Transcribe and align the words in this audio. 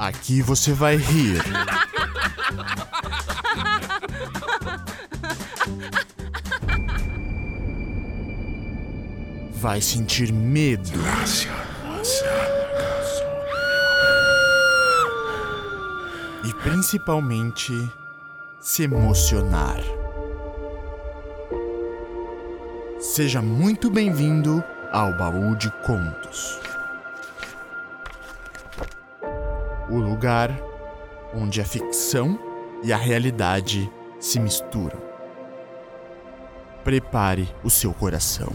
Aqui 0.00 0.40
você 0.40 0.72
vai 0.72 0.96
rir. 0.96 1.42
Vai 9.52 9.82
sentir 9.82 10.32
medo. 10.32 10.88
E 16.44 16.54
principalmente 16.62 17.70
se 18.58 18.84
emocionar. 18.84 19.82
Seja 22.98 23.42
muito 23.42 23.90
bem-vindo 23.90 24.64
ao 24.90 25.12
Baú 25.12 25.54
de 25.56 25.70
Contos. 25.84 26.69
O 29.90 29.98
lugar 29.98 30.56
onde 31.34 31.60
a 31.60 31.64
ficção 31.64 32.38
e 32.82 32.92
a 32.92 32.96
realidade 32.96 33.90
se 34.20 34.38
misturam. 34.38 35.00
Prepare 36.84 37.48
o 37.64 37.68
seu 37.68 37.92
coração. 37.92 38.52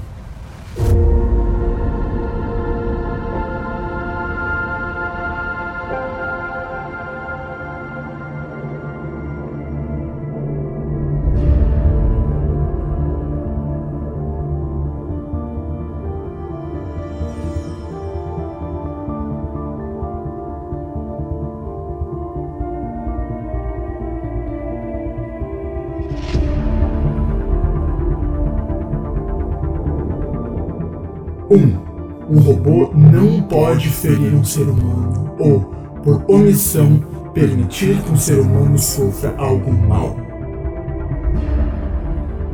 Pode 33.76 33.90
ferir 33.90 34.34
um 34.34 34.44
ser 34.44 34.64
humano 34.64 35.36
ou, 35.38 35.60
por 36.02 36.24
omissão, 36.30 36.98
permitir 37.34 38.02
que 38.02 38.12
um 38.12 38.16
ser 38.16 38.40
humano 38.40 38.78
sofra 38.78 39.36
algum 39.38 39.74
mal. 39.74 40.16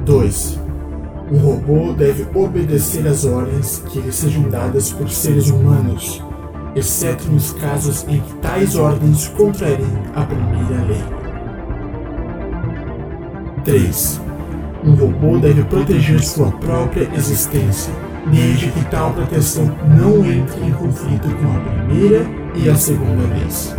2. 0.03 0.59
Um 1.31 1.37
robô 1.37 1.93
deve 1.93 2.25
obedecer 2.33 3.05
às 3.07 3.23
ordens 3.23 3.83
que 3.87 3.99
lhe 3.99 4.11
sejam 4.11 4.49
dadas 4.49 4.91
por 4.91 5.07
seres 5.09 5.51
humanos, 5.51 6.23
exceto 6.75 7.31
nos 7.31 7.53
casos 7.53 8.03
em 8.07 8.19
que 8.19 8.33
tais 8.37 8.75
ordens 8.75 9.27
contrariem 9.27 9.87
a 10.15 10.23
primeira 10.23 10.85
lei. 10.87 11.03
3. 13.63 14.21
Um 14.83 14.95
robô 14.95 15.37
deve 15.37 15.63
proteger 15.65 16.23
sua 16.23 16.51
própria 16.53 17.07
existência 17.13 17.93
desde 18.27 18.71
que 18.71 18.85
tal 18.85 19.13
proteção 19.13 19.65
não 19.87 20.25
entre 20.25 20.61
em 20.61 20.71
conflito 20.71 21.27
com 21.29 21.57
a 21.57 21.59
primeira 21.59 22.25
e 22.55 22.69
a 22.69 22.75
segunda 22.75 23.23
vez. 23.35 23.75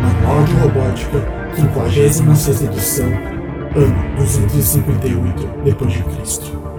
Manual 0.00 0.44
de 0.44 0.52
Robótica, 0.54 1.42
56 1.54 2.62
edição, 2.62 3.06
ano 3.76 4.16
258 4.16 5.46
d.C. 5.64 6.71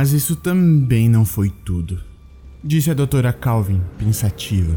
Mas 0.00 0.14
isso 0.14 0.34
também 0.34 1.10
não 1.10 1.26
foi 1.26 1.52
tudo, 1.62 2.00
disse 2.64 2.90
a 2.90 2.94
doutora 2.94 3.34
Calvin, 3.34 3.82
pensativa. 3.98 4.74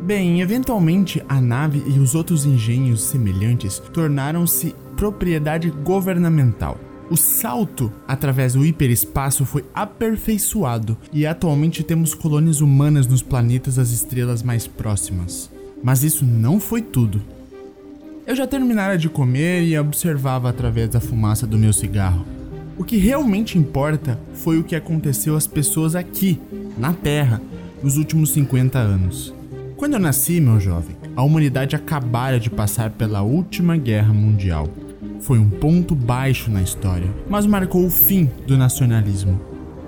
Bem, 0.00 0.40
eventualmente 0.40 1.22
a 1.28 1.38
nave 1.38 1.82
e 1.86 1.98
os 1.98 2.14
outros 2.14 2.46
engenhos 2.46 3.02
semelhantes 3.02 3.78
tornaram-se 3.92 4.74
propriedade 4.96 5.70
governamental. 5.70 6.80
O 7.10 7.16
salto 7.16 7.92
através 8.08 8.54
do 8.54 8.64
hiperespaço 8.64 9.44
foi 9.44 9.66
aperfeiçoado 9.74 10.96
e 11.12 11.26
atualmente 11.26 11.82
temos 11.82 12.14
colônias 12.14 12.62
humanas 12.62 13.06
nos 13.06 13.20
planetas 13.20 13.74
das 13.74 13.90
estrelas 13.90 14.42
mais 14.42 14.66
próximas. 14.66 15.50
Mas 15.84 16.02
isso 16.02 16.24
não 16.24 16.58
foi 16.58 16.80
tudo. 16.80 17.20
Eu 18.26 18.34
já 18.34 18.46
terminara 18.46 18.96
de 18.96 19.10
comer 19.10 19.62
e 19.64 19.78
observava 19.78 20.48
através 20.48 20.88
da 20.88 21.00
fumaça 21.00 21.46
do 21.46 21.58
meu 21.58 21.74
cigarro. 21.74 22.37
O 22.78 22.84
que 22.84 22.96
realmente 22.96 23.58
importa 23.58 24.18
foi 24.32 24.56
o 24.56 24.62
que 24.62 24.76
aconteceu 24.76 25.34
às 25.34 25.48
pessoas 25.48 25.96
aqui, 25.96 26.40
na 26.78 26.92
Terra, 26.92 27.42
nos 27.82 27.96
últimos 27.96 28.30
50 28.30 28.78
anos. 28.78 29.34
Quando 29.76 29.94
eu 29.94 29.98
nasci, 29.98 30.40
meu 30.40 30.60
jovem, 30.60 30.96
a 31.16 31.22
humanidade 31.24 31.74
acabara 31.74 32.38
de 32.38 32.48
passar 32.48 32.90
pela 32.90 33.20
última 33.20 33.76
guerra 33.76 34.14
mundial. 34.14 34.68
Foi 35.20 35.40
um 35.40 35.50
ponto 35.50 35.92
baixo 35.92 36.52
na 36.52 36.62
história, 36.62 37.12
mas 37.28 37.46
marcou 37.46 37.84
o 37.84 37.90
fim 37.90 38.30
do 38.46 38.56
nacionalismo. 38.56 39.40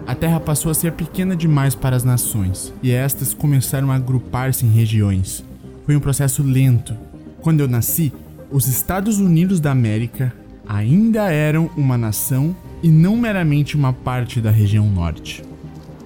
A 0.04 0.14
Terra 0.16 0.40
passou 0.40 0.72
a 0.72 0.74
ser 0.74 0.90
pequena 0.92 1.36
demais 1.36 1.76
para 1.76 1.94
as 1.94 2.02
nações, 2.02 2.74
e 2.82 2.90
estas 2.90 3.32
começaram 3.32 3.92
a 3.92 3.94
agrupar-se 3.94 4.66
em 4.66 4.70
regiões. 4.70 5.44
Foi 5.86 5.94
um 5.94 6.00
processo 6.00 6.42
lento. 6.42 6.92
Quando 7.40 7.60
eu 7.60 7.68
nasci, 7.68 8.12
os 8.50 8.66
Estados 8.66 9.20
Unidos 9.20 9.60
da 9.60 9.70
América 9.70 10.34
ainda 10.66 11.30
eram 11.30 11.70
uma 11.76 11.96
nação 11.96 12.54
e 12.82 12.88
não 12.88 13.16
meramente 13.16 13.76
uma 13.76 13.92
parte 13.92 14.40
da 14.40 14.50
região 14.50 14.88
norte. 14.88 15.42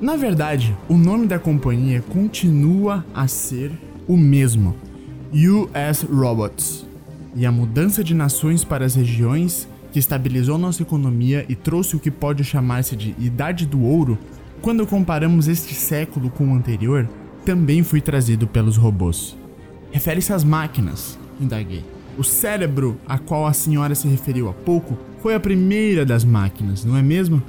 Na 0.01 0.17
verdade, 0.17 0.77
o 0.89 0.97
nome 0.97 1.27
da 1.27 1.39
companhia 1.39 2.03
continua 2.03 3.05
a 3.15 3.27
ser 3.29 3.73
o 4.07 4.17
mesmo, 4.17 4.75
US 5.33 6.03
Robots, 6.03 6.85
e 7.35 7.47
a 7.47 7.53
mudança 7.53 8.05
de 8.05 8.15
nações 8.15 8.65
para 8.65 8.85
as 8.85 8.95
regiões 8.95 9.69
que 9.93 9.99
estabilizou 9.99 10.59
nossa 10.59 10.83
economia 10.83 11.47
e 11.49 11.55
trouxe 11.55 11.95
o 11.95 12.01
que 12.01 12.11
pode 12.11 12.43
chamar-se 12.43 12.97
de 12.97 13.15
Idade 13.19 13.65
do 13.65 13.83
Ouro, 13.83 14.19
quando 14.61 14.87
comparamos 14.87 15.47
este 15.47 15.75
século 15.75 16.31
com 16.31 16.49
o 16.49 16.55
anterior, 16.55 17.09
também 17.45 17.83
foi 17.83 18.01
trazido 18.01 18.47
pelos 18.47 18.77
robôs. 18.77 19.37
Refere-se 19.93 20.33
às 20.33 20.43
máquinas, 20.43 21.19
indaguei. 21.41 21.85
O 22.17 22.23
cérebro 22.23 22.99
a 23.07 23.19
qual 23.19 23.47
a 23.47 23.53
senhora 23.53 23.95
se 23.95 24.07
referiu 24.07 24.49
há 24.49 24.53
pouco 24.53 24.97
foi 25.23 25.35
a 25.35 25.41
primeira 25.41 26.05
das 26.05 26.25
máquinas, 26.25 26.85
não 26.85 26.97
é 26.97 27.03
mesmo? 27.03 27.43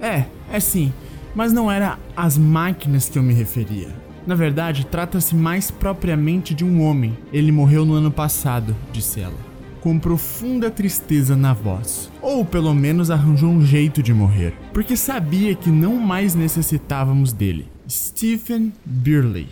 É, 0.00 0.24
é 0.50 0.60
sim. 0.60 0.92
Mas 1.34 1.52
não 1.52 1.70
era 1.70 1.98
as 2.16 2.38
máquinas 2.38 3.08
que 3.08 3.18
eu 3.18 3.22
me 3.22 3.34
referia. 3.34 3.88
Na 4.26 4.34
verdade, 4.34 4.86
trata-se 4.86 5.36
mais 5.36 5.70
propriamente 5.70 6.54
de 6.54 6.64
um 6.64 6.82
homem. 6.82 7.16
Ele 7.32 7.52
morreu 7.52 7.84
no 7.84 7.94
ano 7.94 8.10
passado, 8.10 8.74
disse 8.92 9.20
ela, 9.20 9.36
com 9.80 9.98
profunda 9.98 10.70
tristeza 10.70 11.36
na 11.36 11.52
voz. 11.52 12.10
Ou 12.20 12.44
pelo 12.44 12.74
menos 12.74 13.10
arranjou 13.10 13.50
um 13.50 13.64
jeito 13.64 14.02
de 14.02 14.12
morrer, 14.12 14.54
porque 14.72 14.96
sabia 14.96 15.54
que 15.54 15.70
não 15.70 15.96
mais 15.96 16.34
necessitávamos 16.34 17.32
dele. 17.32 17.68
Stephen 17.88 18.72
Birley. 18.84 19.48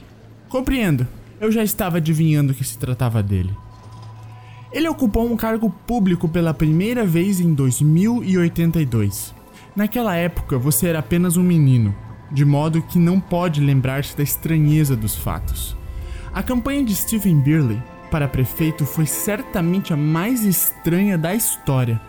Compreendo, 0.49 1.06
eu 1.40 1.52
já 1.52 1.62
estava 1.62 1.99
adivinhando 1.99 2.55
que 2.55 2.64
se 2.64 2.78
tratava 2.78 3.22
dele. 3.22 3.50
Ele 4.75 4.88
ocupou 4.88 5.25
um 5.25 5.37
cargo 5.37 5.71
público 5.71 6.29
pela 6.29 6.53
primeira 6.53 7.06
vez 7.06 7.38
em 7.38 7.55
2082. 7.55 9.32
Naquela 9.76 10.17
época 10.17 10.59
você 10.59 10.88
era 10.88 10.99
apenas 10.99 11.37
um 11.37 11.44
menino, 11.44 11.94
de 12.32 12.44
modo 12.44 12.82
que 12.82 12.99
não 12.99 13.21
pode 13.21 13.61
lembrar-se 13.61 14.17
da 14.17 14.25
estranheza 14.25 14.97
dos 14.97 15.15
fatos. 15.15 15.76
A 16.32 16.43
campanha 16.43 16.82
de 16.82 16.93
Stephen 16.93 17.38
Birley 17.38 17.81
para 18.11 18.26
prefeito 18.26 18.85
foi 18.85 19.06
certamente 19.06 19.93
a 19.93 19.97
mais 19.97 20.44
estranha 20.44 21.17
da 21.17 21.32
história. 21.32 22.00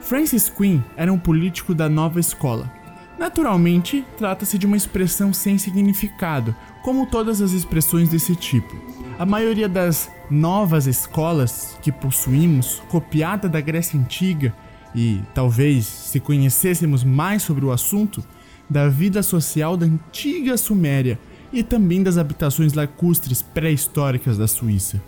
Francis 0.00 0.50
Quinn 0.50 0.80
era 0.96 1.12
um 1.12 1.18
político 1.18 1.76
da 1.76 1.88
nova 1.88 2.18
escola. 2.18 2.68
Naturalmente, 3.16 4.04
trata-se 4.16 4.58
de 4.58 4.66
uma 4.66 4.76
expressão 4.76 5.32
sem 5.32 5.56
significado, 5.58 6.56
como 6.82 7.06
todas 7.06 7.40
as 7.40 7.52
expressões 7.52 8.08
desse 8.08 8.34
tipo. 8.34 8.76
A 9.18 9.26
maioria 9.26 9.68
das 9.68 10.08
novas 10.30 10.86
escolas 10.86 11.76
que 11.82 11.90
possuímos, 11.90 12.80
copiada 12.88 13.48
da 13.48 13.60
Grécia 13.60 13.98
Antiga, 13.98 14.54
e 14.94 15.20
talvez 15.34 15.86
se 15.86 16.20
conhecêssemos 16.20 17.02
mais 17.02 17.42
sobre 17.42 17.64
o 17.64 17.72
assunto, 17.72 18.22
da 18.70 18.88
vida 18.88 19.20
social 19.20 19.76
da 19.76 19.86
antiga 19.86 20.56
Suméria 20.56 21.18
e 21.52 21.64
também 21.64 22.00
das 22.00 22.16
habitações 22.16 22.74
lacustres 22.74 23.42
pré-históricas 23.42 24.38
da 24.38 24.46
Suíça. 24.46 25.02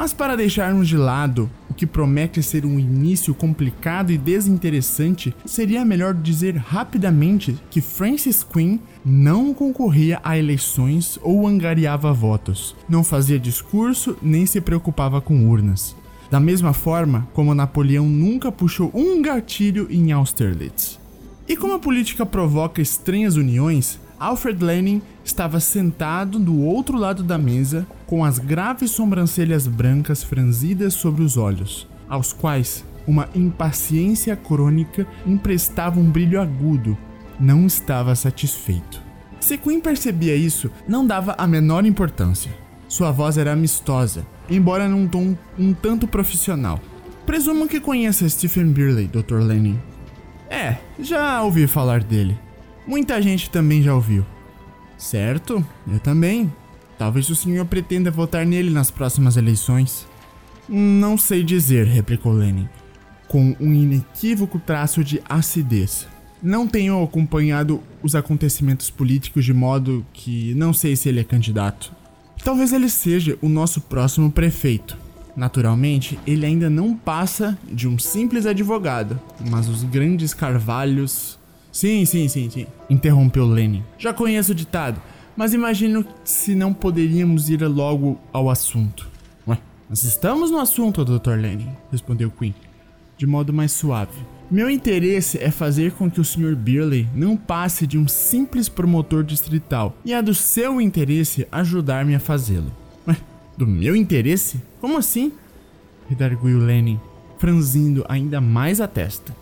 Mas 0.00 0.14
para 0.14 0.34
deixarmos 0.34 0.88
de 0.88 0.96
lado 0.96 1.50
o 1.68 1.74
que 1.74 1.86
promete 1.86 2.42
ser 2.42 2.64
um 2.64 2.80
início 2.80 3.34
complicado 3.34 4.10
e 4.10 4.16
desinteressante, 4.16 5.36
seria 5.44 5.84
melhor 5.84 6.14
dizer 6.14 6.56
rapidamente 6.56 7.54
que 7.68 7.82
Francis 7.82 8.42
Quinn 8.42 8.78
não 9.04 9.52
concorria 9.52 10.18
a 10.24 10.38
eleições 10.38 11.18
ou 11.22 11.46
angariava 11.46 12.14
votos, 12.14 12.74
não 12.88 13.04
fazia 13.04 13.38
discurso 13.38 14.16
nem 14.22 14.46
se 14.46 14.58
preocupava 14.58 15.20
com 15.20 15.46
urnas. 15.50 15.94
Da 16.30 16.40
mesma 16.40 16.72
forma 16.72 17.28
como 17.34 17.54
Napoleão 17.54 18.06
nunca 18.08 18.50
puxou 18.50 18.90
um 18.94 19.20
gatilho 19.20 19.86
em 19.90 20.12
Austerlitz. 20.12 20.98
E 21.46 21.54
como 21.54 21.74
a 21.74 21.78
política 21.78 22.24
provoca 22.24 22.80
estranhas 22.80 23.36
uniões, 23.36 24.00
Alfred 24.20 24.62
Lenin 24.62 25.00
estava 25.24 25.58
sentado 25.60 26.38
do 26.38 26.60
outro 26.60 26.98
lado 26.98 27.22
da 27.22 27.38
mesa, 27.38 27.86
com 28.06 28.22
as 28.22 28.38
graves 28.38 28.90
sobrancelhas 28.90 29.66
brancas 29.66 30.22
franzidas 30.22 30.92
sobre 30.92 31.22
os 31.22 31.38
olhos, 31.38 31.88
aos 32.06 32.30
quais 32.30 32.84
uma 33.06 33.30
impaciência 33.34 34.36
crônica 34.36 35.06
emprestava 35.26 35.98
um 35.98 36.04
brilho 36.04 36.38
agudo. 36.38 36.98
Não 37.40 37.66
estava 37.66 38.14
satisfeito. 38.14 39.00
Se 39.40 39.56
Quinn 39.56 39.80
percebia 39.80 40.36
isso, 40.36 40.70
não 40.86 41.06
dava 41.06 41.34
a 41.38 41.46
menor 41.46 41.86
importância. 41.86 42.52
Sua 42.86 43.10
voz 43.10 43.38
era 43.38 43.52
amistosa, 43.52 44.26
embora 44.50 44.86
num 44.86 45.08
tom 45.08 45.34
um 45.58 45.72
tanto 45.72 46.06
profissional. 46.06 46.78
Presumo 47.24 47.66
que 47.66 47.80
conheça 47.80 48.28
Stephen 48.28 48.66
Birley, 48.66 49.06
Dr. 49.06 49.38
Lenin. 49.38 49.80
É, 50.50 50.76
já 50.98 51.42
ouvi 51.42 51.66
falar 51.66 52.02
dele. 52.02 52.36
Muita 52.86 53.20
gente 53.20 53.50
também 53.50 53.82
já 53.82 53.94
ouviu. 53.94 54.24
Certo, 54.96 55.64
eu 55.90 55.98
também. 55.98 56.52
Talvez 56.98 57.30
o 57.30 57.36
senhor 57.36 57.64
pretenda 57.64 58.10
votar 58.10 58.44
nele 58.44 58.70
nas 58.70 58.90
próximas 58.90 59.36
eleições. 59.36 60.06
Não 60.68 61.16
sei 61.16 61.42
dizer, 61.42 61.86
replicou 61.86 62.32
Lenin, 62.32 62.68
com 63.26 63.56
um 63.58 63.72
inequívoco 63.72 64.58
traço 64.58 65.02
de 65.02 65.20
acidez. 65.28 66.06
Não 66.42 66.66
tenho 66.66 67.02
acompanhado 67.02 67.82
os 68.02 68.14
acontecimentos 68.14 68.88
políticos 68.90 69.44
de 69.44 69.52
modo 69.52 70.06
que 70.12 70.54
não 70.54 70.72
sei 70.72 70.94
se 70.94 71.08
ele 71.08 71.20
é 71.20 71.24
candidato. 71.24 71.92
Talvez 72.44 72.72
ele 72.72 72.88
seja 72.88 73.36
o 73.42 73.48
nosso 73.48 73.80
próximo 73.80 74.30
prefeito. 74.30 74.96
Naturalmente, 75.36 76.18
ele 76.26 76.44
ainda 76.44 76.68
não 76.68 76.94
passa 76.94 77.58
de 77.70 77.88
um 77.88 77.98
simples 77.98 78.46
advogado, 78.46 79.18
mas 79.50 79.68
os 79.68 79.82
grandes 79.84 80.34
carvalhos. 80.34 81.38
Sim, 81.72 82.04
sim, 82.04 82.28
sim, 82.28 82.50
sim, 82.50 82.66
interrompeu 82.88 83.46
Lenin. 83.46 83.82
Já 83.98 84.12
conheço 84.12 84.52
o 84.52 84.54
ditado, 84.54 85.00
mas 85.36 85.54
imagino 85.54 86.04
se 86.24 86.54
não 86.54 86.72
poderíamos 86.72 87.48
ir 87.48 87.62
logo 87.66 88.18
ao 88.32 88.50
assunto. 88.50 89.08
Ué, 89.46 89.58
nós 89.88 90.02
estamos 90.02 90.50
no 90.50 90.58
assunto, 90.58 91.04
Dr. 91.04 91.36
Lenin, 91.38 91.68
respondeu 91.90 92.30
Quinn, 92.30 92.54
de 93.16 93.26
modo 93.26 93.52
mais 93.52 93.72
suave. 93.72 94.18
Meu 94.50 94.68
interesse 94.68 95.38
é 95.38 95.48
fazer 95.48 95.92
com 95.92 96.10
que 96.10 96.20
o 96.20 96.24
Sr. 96.24 96.56
Birley 96.56 97.06
não 97.14 97.36
passe 97.36 97.86
de 97.86 97.96
um 97.96 98.08
simples 98.08 98.68
promotor 98.68 99.22
distrital, 99.22 99.96
e 100.04 100.12
é 100.12 100.20
do 100.20 100.34
seu 100.34 100.80
interesse 100.80 101.46
ajudar-me 101.52 102.16
a 102.16 102.20
fazê-lo. 102.20 102.72
Do 103.56 103.66
meu 103.66 103.94
interesse? 103.94 104.58
Como 104.80 104.96
assim? 104.96 105.32
redarguiu 106.08 106.58
Lenin, 106.58 106.98
franzindo 107.38 108.04
ainda 108.08 108.40
mais 108.40 108.80
a 108.80 108.88
testa. 108.88 109.36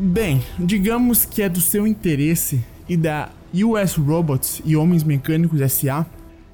Bem, 0.00 0.40
digamos 0.56 1.24
que 1.24 1.42
é 1.42 1.48
do 1.48 1.60
seu 1.60 1.84
interesse 1.84 2.64
e 2.88 2.96
da 2.96 3.30
US 3.52 3.96
Robots 3.96 4.62
e 4.64 4.76
Homens 4.76 5.02
Mecânicos 5.02 5.60
SA. 5.72 6.06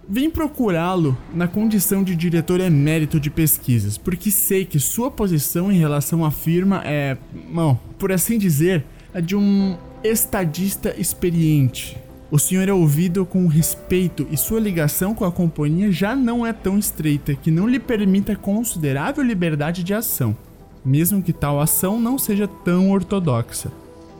Vim 0.08 0.30
procurá-lo 0.30 1.14
na 1.34 1.46
condição 1.46 2.02
de 2.02 2.16
diretor 2.16 2.58
emérito 2.58 3.20
de 3.20 3.28
pesquisas, 3.28 3.98
porque 3.98 4.30
sei 4.30 4.64
que 4.64 4.80
sua 4.80 5.10
posição 5.10 5.70
em 5.70 5.76
relação 5.76 6.24
à 6.24 6.30
firma 6.30 6.80
é, 6.86 7.18
bom, 7.52 7.78
por 7.98 8.10
assim 8.12 8.38
dizer, 8.38 8.82
a 9.12 9.20
de 9.20 9.36
um 9.36 9.76
estadista 10.02 10.94
experiente, 10.98 11.98
o 12.30 12.38
senhor 12.38 12.66
é 12.66 12.72
ouvido 12.72 13.26
com 13.26 13.46
respeito 13.46 14.26
e 14.30 14.38
sua 14.38 14.58
ligação 14.58 15.14
com 15.14 15.26
a 15.26 15.30
companhia 15.30 15.92
já 15.92 16.16
não 16.16 16.46
é 16.46 16.52
tão 16.52 16.78
estreita 16.78 17.34
que 17.34 17.50
não 17.50 17.68
lhe 17.68 17.78
permita 17.78 18.34
considerável 18.34 19.22
liberdade 19.22 19.84
de 19.84 19.92
ação, 19.92 20.34
mesmo 20.84 21.22
que 21.22 21.32
tal 21.32 21.60
ação 21.60 22.00
não 22.00 22.18
seja 22.18 22.46
tão 22.46 22.90
ortodoxa. 22.90 23.70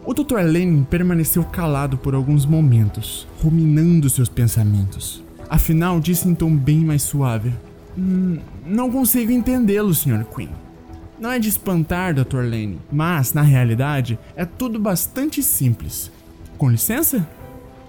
O 0.06 0.12
Dr. 0.12 0.40
Lenin 0.40 0.84
permaneceu 0.84 1.44
calado 1.44 1.96
por 1.96 2.14
alguns 2.14 2.44
momentos, 2.44 3.26
ruminando 3.42 4.10
seus 4.10 4.28
pensamentos. 4.28 5.22
Afinal, 5.48 6.00
disse 6.00 6.28
em 6.28 6.34
tom 6.34 6.54
bem 6.54 6.80
mais 6.80 7.02
suave: 7.02 7.52
hum, 7.96 8.38
Não 8.66 8.90
consigo 8.90 9.32
entendê-lo, 9.32 9.94
Sr. 9.94 10.24
Quinn. 10.24 10.48
Não 11.18 11.30
é 11.30 11.38
de 11.38 11.48
espantar, 11.48 12.12
Dr. 12.14 12.40
Lenin, 12.40 12.78
mas, 12.90 13.32
na 13.32 13.42
realidade, 13.42 14.18
é 14.36 14.44
tudo 14.44 14.78
bastante 14.78 15.42
simples. 15.42 16.10
Com 16.58 16.70
licença? 16.70 17.26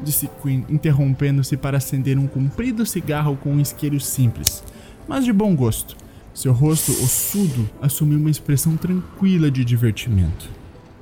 disse 0.01 0.29
Quinn, 0.41 0.63
interrompendo-se 0.69 1.57
para 1.57 1.77
acender 1.77 2.17
um 2.17 2.27
comprido 2.27 2.85
cigarro 2.85 3.37
com 3.37 3.53
um 3.53 3.59
isqueiro 3.59 3.99
simples, 3.99 4.63
mas 5.07 5.25
de 5.25 5.33
bom 5.33 5.55
gosto. 5.55 5.95
Seu 6.35 6.51
rosto 6.51 6.91
ossudo 6.91 7.67
assumiu 7.81 8.19
uma 8.19 8.29
expressão 8.29 8.75
tranquila 8.75 9.49
de 9.49 9.63
divertimento. 9.63 10.49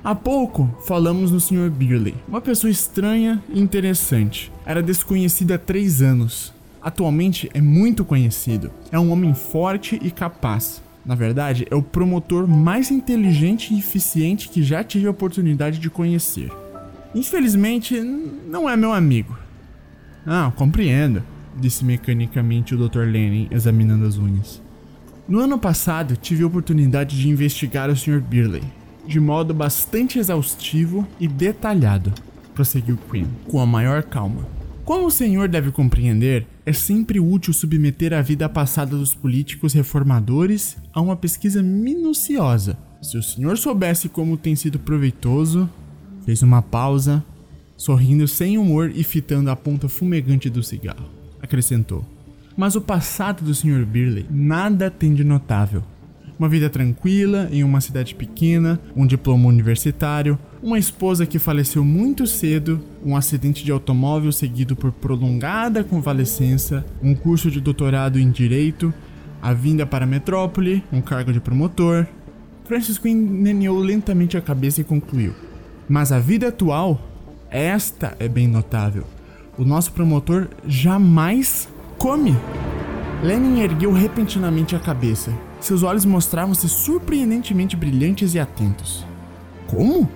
Há 0.02 0.14
pouco 0.14 0.72
falamos 0.86 1.32
no 1.32 1.40
Sr. 1.40 1.70
Birley, 1.70 2.14
uma 2.28 2.40
pessoa 2.40 2.70
estranha 2.70 3.42
e 3.52 3.60
interessante. 3.60 4.52
Era 4.64 4.80
desconhecido 4.80 5.50
há 5.50 5.58
três 5.58 6.00
anos. 6.00 6.54
Atualmente 6.80 7.50
é 7.52 7.60
muito 7.60 8.04
conhecido. 8.04 8.70
É 8.92 8.98
um 8.98 9.10
homem 9.10 9.34
forte 9.34 9.98
e 10.00 10.08
capaz. 10.08 10.80
Na 11.04 11.16
verdade, 11.16 11.66
é 11.68 11.74
o 11.74 11.82
promotor 11.82 12.46
mais 12.46 12.92
inteligente 12.92 13.74
e 13.74 13.80
eficiente 13.80 14.48
que 14.48 14.62
já 14.62 14.84
tive 14.84 15.08
a 15.08 15.10
oportunidade 15.10 15.80
de 15.80 15.90
conhecer. 15.90 16.52
Infelizmente, 17.12 18.00
não 18.00 18.70
é 18.70 18.76
meu 18.76 18.92
amigo. 18.92 19.36
Ah, 20.24 20.52
compreendo, 20.54 21.24
disse 21.56 21.84
mecanicamente 21.84 22.72
o 22.74 22.88
Dr. 22.88 23.00
Lenin, 23.00 23.48
examinando 23.50 24.06
as 24.06 24.16
unhas. 24.16 24.63
No 25.26 25.40
ano 25.40 25.58
passado, 25.58 26.16
tive 26.16 26.42
a 26.42 26.46
oportunidade 26.46 27.18
de 27.18 27.28
investigar 27.28 27.90
o 27.90 27.96
Sr. 27.96 28.20
Birley, 28.20 28.62
de 29.06 29.18
modo 29.18 29.54
bastante 29.54 30.18
exaustivo 30.18 31.06
e 31.18 31.26
detalhado, 31.26 32.12
prosseguiu 32.54 32.98
Quinn, 33.10 33.26
com 33.48 33.60
a 33.60 33.66
maior 33.66 34.02
calma. 34.02 34.46
Como 34.84 35.06
o 35.06 35.10
senhor 35.10 35.48
deve 35.48 35.70
compreender, 35.70 36.46
é 36.66 36.72
sempre 36.72 37.18
útil 37.18 37.54
submeter 37.54 38.12
a 38.12 38.20
vida 38.20 38.48
passada 38.48 38.96
dos 38.96 39.14
políticos 39.14 39.72
reformadores 39.72 40.76
a 40.92 41.00
uma 41.00 41.16
pesquisa 41.16 41.62
minuciosa. 41.62 42.76
Se 43.00 43.16
o 43.16 43.22
senhor 43.22 43.56
soubesse 43.56 44.08
como 44.08 44.36
tem 44.36 44.54
sido 44.54 44.78
proveitoso, 44.78 45.68
Fez 46.24 46.42
uma 46.42 46.62
pausa, 46.62 47.22
sorrindo 47.76 48.26
sem 48.26 48.56
humor 48.56 48.90
e 48.94 49.04
fitando 49.04 49.50
a 49.50 49.56
ponta 49.56 49.88
fumegante 49.90 50.48
do 50.48 50.62
cigarro. 50.62 51.06
Acrescentou: 51.40 52.04
Mas 52.56 52.76
o 52.76 52.80
passado 52.80 53.44
do 53.44 53.54
Sr. 53.54 53.84
Birley 53.84 54.26
nada 54.30 54.90
tem 54.90 55.12
de 55.12 55.24
notável. 55.24 55.82
Uma 56.38 56.48
vida 56.48 56.68
tranquila 56.68 57.48
em 57.52 57.62
uma 57.62 57.80
cidade 57.80 58.14
pequena, 58.14 58.80
um 58.96 59.06
diploma 59.06 59.48
universitário, 59.48 60.38
uma 60.62 60.78
esposa 60.78 61.26
que 61.26 61.38
faleceu 61.38 61.84
muito 61.84 62.26
cedo, 62.26 62.80
um 63.04 63.16
acidente 63.16 63.64
de 63.64 63.70
automóvel 63.70 64.32
seguido 64.32 64.74
por 64.74 64.90
prolongada 64.90 65.84
convalescença, 65.84 66.84
um 67.02 67.14
curso 67.14 67.50
de 67.50 67.60
doutorado 67.60 68.18
em 68.18 68.30
direito, 68.30 68.92
a 69.40 69.52
vinda 69.52 69.86
para 69.86 70.04
a 70.04 70.08
metrópole, 70.08 70.82
um 70.92 71.00
cargo 71.00 71.32
de 71.32 71.40
promotor. 71.40 72.06
Francis 72.64 72.98
Quinn 72.98 73.16
neneou 73.16 73.78
lentamente 73.78 74.36
a 74.36 74.40
cabeça 74.40 74.80
e 74.80 74.84
concluiu: 74.84 75.34
mas 75.88 76.10
a 76.10 76.18
vida 76.18 76.48
atual, 76.48 77.00
esta 77.50 78.16
é 78.18 78.26
bem 78.26 78.48
notável. 78.48 79.04
O 79.56 79.64
nosso 79.64 79.92
promotor 79.92 80.48
jamais 80.66 81.68
come. 82.04 82.36
Lenin 83.22 83.62
ergueu 83.62 83.90
repentinamente 83.90 84.76
a 84.76 84.78
cabeça. 84.78 85.32
Seus 85.58 85.82
olhos 85.82 86.04
mostravam-se 86.04 86.68
surpreendentemente 86.68 87.74
brilhantes 87.74 88.34
e 88.34 88.38
atentos. 88.38 89.06
Como? 89.66 90.10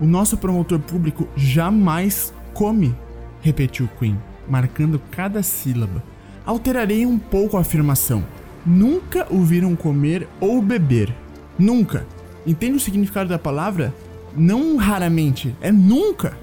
O 0.00 0.04
nosso 0.04 0.36
promotor 0.36 0.80
público 0.80 1.28
jamais 1.36 2.34
come, 2.52 2.96
repetiu 3.40 3.88
Quinn, 3.96 4.16
marcando 4.48 5.00
cada 5.12 5.40
sílaba. 5.40 6.02
Alterarei 6.44 7.06
um 7.06 7.16
pouco 7.16 7.56
a 7.56 7.60
afirmação. 7.60 8.24
Nunca 8.66 9.24
o 9.30 9.44
viram 9.44 9.76
comer 9.76 10.26
ou 10.40 10.60
beber. 10.60 11.14
Nunca. 11.56 12.04
Entende 12.44 12.78
o 12.78 12.80
significado 12.80 13.28
da 13.28 13.38
palavra? 13.38 13.94
Não 14.36 14.76
raramente, 14.76 15.54
é 15.60 15.70
nunca. 15.70 16.36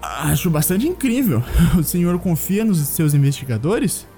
Acho 0.00 0.48
bastante 0.48 0.86
incrível. 0.86 1.42
O 1.76 1.82
senhor 1.82 2.16
confia 2.20 2.64
nos 2.64 2.78
seus 2.86 3.14
investigadores? 3.14 4.11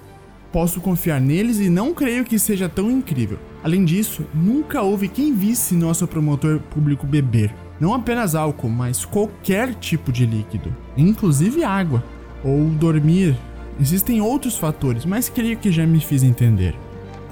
Posso 0.55 0.79
confiar 0.79 1.19
neles 1.19 1.59
e 1.59 1.69
não 1.69 1.93
creio 1.93 2.23
que 2.23 2.39
seja 2.39 2.69
tão 2.69 2.89
incrível. 2.89 3.37
Além 3.61 3.83
disso, 3.83 4.23
nunca 4.33 4.81
houve 4.81 5.09
quem 5.09 5.35
visse 5.35 5.75
nosso 5.75 6.07
promotor 6.07 6.61
público 6.73 7.05
beber. 7.05 7.53
Não 7.77 7.93
apenas 7.93 8.35
álcool, 8.35 8.69
mas 8.69 9.03
qualquer 9.03 9.75
tipo 9.75 10.13
de 10.13 10.25
líquido, 10.25 10.73
inclusive 10.95 11.65
água. 11.65 12.01
Ou 12.41 12.69
dormir. 12.69 13.35
Existem 13.81 14.21
outros 14.21 14.57
fatores, 14.57 15.03
mas 15.03 15.27
creio 15.27 15.57
que 15.57 15.73
já 15.73 15.85
me 15.85 15.99
fiz 15.99 16.23
entender. 16.23 16.73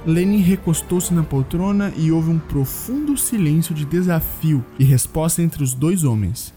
Lenny 0.06 0.42
recostou-se 0.42 1.14
na 1.14 1.24
poltrona 1.24 1.94
e 1.96 2.12
houve 2.12 2.30
um 2.30 2.38
profundo 2.38 3.16
silêncio 3.16 3.74
de 3.74 3.86
desafio 3.86 4.66
e 4.78 4.84
resposta 4.84 5.42
entre 5.42 5.64
os 5.64 5.74
dois 5.74 6.04
homens. 6.04 6.54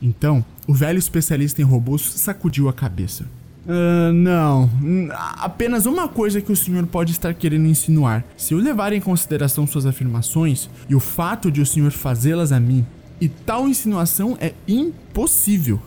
Então, 0.00 0.42
o 0.66 0.72
velho 0.72 0.98
especialista 0.98 1.60
em 1.60 1.64
robôs 1.66 2.00
sacudiu 2.00 2.70
a 2.70 2.72
cabeça. 2.72 3.26
Uh, 3.66 4.12
não, 4.12 4.70
apenas 5.10 5.86
uma 5.86 6.06
coisa 6.06 6.40
que 6.40 6.52
o 6.52 6.56
senhor 6.56 6.86
pode 6.86 7.10
estar 7.10 7.34
querendo 7.34 7.66
insinuar. 7.66 8.24
Se 8.36 8.54
eu 8.54 8.58
levar 8.58 8.92
em 8.92 9.00
consideração 9.00 9.66
suas 9.66 9.86
afirmações 9.86 10.70
e 10.88 10.94
o 10.94 11.00
fato 11.00 11.50
de 11.50 11.60
o 11.60 11.66
senhor 11.66 11.90
fazê-las 11.90 12.52
a 12.52 12.60
mim, 12.60 12.86
e 13.20 13.28
tal 13.28 13.68
insinuação 13.68 14.36
é 14.40 14.52
impossível. 14.68 15.80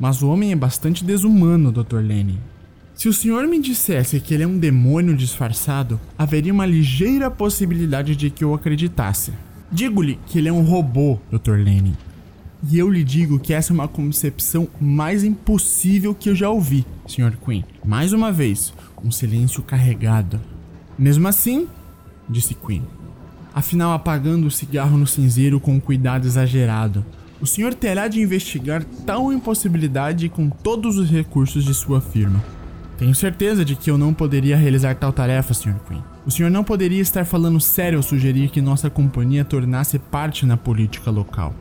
Mas 0.00 0.20
o 0.20 0.28
homem 0.28 0.50
é 0.50 0.56
bastante 0.56 1.04
desumano, 1.04 1.70
Dr. 1.70 1.98
Lenny. 1.98 2.40
Se 2.94 3.08
o 3.08 3.12
senhor 3.12 3.46
me 3.46 3.60
dissesse 3.60 4.18
que 4.18 4.34
ele 4.34 4.42
é 4.42 4.46
um 4.46 4.58
demônio 4.58 5.16
disfarçado, 5.16 6.00
haveria 6.18 6.52
uma 6.52 6.66
ligeira 6.66 7.30
possibilidade 7.30 8.16
de 8.16 8.30
que 8.30 8.42
eu 8.42 8.52
acreditasse. 8.52 9.32
Digo-lhe 9.70 10.18
que 10.26 10.38
ele 10.38 10.48
é 10.48 10.52
um 10.52 10.62
robô, 10.62 11.18
Dr. 11.30 11.52
Lenny. 11.52 11.94
E 12.68 12.78
eu 12.78 12.90
lhe 12.90 13.02
digo 13.02 13.38
que 13.38 13.54
essa 13.54 13.72
é 13.72 13.74
uma 13.74 13.88
concepção 13.88 14.68
mais 14.80 15.24
impossível 15.24 16.14
que 16.14 16.28
eu 16.28 16.34
já 16.34 16.50
ouvi, 16.50 16.84
Sr. 17.06 17.36
Quinn. 17.42 17.62
Mais 17.84 18.12
uma 18.12 18.30
vez, 18.30 18.72
um 19.02 19.10
silêncio 19.10 19.62
carregado. 19.62 20.38
Mesmo 20.98 21.26
assim, 21.26 21.66
disse 22.28 22.54
Quinn. 22.54 22.82
Afinal, 23.54 23.92
apagando 23.92 24.46
o 24.46 24.50
cigarro 24.50 24.98
no 24.98 25.06
cinzeiro 25.06 25.58
com 25.58 25.80
cuidado 25.80 26.26
exagerado, 26.26 27.04
o 27.40 27.46
senhor 27.46 27.72
terá 27.72 28.06
de 28.06 28.20
investigar 28.20 28.84
tal 29.06 29.32
impossibilidade 29.32 30.28
com 30.28 30.50
todos 30.50 30.98
os 30.98 31.10
recursos 31.10 31.64
de 31.64 31.72
sua 31.72 32.00
firma. 32.00 32.44
Tenho 32.98 33.14
certeza 33.14 33.64
de 33.64 33.74
que 33.74 33.90
eu 33.90 33.96
não 33.96 34.12
poderia 34.12 34.58
realizar 34.58 34.94
tal 34.94 35.10
tarefa, 35.10 35.54
Sr. 35.54 35.76
Quinn. 35.88 36.02
O 36.26 36.30
senhor 36.30 36.50
não 36.50 36.62
poderia 36.62 37.00
estar 37.00 37.24
falando 37.24 37.58
sério 37.58 37.96
ao 37.96 38.02
sugerir 38.02 38.50
que 38.50 38.60
nossa 38.60 38.90
companhia 38.90 39.42
tornasse 39.42 39.98
parte 39.98 40.44
na 40.44 40.58
política 40.58 41.10
local. 41.10 41.54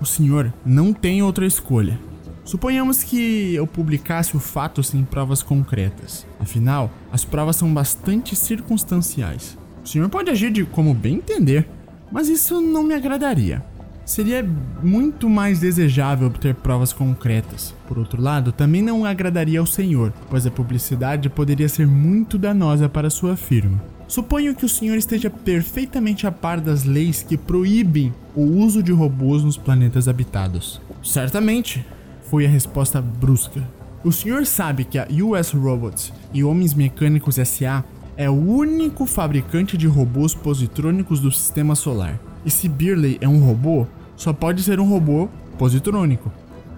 O 0.00 0.06
senhor 0.06 0.52
não 0.64 0.92
tem 0.92 1.22
outra 1.22 1.46
escolha. 1.46 1.98
Suponhamos 2.44 3.02
que 3.02 3.54
eu 3.54 3.66
publicasse 3.66 4.36
o 4.36 4.40
fato 4.40 4.82
sem 4.82 5.04
provas 5.04 5.42
concretas. 5.42 6.26
Afinal, 6.40 6.90
as 7.12 7.24
provas 7.24 7.56
são 7.56 7.72
bastante 7.72 8.34
circunstanciais. 8.34 9.58
O 9.84 9.88
senhor 9.88 10.08
pode 10.08 10.30
agir 10.30 10.50
de 10.50 10.64
como 10.64 10.94
bem 10.94 11.16
entender, 11.16 11.68
mas 12.10 12.28
isso 12.28 12.60
não 12.60 12.82
me 12.82 12.94
agradaria. 12.94 13.62
Seria 14.04 14.44
muito 14.82 15.28
mais 15.28 15.60
desejável 15.60 16.26
obter 16.26 16.54
provas 16.54 16.92
concretas. 16.92 17.74
Por 17.86 17.98
outro 17.98 18.20
lado, 18.20 18.50
também 18.50 18.82
não 18.82 19.04
agradaria 19.04 19.60
ao 19.60 19.66
senhor, 19.66 20.12
pois 20.28 20.46
a 20.46 20.50
publicidade 20.50 21.28
poderia 21.28 21.68
ser 21.68 21.86
muito 21.86 22.36
danosa 22.36 22.88
para 22.88 23.10
sua 23.10 23.36
firma. 23.36 23.80
Suponho 24.10 24.56
que 24.56 24.64
o 24.64 24.68
senhor 24.68 24.96
esteja 24.96 25.30
perfeitamente 25.30 26.26
a 26.26 26.32
par 26.32 26.60
das 26.60 26.82
leis 26.82 27.22
que 27.22 27.36
proíbem 27.36 28.12
o 28.34 28.40
uso 28.42 28.82
de 28.82 28.90
robôs 28.90 29.44
nos 29.44 29.56
planetas 29.56 30.08
habitados. 30.08 30.80
Certamente, 31.00 31.86
foi 32.28 32.44
a 32.44 32.48
resposta 32.48 33.00
brusca. 33.00 33.62
O 34.02 34.10
senhor 34.10 34.44
sabe 34.46 34.82
que 34.82 34.98
a 34.98 35.06
US 35.24 35.52
Robots 35.52 36.12
e 36.34 36.42
Homens 36.42 36.74
Mecânicos 36.74 37.36
SA 37.36 37.84
é 38.16 38.28
o 38.28 38.32
único 38.32 39.06
fabricante 39.06 39.76
de 39.76 39.86
robôs 39.86 40.34
positrônicos 40.34 41.20
do 41.20 41.30
sistema 41.30 41.76
solar. 41.76 42.18
E 42.44 42.50
se 42.50 42.68
Birley 42.68 43.16
é 43.20 43.28
um 43.28 43.38
robô, 43.38 43.86
só 44.16 44.32
pode 44.32 44.64
ser 44.64 44.80
um 44.80 44.88
robô 44.88 45.28
positrônico. 45.56 46.32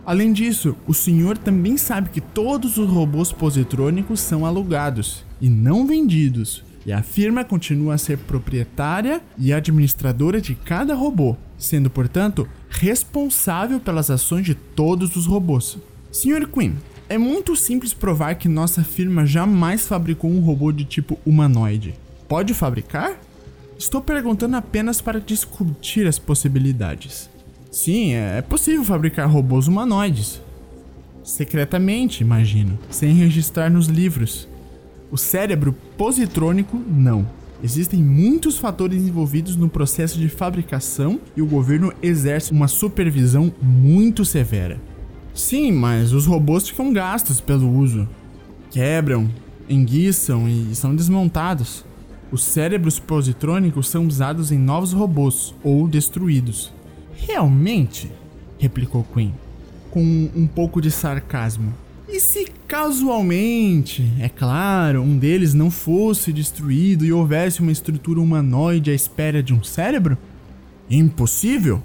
Além 0.04 0.34
disso, 0.34 0.76
o 0.86 0.92
senhor 0.92 1.38
também 1.38 1.78
sabe 1.78 2.10
que 2.10 2.20
todos 2.20 2.76
os 2.76 2.90
robôs 2.90 3.32
positrônicos 3.32 4.20
são 4.20 4.44
alugados 4.44 5.24
e 5.40 5.48
não 5.48 5.86
vendidos, 5.86 6.62
e 6.84 6.92
a 6.92 7.02
firma 7.02 7.44
continua 7.44 7.94
a 7.94 7.98
ser 7.98 8.18
proprietária 8.18 9.20
e 9.38 9.52
administradora 9.52 10.40
de 10.40 10.54
cada 10.54 10.94
robô, 10.94 11.36
sendo, 11.56 11.88
portanto, 11.88 12.48
responsável 12.68 13.78
pelas 13.78 14.10
ações 14.10 14.44
de 14.44 14.54
todos 14.54 15.14
os 15.16 15.26
robôs. 15.26 15.78
Sr. 16.10 16.48
Quinn, 16.48 16.74
é 17.08 17.16
muito 17.16 17.54
simples 17.54 17.92
provar 17.92 18.34
que 18.34 18.48
nossa 18.48 18.82
firma 18.82 19.26
jamais 19.26 19.86
fabricou 19.86 20.30
um 20.30 20.40
robô 20.40 20.72
de 20.72 20.84
tipo 20.84 21.18
humanoide. 21.24 21.94
Pode 22.28 22.54
fabricar? 22.54 23.18
Estou 23.78 24.00
perguntando 24.00 24.56
apenas 24.56 25.00
para 25.00 25.20
discutir 25.20 26.06
as 26.06 26.18
possibilidades. 26.18 27.28
Sim, 27.70 28.12
é, 28.14 28.38
é 28.38 28.42
possível 28.42 28.84
fabricar 28.84 29.28
robôs 29.28 29.66
humanoides. 29.66 30.40
Secretamente, 31.24 32.22
imagino, 32.22 32.78
sem 32.90 33.12
registrar 33.14 33.70
nos 33.70 33.86
livros. 33.86 34.48
O 35.12 35.18
cérebro 35.18 35.74
positrônico, 35.98 36.80
não. 36.88 37.28
Existem 37.62 38.02
muitos 38.02 38.56
fatores 38.56 39.02
envolvidos 39.02 39.56
no 39.56 39.68
processo 39.68 40.18
de 40.18 40.26
fabricação 40.26 41.20
e 41.36 41.42
o 41.42 41.46
governo 41.46 41.92
exerce 42.02 42.50
uma 42.50 42.66
supervisão 42.66 43.52
muito 43.60 44.24
severa. 44.24 44.80
Sim, 45.34 45.70
mas 45.70 46.14
os 46.14 46.24
robôs 46.24 46.66
ficam 46.66 46.94
gastos 46.94 47.42
pelo 47.42 47.70
uso. 47.70 48.08
Quebram, 48.70 49.28
enguiçam 49.68 50.48
e 50.48 50.74
são 50.74 50.96
desmontados. 50.96 51.84
Os 52.30 52.42
cérebros 52.42 52.98
positrônicos 52.98 53.88
são 53.88 54.06
usados 54.06 54.50
em 54.50 54.58
novos 54.58 54.94
robôs 54.94 55.54
ou 55.62 55.86
destruídos. 55.86 56.72
Realmente? 57.14 58.10
replicou 58.58 59.06
Quinn, 59.12 59.32
com 59.90 60.30
um 60.34 60.46
pouco 60.46 60.80
de 60.80 60.90
sarcasmo. 60.90 61.74
E 62.08 62.18
se 62.18 62.46
casualmente, 62.66 64.12
é 64.20 64.28
claro, 64.28 65.02
um 65.02 65.16
deles 65.16 65.54
não 65.54 65.70
fosse 65.70 66.32
destruído 66.32 67.04
e 67.04 67.12
houvesse 67.12 67.60
uma 67.60 67.72
estrutura 67.72 68.20
humanoide 68.20 68.90
à 68.90 68.94
espera 68.94 69.42
de 69.42 69.54
um 69.54 69.62
cérebro? 69.62 70.18
Impossível? 70.90 71.82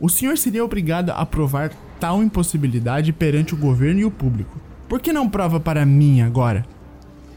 O 0.00 0.08
senhor 0.08 0.36
seria 0.36 0.64
obrigado 0.64 1.10
a 1.10 1.24
provar 1.26 1.72
tal 1.98 2.22
impossibilidade 2.22 3.12
perante 3.12 3.54
o 3.54 3.56
governo 3.56 4.00
e 4.00 4.04
o 4.04 4.10
público. 4.10 4.60
Por 4.88 5.00
que 5.00 5.12
não 5.12 5.28
prova 5.28 5.58
para 5.58 5.84
mim 5.84 6.20
agora? 6.20 6.64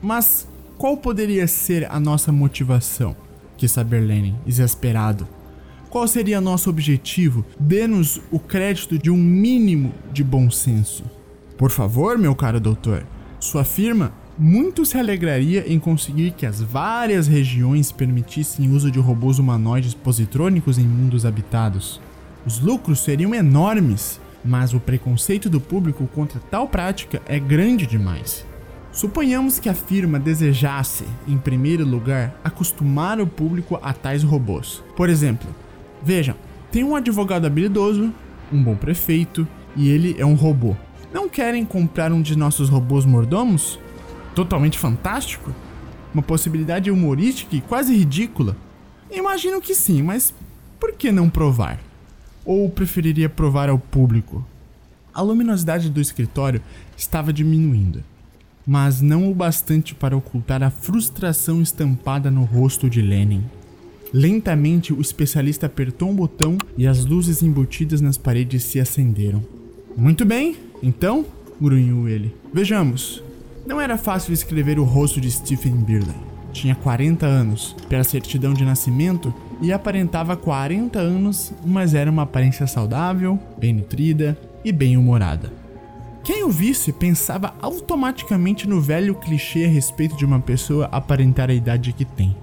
Mas 0.01 0.47
qual 0.77 0.97
poderia 0.97 1.47
ser 1.47 1.89
a 1.89 1.99
nossa 1.99 2.31
motivação? 2.31 3.15
Quis 3.57 3.71
saber 3.71 4.01
Lenin, 4.01 4.35
exasperado. 4.45 5.27
Qual 5.89 6.07
seria 6.07 6.39
nosso 6.39 6.69
objetivo? 6.69 7.45
Dê-nos 7.59 8.21
o 8.31 8.39
crédito 8.39 8.97
de 8.97 9.09
um 9.09 9.17
mínimo 9.17 9.93
de 10.11 10.23
bom 10.23 10.49
senso. 10.49 11.03
Por 11.61 11.69
favor, 11.69 12.17
meu 12.17 12.33
caro 12.33 12.59
doutor, 12.59 13.05
sua 13.39 13.63
firma 13.63 14.11
muito 14.35 14.83
se 14.83 14.97
alegraria 14.97 15.71
em 15.71 15.77
conseguir 15.77 16.31
que 16.31 16.47
as 16.47 16.59
várias 16.59 17.27
regiões 17.27 17.91
permitissem 17.91 18.67
o 18.67 18.73
uso 18.73 18.89
de 18.89 18.97
robôs 18.97 19.37
humanoides 19.37 19.93
positrônicos 19.93 20.79
em 20.79 20.83
mundos 20.83 21.23
habitados. 21.23 22.01
Os 22.47 22.59
lucros 22.59 23.01
seriam 23.01 23.35
enormes, 23.35 24.19
mas 24.43 24.73
o 24.73 24.79
preconceito 24.79 25.51
do 25.51 25.61
público 25.61 26.07
contra 26.07 26.39
tal 26.49 26.67
prática 26.67 27.21
é 27.27 27.37
grande 27.37 27.85
demais. 27.85 28.43
Suponhamos 28.91 29.59
que 29.59 29.69
a 29.69 29.75
firma 29.75 30.17
desejasse, 30.19 31.05
em 31.27 31.37
primeiro 31.37 31.85
lugar, 31.85 32.33
acostumar 32.43 33.21
o 33.21 33.27
público 33.27 33.79
a 33.83 33.93
tais 33.93 34.23
robôs. 34.23 34.83
Por 34.97 35.11
exemplo, 35.11 35.47
Vejam, 36.01 36.35
tem 36.71 36.83
um 36.83 36.95
advogado 36.95 37.45
habilidoso, 37.45 38.11
um 38.51 38.63
bom 38.63 38.75
prefeito 38.75 39.47
e 39.75 39.89
ele 39.89 40.15
é 40.17 40.25
um 40.25 40.33
robô. 40.33 40.75
Não 41.13 41.27
querem 41.27 41.65
comprar 41.65 42.11
um 42.11 42.21
de 42.21 42.37
nossos 42.37 42.69
robôs 42.69 43.05
mordomos? 43.05 43.77
Totalmente 44.33 44.79
fantástico? 44.79 45.53
Uma 46.13 46.23
possibilidade 46.23 46.89
humorística 46.89 47.55
e 47.55 47.61
quase 47.61 47.95
ridícula? 47.95 48.55
Imagino 49.11 49.59
que 49.59 49.75
sim, 49.75 50.01
mas 50.01 50.33
por 50.79 50.93
que 50.93 51.11
não 51.11 51.29
provar? 51.29 51.79
Ou 52.45 52.69
preferiria 52.69 53.29
provar 53.29 53.69
ao 53.69 53.77
público? 53.77 54.45
A 55.13 55.21
luminosidade 55.21 55.89
do 55.89 55.99
escritório 55.99 56.61
estava 56.95 57.33
diminuindo, 57.33 58.01
mas 58.65 59.01
não 59.01 59.29
o 59.29 59.35
bastante 59.35 59.93
para 59.93 60.15
ocultar 60.15 60.63
a 60.63 60.69
frustração 60.69 61.61
estampada 61.61 62.31
no 62.31 62.45
rosto 62.45 62.89
de 62.89 63.01
Lenin. 63.01 63.43
Lentamente, 64.13 64.93
o 64.93 65.01
especialista 65.01 65.65
apertou 65.65 66.09
um 66.09 66.15
botão 66.15 66.57
e 66.77 66.87
as 66.87 67.03
luzes 67.05 67.43
embutidas 67.43 67.99
nas 67.99 68.17
paredes 68.17 68.63
se 68.63 68.79
acenderam. 68.79 69.43
Muito 69.95 70.25
bem, 70.25 70.55
então, 70.81 71.25
grunhiu 71.61 72.07
ele. 72.07 72.35
Vejamos. 72.53 73.23
Não 73.65 73.79
era 73.79 73.97
fácil 73.97 74.33
escrever 74.33 74.79
o 74.79 74.83
rosto 74.83 75.21
de 75.21 75.29
Stephen 75.29 75.75
Birley. 75.75 76.15
Tinha 76.51 76.75
40 76.75 77.25
anos, 77.25 77.75
pela 77.87 78.03
certidão 78.03 78.53
de 78.53 78.65
nascimento, 78.65 79.33
e 79.61 79.71
aparentava 79.71 80.35
40 80.35 80.99
anos, 80.99 81.53
mas 81.65 81.93
era 81.93 82.09
uma 82.09 82.23
aparência 82.23 82.65
saudável, 82.67 83.39
bem 83.57 83.73
nutrida 83.73 84.37
e 84.65 84.71
bem 84.71 84.97
humorada. 84.97 85.53
Quem 86.23 86.43
o 86.43 86.49
visse 86.49 86.91
pensava 86.91 87.53
automaticamente 87.61 88.67
no 88.67 88.81
velho 88.81 89.15
clichê 89.15 89.65
a 89.65 89.67
respeito 89.67 90.15
de 90.15 90.25
uma 90.25 90.39
pessoa 90.39 90.89
aparentar 90.91 91.49
a 91.49 91.53
idade 91.53 91.93
que 91.93 92.05
tem. 92.05 92.35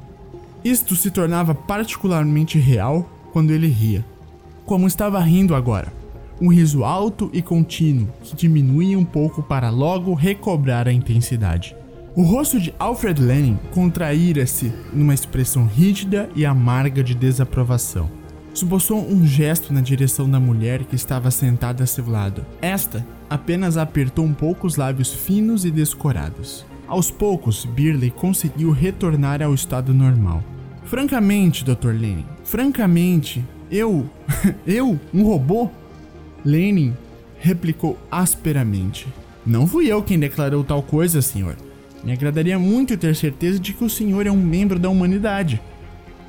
Isto 0.64 0.96
se 0.96 1.10
tornava 1.10 1.54
particularmente 1.54 2.58
real 2.58 3.08
quando 3.32 3.52
ele 3.52 3.68
ria, 3.68 4.04
como 4.64 4.86
estava 4.86 5.20
rindo 5.20 5.54
agora. 5.54 5.97
Um 6.40 6.48
riso 6.48 6.84
alto 6.84 7.28
e 7.32 7.42
contínuo 7.42 8.08
que 8.22 8.36
diminuía 8.36 8.98
um 8.98 9.04
pouco 9.04 9.42
para 9.42 9.70
logo 9.70 10.14
recobrar 10.14 10.86
a 10.86 10.92
intensidade. 10.92 11.74
O 12.14 12.22
rosto 12.22 12.60
de 12.60 12.74
Alfred 12.78 13.20
Lenin 13.20 13.58
contraíra-se 13.72 14.72
numa 14.92 15.14
expressão 15.14 15.66
rígida 15.66 16.28
e 16.34 16.44
amarga 16.46 17.02
de 17.02 17.14
desaprovação. 17.14 18.10
Esboçou 18.54 18.98
um 18.98 19.26
gesto 19.26 19.72
na 19.72 19.80
direção 19.80 20.28
da 20.28 20.40
mulher 20.40 20.84
que 20.84 20.96
estava 20.96 21.30
sentada 21.30 21.84
a 21.84 21.86
seu 21.86 22.08
lado. 22.08 22.44
Esta 22.60 23.06
apenas 23.30 23.76
apertou 23.76 24.24
um 24.24 24.34
pouco 24.34 24.66
os 24.66 24.76
lábios 24.76 25.12
finos 25.12 25.64
e 25.64 25.70
descorados. 25.70 26.64
Aos 26.88 27.10
poucos, 27.10 27.64
Birley 27.64 28.10
conseguiu 28.10 28.70
retornar 28.70 29.42
ao 29.42 29.54
estado 29.54 29.92
normal. 29.92 30.42
Francamente, 30.84 31.64
Dr. 31.64 31.90
Lenin, 31.90 32.24
francamente, 32.42 33.44
eu. 33.70 34.08
eu? 34.66 34.98
Um 35.12 35.22
robô? 35.22 35.70
Lenin 36.44 36.94
replicou 37.38 37.98
asperamente. 38.10 39.06
Não 39.46 39.66
fui 39.66 39.86
eu 39.86 40.02
quem 40.02 40.18
declarou 40.18 40.62
tal 40.62 40.82
coisa, 40.82 41.22
senhor. 41.22 41.56
Me 42.04 42.12
agradaria 42.12 42.58
muito 42.58 42.96
ter 42.96 43.14
certeza 43.16 43.58
de 43.58 43.72
que 43.72 43.84
o 43.84 43.90
senhor 43.90 44.26
é 44.26 44.30
um 44.30 44.36
membro 44.36 44.78
da 44.78 44.88
humanidade, 44.88 45.60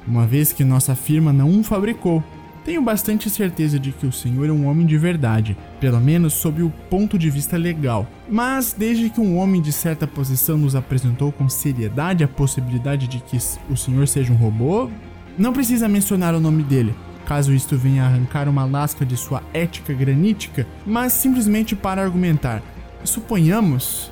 uma 0.07 0.25
vez 0.25 0.51
que 0.51 0.63
nossa 0.63 0.95
firma 0.95 1.31
não 1.31 1.59
o 1.59 1.63
fabricou. 1.63 2.23
Tenho 2.65 2.81
bastante 2.81 3.29
certeza 3.29 3.79
de 3.79 3.91
que 3.91 4.05
o 4.05 4.11
senhor 4.11 4.49
é 4.49 4.51
um 4.51 4.67
homem 4.67 4.85
de 4.85 4.97
verdade, 4.97 5.57
pelo 5.79 5.99
menos 5.99 6.33
sob 6.33 6.61
o 6.61 6.69
ponto 6.89 7.17
de 7.17 7.29
vista 7.29 7.57
legal. 7.57 8.07
Mas 8.29 8.75
desde 8.77 9.09
que 9.09 9.21
um 9.21 9.37
homem 9.37 9.61
de 9.61 9.71
certa 9.71 10.05
posição 10.05 10.57
nos 10.57 10.75
apresentou 10.75 11.31
com 11.31 11.47
seriedade 11.47 12.23
a 12.23 12.27
possibilidade 12.27 13.07
de 13.07 13.19
que 13.19 13.37
o 13.69 13.77
senhor 13.77 14.07
seja 14.07 14.33
um 14.33 14.35
robô, 14.35 14.89
não 15.37 15.53
precisa 15.53 15.87
mencionar 15.87 16.35
o 16.35 16.39
nome 16.39 16.63
dele, 16.63 16.93
caso 17.29 17.53
isto 17.53 17.77
venha 17.77 18.05
arrancar 18.05 18.49
uma 18.49 18.65
lasca 18.65 19.05
de 19.05 19.15
sua 19.15 19.43
ética 19.53 19.93
granítica, 19.93 20.65
mas 20.83 21.13
simplesmente 21.13 21.75
para 21.75 22.01
argumentar. 22.01 22.59
Suponhamos 23.03 24.11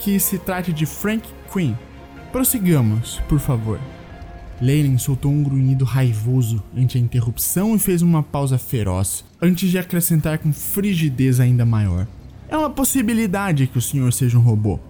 que 0.00 0.18
se 0.18 0.38
trate 0.40 0.72
de 0.72 0.84
Frank 0.84 1.22
Quinn. 1.52 1.74
Prossigamos, 2.32 3.22
por 3.28 3.38
favor. 3.38 3.78
Lenin 4.60 4.98
soltou 4.98 5.30
um 5.30 5.44
grunhido 5.44 5.84
raivoso 5.84 6.60
ante 6.76 6.98
a 6.98 7.00
interrupção 7.00 7.76
e 7.76 7.78
fez 7.78 8.02
uma 8.02 8.24
pausa 8.24 8.58
feroz, 8.58 9.24
antes 9.40 9.70
de 9.70 9.78
acrescentar 9.78 10.38
com 10.38 10.52
frigidez 10.52 11.38
ainda 11.38 11.64
maior. 11.64 12.08
É 12.48 12.56
uma 12.56 12.70
possibilidade 12.70 13.68
que 13.68 13.78
o 13.78 13.82
senhor 13.82 14.12
seja 14.12 14.36
um 14.36 14.42
robô. 14.42 14.80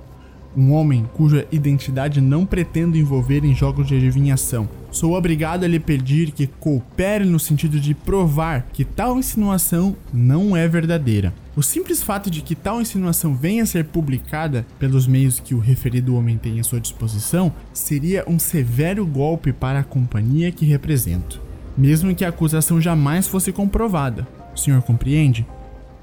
Um 0.57 0.73
homem 0.73 1.09
cuja 1.15 1.47
identidade 1.53 2.21
não 2.21 2.45
pretendo 2.45 2.97
envolver 2.97 3.45
em 3.45 3.55
jogos 3.55 3.87
de 3.87 3.97
adivinhação. 3.97 4.69
Sou 4.91 5.13
obrigado 5.15 5.65
a 5.65 5.69
lhe 5.69 5.79
pedir 5.79 6.31
que 6.33 6.47
coopere 6.47 7.25
no 7.25 7.39
sentido 7.39 7.79
de 7.79 7.95
provar 7.95 8.67
que 8.73 8.85
tal 8.85 9.19
insinuação 9.19 9.95
não 10.13 10.57
é 10.57 10.67
verdadeira. 10.67 11.33
O 11.55 11.63
simples 11.63 12.03
fato 12.03 12.31
de 12.31 12.41
que 12.41 12.55
tal 12.55 12.81
insinuação 12.81 13.35
venha 13.35 13.65
a 13.65 13.67
ser 13.67 13.85
publicada 13.85 14.67
pelos 14.79 15.07
meios 15.07 15.41
que 15.41 15.55
o 15.55 15.59
referido 15.59 16.17
homem 16.17 16.39
tem 16.39 16.59
à 16.61 16.65
sua 16.65 16.81
disposição 16.81 17.53
seria 17.73 18.25
um 18.27 18.39
severo 18.39 19.05
golpe 19.05 19.53
para 19.53 19.81
a 19.81 19.85
companhia 19.85 20.53
que 20.53 20.65
represento, 20.65 21.41
mesmo 21.77 22.15
que 22.15 22.25
a 22.25 22.29
acusação 22.29 22.81
jamais 22.81 23.27
fosse 23.27 23.53
comprovada. 23.53 24.27
O 24.55 24.59
senhor 24.59 24.81
compreende? 24.83 25.47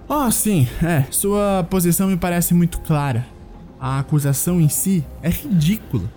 Oh, 0.07 0.29
sim, 0.29 0.67
é, 0.83 1.05
sua 1.09 1.65
posição 1.69 2.07
me 2.07 2.17
parece 2.17 2.53
muito 2.53 2.79
clara. 2.81 3.25
A 3.85 3.99
acusação 3.99 4.59
em 4.59 4.67
si 4.67 5.05
é 5.21 5.29
ridícula. 5.29 6.11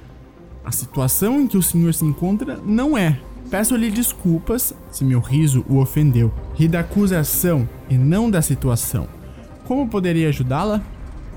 A 0.65 0.73
situação 0.73 1.39
em 1.39 1.47
que 1.47 1.59
o 1.59 1.63
senhor 1.63 1.93
se 1.93 2.03
encontra 2.03 2.59
não 2.65 2.97
é. 2.97 3.21
Peço-lhe 3.51 3.91
desculpas 3.91 4.73
se 4.91 5.05
meu 5.05 5.21
riso 5.21 5.63
o 5.69 5.77
ofendeu. 5.77 6.33
Ri 6.55 6.67
da 6.67 6.81
acusação 6.81 7.69
e 7.91 7.99
não 7.99 8.31
da 8.31 8.41
situação. 8.41 9.07
Como 9.67 9.87
poderia 9.87 10.31
ajudá-la? 10.31 10.83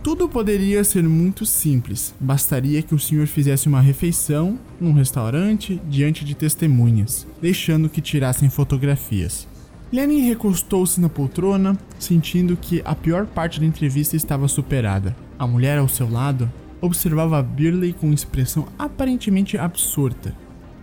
Tudo 0.01 0.29
poderia 0.29 0.85
ser 0.85 1.03
muito 1.03 1.45
simples. 1.45 2.15
Bastaria 2.17 2.81
que 2.81 2.95
o 2.95 2.99
senhor 2.99 3.27
fizesse 3.27 3.67
uma 3.67 3.81
refeição 3.81 4.57
num 4.79 4.93
restaurante 4.93 5.81
diante 5.89 6.23
de 6.23 6.33
testemunhas, 6.33 7.27
deixando 7.41 7.89
que 7.89 7.99
tirassem 7.99 8.49
fotografias. 8.49 9.45
Lenin 9.91 10.29
recostou-se 10.29 11.01
na 11.01 11.09
poltrona, 11.09 11.77
sentindo 11.99 12.55
que 12.55 12.81
a 12.85 12.95
pior 12.95 13.25
parte 13.25 13.59
da 13.59 13.65
entrevista 13.65 14.15
estava 14.15 14.47
superada. 14.47 15.13
A 15.41 15.47
mulher 15.47 15.80
ao 15.80 15.88
seu 15.88 16.08
lado 16.08 16.47
observava 16.80 17.41
Birley 17.41 17.93
com 17.93 18.13
expressão 18.13 18.67
aparentemente 18.77 19.58
absorta. 19.58 20.36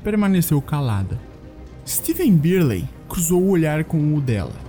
Permaneceu 0.03 0.61
calada. 0.61 1.18
Stephen 1.87 2.37
Birley 2.37 2.85
cruzou 3.09 3.40
o 3.40 3.51
olhar 3.51 3.85
com 3.85 4.14
o 4.14 4.21
dela 4.21 4.68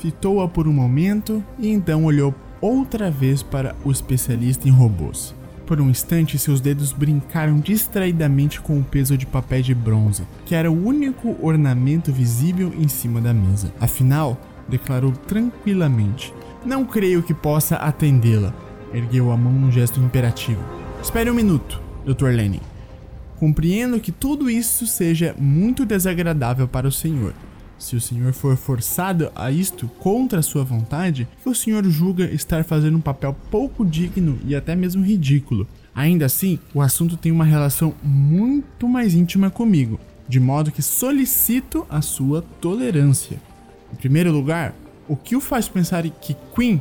fitou-a 0.00 0.48
por 0.48 0.66
um 0.66 0.72
momento 0.72 1.44
e 1.58 1.68
então 1.68 2.04
olhou 2.04 2.34
outra 2.60 3.10
vez 3.10 3.42
para 3.42 3.76
o 3.84 3.90
especialista 3.90 4.66
em 4.66 4.70
robôs. 4.70 5.34
Por 5.66 5.80
um 5.80 5.90
instante, 5.90 6.38
seus 6.38 6.60
dedos 6.60 6.92
brincaram 6.92 7.60
distraidamente 7.60 8.60
com 8.60 8.78
o 8.78 8.82
peso 8.82 9.16
de 9.16 9.26
papel 9.26 9.62
de 9.62 9.74
bronze, 9.74 10.24
que 10.44 10.54
era 10.54 10.70
o 10.70 10.86
único 10.86 11.36
ornamento 11.40 12.10
visível 12.10 12.72
em 12.76 12.88
cima 12.88 13.20
da 13.20 13.32
mesa. 13.32 13.72
Afinal, 13.78 14.40
declarou 14.68 15.12
tranquilamente: 15.12 16.34
Não 16.64 16.84
creio 16.84 17.22
que 17.22 17.32
possa 17.32 17.76
atendê-la. 17.76 18.52
Ergueu 18.92 19.30
a 19.30 19.36
mão 19.36 19.52
num 19.52 19.70
gesto 19.70 20.00
imperativo. 20.00 20.62
Espere 21.02 21.30
um 21.30 21.34
minuto, 21.34 21.80
Dr. 22.04 22.30
Lenny. 22.30 22.60
Compreendo 23.38 24.00
que 24.00 24.12
tudo 24.12 24.50
isso 24.50 24.86
seja 24.86 25.34
muito 25.38 25.86
desagradável 25.86 26.68
para 26.68 26.86
o 26.86 26.92
senhor, 26.92 27.32
se 27.78 27.96
o 27.96 28.00
senhor 28.00 28.32
for 28.32 28.56
forçado 28.56 29.32
a 29.34 29.50
isto 29.50 29.88
contra 29.98 30.42
sua 30.42 30.62
vontade, 30.62 31.26
que 31.42 31.48
o 31.48 31.54
senhor 31.54 31.84
julga 31.86 32.24
estar 32.26 32.62
fazendo 32.64 32.98
um 32.98 33.00
papel 33.00 33.34
pouco 33.50 33.84
digno 33.84 34.38
e 34.44 34.54
até 34.54 34.76
mesmo 34.76 35.02
ridículo. 35.02 35.66
Ainda 35.94 36.26
assim, 36.26 36.58
o 36.74 36.82
assunto 36.82 37.16
tem 37.16 37.32
uma 37.32 37.44
relação 37.44 37.94
muito 38.02 38.86
mais 38.86 39.14
íntima 39.14 39.50
comigo, 39.50 39.98
de 40.28 40.38
modo 40.38 40.70
que 40.70 40.82
solicito 40.82 41.86
a 41.88 42.02
sua 42.02 42.42
tolerância. 42.60 43.40
Em 43.92 43.96
primeiro 43.96 44.30
lugar, 44.30 44.74
o 45.08 45.16
que 45.16 45.34
o 45.34 45.40
faz 45.40 45.66
pensar 45.68 46.02
que 46.02 46.36
Queen, 46.54 46.80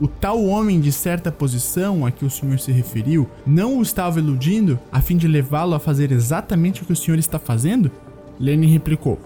o 0.00 0.08
tal 0.08 0.42
homem 0.44 0.80
de 0.80 0.90
certa 0.90 1.30
posição 1.30 2.06
a 2.06 2.10
que 2.10 2.24
o 2.24 2.30
senhor 2.30 2.58
se 2.58 2.72
referiu, 2.72 3.28
não 3.46 3.78
o 3.78 3.82
estava 3.82 4.18
iludindo 4.18 4.78
a 4.90 5.00
fim 5.00 5.16
de 5.16 5.28
levá-lo 5.28 5.74
a 5.74 5.80
fazer 5.80 6.10
exatamente 6.10 6.82
o 6.82 6.86
que 6.86 6.92
o 6.92 6.96
senhor 6.96 7.18
está 7.18 7.38
fazendo? 7.38 7.90
Lenin 8.38 8.68
replicou: 8.68 9.18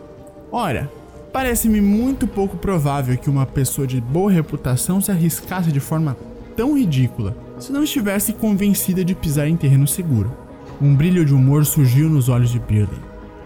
Ora, 0.50 0.90
parece-me 1.32 1.80
muito 1.80 2.26
pouco 2.26 2.56
provável 2.56 3.16
que 3.16 3.30
uma 3.30 3.46
pessoa 3.46 3.86
de 3.86 4.00
boa 4.00 4.30
reputação 4.30 5.00
se 5.00 5.12
arriscasse 5.12 5.70
de 5.70 5.80
forma 5.80 6.16
tão 6.56 6.76
ridícula 6.76 7.36
se 7.58 7.72
não 7.72 7.84
estivesse 7.84 8.32
convencida 8.32 9.04
de 9.04 9.14
pisar 9.14 9.46
em 9.46 9.56
terreno 9.56 9.86
seguro. 9.86 10.32
Um 10.82 10.94
brilho 10.94 11.24
de 11.24 11.32
humor 11.32 11.64
surgiu 11.64 12.10
nos 12.10 12.28
olhos 12.28 12.50
de 12.50 12.58
Beardy. 12.58 13.00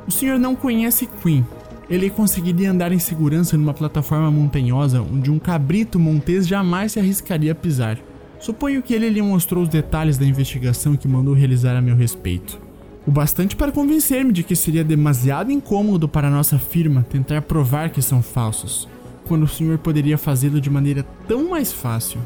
O 0.07 0.11
senhor 0.11 0.39
não 0.39 0.57
conhece 0.57 1.07
Queen. 1.23 1.47
Ele 1.89 2.11
conseguiria 2.11 2.71
andar 2.71 2.93
em 2.93 2.99
segurança 2.99 3.57
numa 3.57 3.73
plataforma 3.73 4.31
montanhosa 4.31 5.01
onde 5.01 5.31
um 5.31 5.39
cabrito 5.39 5.99
montês 5.99 6.47
jamais 6.47 6.93
se 6.93 7.01
arriscaria 7.01 7.53
a 7.53 7.55
pisar. 7.55 7.99
Suponho 8.39 8.83
que 8.83 8.95
ele 8.95 9.09
lhe 9.09 9.23
mostrou 9.23 9.63
os 9.63 9.69
detalhes 9.69 10.19
da 10.19 10.27
investigação 10.27 10.97
que 10.97 11.09
mandou 11.09 11.35
realizar 11.35 11.77
a 11.77 11.81
meu 11.81 11.97
respeito 11.97 12.69
o 13.09 13.11
bastante 13.11 13.57
para 13.57 13.73
convencer-me 13.73 14.31
de 14.35 14.43
que 14.43 14.55
seria 14.55 14.85
demasiado 14.85 15.51
incômodo 15.51 16.07
para 16.07 16.29
nossa 16.29 16.59
firma 16.59 17.07
tentar 17.09 17.41
provar 17.41 17.89
que 17.89 18.03
são 18.03 18.21
falsos, 18.21 18.87
quando 19.27 19.45
o 19.45 19.49
senhor 19.49 19.79
poderia 19.79 20.19
fazê-lo 20.19 20.61
de 20.61 20.69
maneira 20.69 21.03
tão 21.27 21.49
mais 21.49 21.73
fácil. 21.73 22.21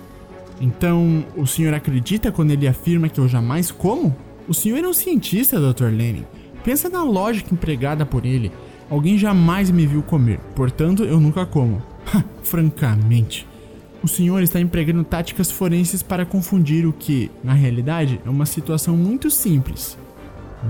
Então, 0.60 1.24
o 1.36 1.46
senhor 1.46 1.72
acredita 1.72 2.32
quando 2.32 2.50
ele 2.50 2.66
afirma 2.66 3.08
que 3.08 3.20
eu 3.20 3.28
jamais 3.28 3.70
como? 3.70 4.16
O 4.48 4.52
senhor 4.52 4.82
é 4.82 4.88
um 4.88 4.92
cientista, 4.92 5.60
Dr. 5.60 5.84
Lenin. 5.84 6.24
Pensa 6.64 6.88
na 6.88 7.04
lógica 7.04 7.54
empregada 7.54 8.04
por 8.04 8.26
ele. 8.26 8.50
Alguém 8.90 9.16
jamais 9.16 9.70
me 9.70 9.86
viu 9.86 10.02
comer, 10.02 10.38
portanto 10.54 11.04
eu 11.04 11.20
nunca 11.20 11.46
como. 11.46 11.82
Francamente. 12.42 13.46
O 14.02 14.08
senhor 14.08 14.42
está 14.42 14.60
empregando 14.60 15.04
táticas 15.04 15.50
forenses 15.50 16.02
para 16.02 16.26
confundir 16.26 16.86
o 16.86 16.92
que, 16.92 17.30
na 17.42 17.52
realidade, 17.52 18.20
é 18.26 18.28
uma 18.28 18.46
situação 18.46 18.96
muito 18.96 19.30
simples. 19.30 19.96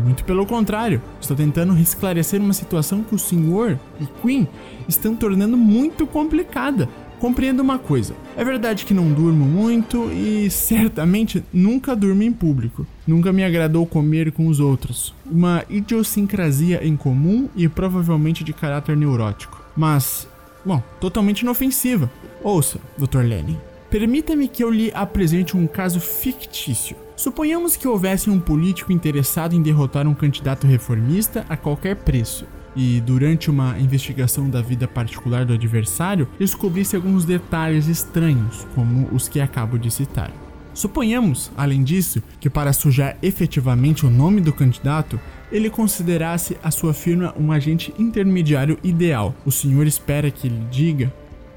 Muito 0.05 0.25
pelo 0.25 0.46
contrário, 0.46 1.03
estou 1.20 1.37
tentando 1.37 1.77
esclarecer 1.79 2.40
uma 2.40 2.53
situação 2.53 3.03
que 3.03 3.14
o 3.14 3.18
senhor 3.18 3.79
e 4.01 4.07
Queen 4.20 4.48
estão 4.88 5.14
tornando 5.14 5.57
muito 5.57 6.07
complicada. 6.07 6.88
Compreendo 7.22 7.61
uma 7.61 7.78
coisa: 7.78 8.16
é 8.37 8.44
verdade 8.44 8.85
que 8.85 8.92
não 8.92 9.12
durmo 9.12 9.44
muito 9.44 10.11
e 10.11 10.50
certamente 10.50 11.44
nunca 11.52 11.94
durmo 11.94 12.24
em 12.24 12.32
público. 12.32 12.85
Nunca 13.06 13.32
me 13.32 13.44
agradou 13.44 13.87
comer 13.87 14.32
com 14.32 14.48
os 14.48 14.58
outros. 14.58 15.14
Uma 15.24 15.64
idiosincrasia 15.70 16.85
em 16.85 16.96
comum 16.96 17.48
e 17.54 17.68
provavelmente 17.68 18.42
de 18.42 18.52
caráter 18.52 18.96
neurótico. 18.96 19.64
Mas, 19.76 20.26
bom, 20.66 20.82
totalmente 21.00 21.42
inofensiva. 21.42 22.11
Ouça, 22.42 22.80
Dr. 22.98 23.20
Lenin. 23.20 23.56
Permita-me 23.88 24.48
que 24.48 24.64
eu 24.64 24.70
lhe 24.70 24.90
apresente 24.92 25.56
um 25.56 25.68
caso 25.68 26.00
fictício. 26.00 26.96
Suponhamos 27.14 27.76
que 27.76 27.87
houvesse 27.87 28.30
um 28.30 28.40
político 28.40 28.90
interessado 28.90 29.54
em 29.54 29.62
derrotar 29.62 30.08
um 30.08 30.14
candidato 30.14 30.66
reformista 30.66 31.46
a 31.48 31.56
qualquer 31.56 31.94
preço 31.94 32.44
e, 32.74 33.00
durante 33.00 33.50
uma 33.50 33.78
investigação 33.78 34.48
da 34.48 34.62
vida 34.62 34.88
particular 34.88 35.44
do 35.44 35.52
adversário, 35.52 36.28
descobrisse 36.38 36.96
alguns 36.96 37.24
detalhes 37.24 37.87
estranhos, 37.87 38.66
como 38.74 39.08
os 39.12 39.28
que 39.28 39.40
acabo 39.40 39.78
de 39.78 39.90
citar. 39.90 40.30
Suponhamos, 40.74 41.52
além 41.54 41.85
disso, 41.85 42.22
que 42.40 42.48
para 42.48 42.72
sujar 42.72 43.16
efetivamente 43.22 44.06
o 44.06 44.11
nome 44.11 44.40
do 44.40 44.52
candidato, 44.52 45.20
ele 45.50 45.68
considerasse 45.68 46.56
a 46.62 46.70
sua 46.70 46.94
firma 46.94 47.35
um 47.38 47.52
agente 47.52 47.92
intermediário 47.98 48.78
ideal. 48.82 49.35
O 49.44 49.52
senhor 49.52 49.87
espera 49.87 50.30
que 50.30 50.46
ele 50.46 50.66
diga 50.70 51.12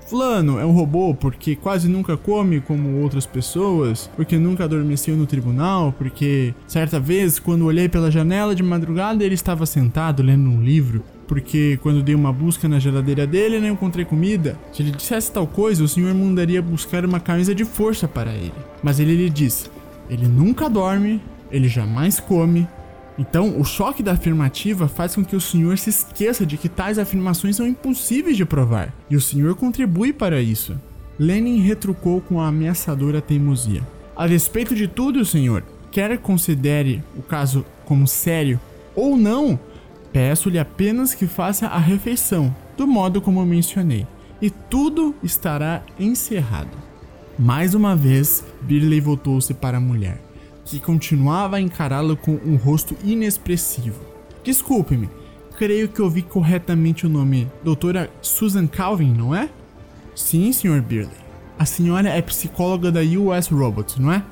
Fulano 0.05 0.59
é 0.59 0.65
um 0.65 0.71
robô 0.71 1.15
porque 1.15 1.55
quase 1.55 1.87
nunca 1.87 2.15
come 2.15 2.61
como 2.61 3.01
outras 3.01 3.25
pessoas, 3.25 4.09
porque 4.15 4.37
nunca 4.37 4.63
adormeceu 4.63 5.15
no 5.15 5.25
tribunal, 5.25 5.93
porque 5.97 6.53
certa 6.67 6.99
vez, 6.99 7.39
quando 7.39 7.65
olhei 7.65 7.89
pela 7.89 8.11
janela 8.11 8.53
de 8.53 8.61
madrugada, 8.61 9.23
ele 9.23 9.33
estava 9.33 9.65
sentado 9.65 10.21
lendo 10.21 10.47
um 10.47 10.61
livro, 10.61 11.03
porque 11.27 11.79
quando 11.81 12.03
dei 12.03 12.13
uma 12.13 12.31
busca 12.31 12.67
na 12.67 12.77
geladeira 12.77 13.25
dele 13.25 13.59
não 13.59 13.69
encontrei 13.69 14.05
comida. 14.05 14.59
Se 14.71 14.83
ele 14.83 14.91
dissesse 14.91 15.31
tal 15.31 15.47
coisa, 15.47 15.83
o 15.83 15.87
senhor 15.87 16.13
mandaria 16.13 16.61
buscar 16.61 17.03
uma 17.03 17.19
camisa 17.19 17.55
de 17.55 17.65
força 17.65 18.07
para 18.07 18.31
ele. 18.31 18.53
Mas 18.83 18.99
ele 18.99 19.15
lhe 19.15 19.29
disse: 19.29 19.71
ele 20.07 20.27
nunca 20.27 20.69
dorme, 20.69 21.19
ele 21.51 21.67
jamais 21.67 22.19
come, 22.19 22.67
então, 23.17 23.59
o 23.59 23.63
choque 23.63 24.03
da 24.03 24.11
afirmativa 24.11 24.87
faz 24.87 25.15
com 25.15 25.23
que 25.23 25.35
o 25.35 25.41
senhor 25.41 25.77
se 25.77 25.89
esqueça 25.89 26.45
de 26.45 26.57
que 26.57 26.67
tais 26.67 26.99
afirmações 26.99 27.55
são 27.55 27.65
impossíveis 27.65 28.35
de 28.35 28.45
provar, 28.45 28.93
e 29.09 29.15
o 29.15 29.21
senhor 29.21 29.55
contribui 29.55 30.11
para 30.11 30.41
isso. 30.41 30.77
Lenin 31.17 31.61
retrucou 31.61 32.19
com 32.19 32.41
a 32.41 32.47
ameaçadora 32.47 33.21
teimosia. 33.21 33.81
A 34.15 34.27
despeito 34.27 34.75
de 34.75 34.87
tudo, 34.87 35.23
senhor, 35.23 35.63
quer 35.91 36.17
considere 36.17 37.01
o 37.17 37.21
caso 37.21 37.65
como 37.85 38.05
sério 38.05 38.59
ou 38.93 39.15
não, 39.15 39.57
peço-lhe 40.11 40.59
apenas 40.59 41.13
que 41.13 41.25
faça 41.25 41.67
a 41.67 41.77
refeição, 41.77 42.53
do 42.75 42.85
modo 42.85 43.21
como 43.21 43.45
mencionei, 43.45 44.05
e 44.41 44.49
tudo 44.49 45.15
estará 45.23 45.83
encerrado. 45.97 46.77
Mais 47.39 47.73
uma 47.73 47.95
vez, 47.95 48.43
Birley 48.61 48.99
voltou-se 48.99 49.53
para 49.53 49.77
a 49.77 49.81
mulher 49.81 50.24
que 50.65 50.79
continuava 50.79 51.57
a 51.57 51.61
encará-lo 51.61 52.17
com 52.17 52.39
um 52.43 52.55
rosto 52.55 52.97
inexpressivo. 53.03 54.01
Desculpe-me, 54.43 55.09
creio 55.57 55.87
que 55.87 56.01
ouvi 56.01 56.23
corretamente 56.23 57.05
o 57.05 57.09
nome 57.09 57.49
Doutora 57.63 58.09
Susan 58.21 58.67
Calvin, 58.67 59.13
não 59.13 59.33
é? 59.33 59.47
Sim, 60.15 60.51
Sr. 60.51 60.81
Beerley. 60.81 61.15
A 61.57 61.65
senhora 61.65 62.09
é 62.09 62.21
psicóloga 62.21 62.91
da 62.91 63.01
US 63.01 63.47
Robots, 63.47 63.97
não 63.97 64.11
é? 64.11 64.23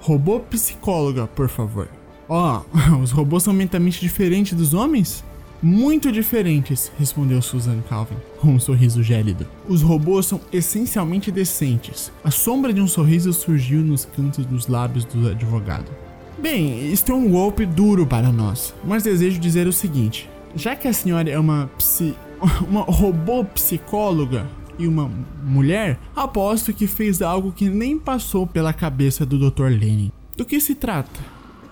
Robô 0.00 0.40
psicóloga, 0.40 1.26
por 1.26 1.48
favor. 1.48 1.88
Ó, 2.28 2.62
oh, 2.62 2.96
os 3.02 3.12
robôs 3.12 3.42
são 3.42 3.52
mentalmente 3.52 4.00
diferentes 4.00 4.56
dos 4.56 4.74
homens? 4.74 5.24
Muito 5.62 6.10
diferentes, 6.10 6.90
respondeu 6.98 7.42
Susan 7.42 7.82
Calvin, 7.88 8.16
com 8.38 8.48
um 8.48 8.60
sorriso 8.60 9.02
gélido. 9.02 9.46
Os 9.68 9.82
robôs 9.82 10.26
são 10.26 10.40
essencialmente 10.50 11.30
decentes. 11.30 12.10
A 12.24 12.30
sombra 12.30 12.72
de 12.72 12.80
um 12.80 12.88
sorriso 12.88 13.32
surgiu 13.32 13.80
nos 13.80 14.06
cantos 14.06 14.46
dos 14.46 14.66
lábios 14.68 15.04
do 15.04 15.28
advogado. 15.28 15.90
Bem, 16.38 16.90
isto 16.90 17.12
é 17.12 17.14
um 17.14 17.28
golpe 17.28 17.66
duro 17.66 18.06
para 18.06 18.32
nós, 18.32 18.74
mas 18.82 19.02
desejo 19.02 19.38
dizer 19.38 19.66
o 19.66 19.72
seguinte: 19.72 20.30
já 20.56 20.74
que 20.74 20.88
a 20.88 20.92
senhora 20.92 21.28
é 21.28 21.38
uma 21.38 21.70
psi. 21.76 22.14
uma 22.66 22.82
robô 22.82 23.44
psicóloga 23.44 24.46
e 24.78 24.86
uma 24.86 25.10
mulher, 25.44 25.98
aposto 26.16 26.72
que 26.72 26.86
fez 26.86 27.20
algo 27.20 27.52
que 27.52 27.68
nem 27.68 27.98
passou 27.98 28.46
pela 28.46 28.72
cabeça 28.72 29.26
do 29.26 29.50
Dr. 29.50 29.64
Lenin. 29.64 30.10
Do 30.36 30.44
que 30.44 30.58
se 30.58 30.74
trata? 30.74 31.20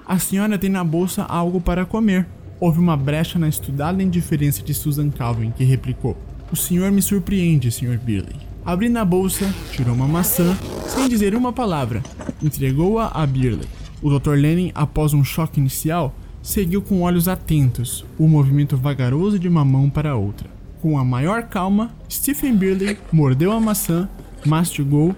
A 0.06 0.18
senhora 0.18 0.58
tem 0.58 0.68
na 0.68 0.84
bolsa 0.84 1.22
algo 1.24 1.60
para 1.60 1.86
comer. 1.86 2.26
Houve 2.60 2.80
uma 2.80 2.96
brecha 2.96 3.38
na 3.38 3.48
estudada 3.48 4.02
indiferença 4.02 4.62
de 4.62 4.74
Susan 4.74 5.10
Calvin, 5.10 5.52
que 5.52 5.62
replicou: 5.62 6.16
O 6.50 6.56
senhor 6.56 6.90
me 6.90 7.00
surpreende, 7.00 7.70
Sr. 7.70 7.98
Birley. 7.98 8.36
Abrindo 8.64 8.98
a 8.98 9.04
bolsa, 9.04 9.52
tirou 9.72 9.94
uma 9.94 10.08
maçã, 10.08 10.56
sem 10.86 11.08
dizer 11.08 11.34
uma 11.34 11.52
palavra, 11.52 12.02
entregou-a 12.42 13.06
a 13.06 13.26
Birley. 13.26 13.68
O 14.02 14.10
Dr. 14.10 14.32
Lenin, 14.32 14.72
após 14.74 15.14
um 15.14 15.24
choque 15.24 15.60
inicial, 15.60 16.14
seguiu 16.42 16.82
com 16.82 17.02
olhos 17.02 17.28
atentos 17.28 18.04
o 18.18 18.28
movimento 18.28 18.76
vagaroso 18.76 19.38
de 19.38 19.48
uma 19.48 19.64
mão 19.64 19.88
para 19.88 20.16
outra. 20.16 20.50
Com 20.82 20.98
a 20.98 21.04
maior 21.04 21.44
calma, 21.44 21.94
Stephen 22.10 22.56
Birley 22.56 22.98
mordeu 23.12 23.52
a 23.52 23.60
maçã, 23.60 24.08
mastigou 24.44 25.14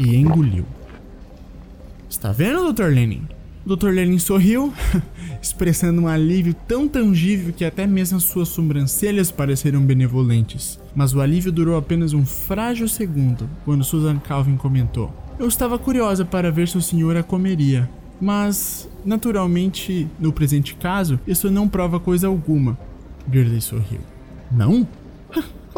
e 0.00 0.16
engoliu. 0.16 0.64
Está 2.08 2.32
vendo, 2.32 2.72
Dr. 2.72 2.86
Lenin? 2.86 3.37
O 3.68 3.76
Dr. 3.76 3.90
Lenin 3.90 4.18
sorriu, 4.18 4.72
expressando 5.42 6.00
um 6.00 6.08
alívio 6.08 6.54
tão 6.54 6.88
tangível 6.88 7.52
que 7.52 7.66
até 7.66 7.86
mesmo 7.86 8.18
suas 8.18 8.48
sobrancelhas 8.48 9.30
pareceram 9.30 9.82
benevolentes. 9.82 10.80
Mas 10.96 11.14
o 11.14 11.20
alívio 11.20 11.52
durou 11.52 11.76
apenas 11.76 12.14
um 12.14 12.24
frágil 12.24 12.88
segundo, 12.88 13.46
quando 13.66 13.84
Susan 13.84 14.18
Calvin 14.20 14.56
comentou: 14.56 15.12
Eu 15.38 15.46
estava 15.46 15.78
curiosa 15.78 16.24
para 16.24 16.50
ver 16.50 16.66
se 16.66 16.78
o 16.78 16.82
senhor 16.82 17.14
a 17.14 17.22
comeria. 17.22 17.90
Mas, 18.18 18.88
naturalmente, 19.04 20.08
no 20.18 20.32
presente 20.32 20.74
caso, 20.74 21.20
isso 21.26 21.50
não 21.50 21.68
prova 21.68 22.00
coisa 22.00 22.26
alguma. 22.26 22.78
Birley 23.26 23.60
sorriu. 23.60 24.00
Não? 24.50 24.88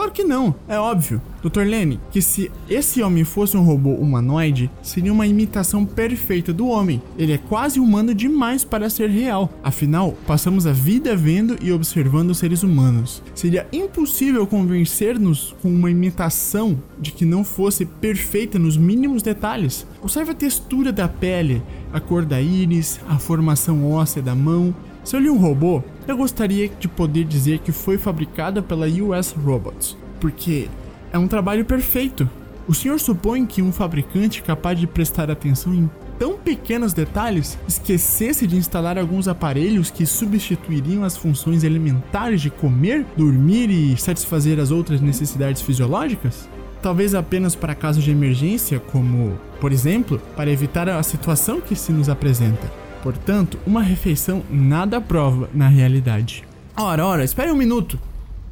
Claro 0.00 0.12
que 0.12 0.24
não, 0.24 0.54
é 0.66 0.78
óbvio. 0.78 1.20
Dr. 1.42 1.60
Lenny, 1.60 2.00
que 2.10 2.22
se 2.22 2.50
esse 2.70 3.02
homem 3.02 3.22
fosse 3.22 3.54
um 3.54 3.62
robô 3.62 3.90
humanoide, 3.90 4.70
seria 4.82 5.12
uma 5.12 5.26
imitação 5.26 5.84
perfeita 5.84 6.54
do 6.54 6.68
homem. 6.68 7.02
Ele 7.18 7.34
é 7.34 7.38
quase 7.38 7.78
humano 7.78 8.14
demais 8.14 8.64
para 8.64 8.88
ser 8.88 9.10
real. 9.10 9.52
Afinal, 9.62 10.16
passamos 10.26 10.66
a 10.66 10.72
vida 10.72 11.14
vendo 11.14 11.58
e 11.60 11.70
observando 11.70 12.34
seres 12.34 12.62
humanos. 12.62 13.22
Seria 13.34 13.66
impossível 13.70 14.46
convencer-nos 14.46 15.54
com 15.60 15.68
uma 15.68 15.90
imitação 15.90 16.82
de 16.98 17.12
que 17.12 17.26
não 17.26 17.44
fosse 17.44 17.84
perfeita 17.84 18.58
nos 18.58 18.78
mínimos 18.78 19.22
detalhes. 19.22 19.86
Observe 20.02 20.30
a 20.30 20.34
textura 20.34 20.90
da 20.90 21.08
pele, 21.08 21.62
a 21.92 22.00
cor 22.00 22.24
da 22.24 22.40
íris, 22.40 23.00
a 23.06 23.18
formação 23.18 23.90
óssea 23.92 24.22
da 24.22 24.34
mão, 24.34 24.74
se 25.10 25.16
eu 25.16 25.20
li 25.20 25.28
um 25.28 25.38
robô, 25.38 25.82
eu 26.06 26.16
gostaria 26.16 26.68
de 26.68 26.86
poder 26.86 27.24
dizer 27.24 27.58
que 27.58 27.72
foi 27.72 27.98
fabricada 27.98 28.62
pela 28.62 28.86
US 28.86 29.32
Robots, 29.32 29.96
porque 30.20 30.68
é 31.12 31.18
um 31.18 31.26
trabalho 31.26 31.64
perfeito. 31.64 32.30
O 32.68 32.72
senhor 32.72 33.00
supõe 33.00 33.44
que 33.44 33.60
um 33.60 33.72
fabricante 33.72 34.40
capaz 34.40 34.78
de 34.78 34.86
prestar 34.86 35.28
atenção 35.28 35.74
em 35.74 35.90
tão 36.16 36.38
pequenos 36.38 36.92
detalhes 36.92 37.58
esquecesse 37.66 38.46
de 38.46 38.56
instalar 38.56 38.96
alguns 38.96 39.26
aparelhos 39.26 39.90
que 39.90 40.06
substituiriam 40.06 41.02
as 41.02 41.16
funções 41.16 41.64
elementares 41.64 42.40
de 42.40 42.48
comer, 42.48 43.04
dormir 43.16 43.68
e 43.68 43.96
satisfazer 43.96 44.60
as 44.60 44.70
outras 44.70 45.00
necessidades 45.00 45.60
fisiológicas? 45.60 46.48
Talvez 46.80 47.16
apenas 47.16 47.56
para 47.56 47.74
casos 47.74 48.04
de 48.04 48.12
emergência, 48.12 48.78
como, 48.78 49.36
por 49.60 49.72
exemplo, 49.72 50.22
para 50.36 50.52
evitar 50.52 50.88
a 50.88 51.02
situação 51.02 51.60
que 51.60 51.74
se 51.74 51.90
nos 51.90 52.08
apresenta. 52.08 52.89
Portanto, 53.02 53.58
uma 53.66 53.82
refeição 53.82 54.42
nada 54.50 55.00
prova 55.00 55.48
na 55.54 55.68
realidade. 55.68 56.44
Ora, 56.76 57.04
ora, 57.06 57.24
espere 57.24 57.50
um 57.50 57.56
minuto, 57.56 57.98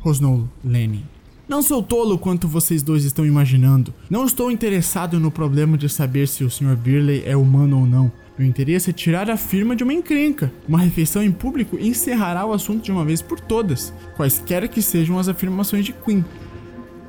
rosnou 0.00 0.48
Lenny. 0.64 1.04
Não 1.48 1.62
sou 1.62 1.82
tolo 1.82 2.18
quanto 2.18 2.46
vocês 2.46 2.82
dois 2.82 3.04
estão 3.04 3.24
imaginando. 3.24 3.94
Não 4.10 4.26
estou 4.26 4.50
interessado 4.50 5.18
no 5.18 5.30
problema 5.30 5.78
de 5.78 5.88
saber 5.88 6.28
se 6.28 6.44
o 6.44 6.50
Sr. 6.50 6.76
Birley 6.76 7.22
é 7.24 7.34
humano 7.34 7.80
ou 7.80 7.86
não. 7.86 8.12
Meu 8.38 8.46
interesse 8.46 8.90
é 8.90 8.92
tirar 8.92 9.30
a 9.30 9.36
firma 9.36 9.74
de 9.74 9.82
uma 9.82 9.94
encrenca. 9.94 10.52
Uma 10.68 10.78
refeição 10.78 11.22
em 11.22 11.32
público 11.32 11.78
encerrará 11.78 12.44
o 12.44 12.52
assunto 12.52 12.84
de 12.84 12.92
uma 12.92 13.04
vez 13.04 13.22
por 13.22 13.40
todas, 13.40 13.94
quaisquer 14.14 14.68
que 14.68 14.82
sejam 14.82 15.18
as 15.18 15.26
afirmações 15.26 15.86
de 15.86 15.94
Quinn. 15.94 16.22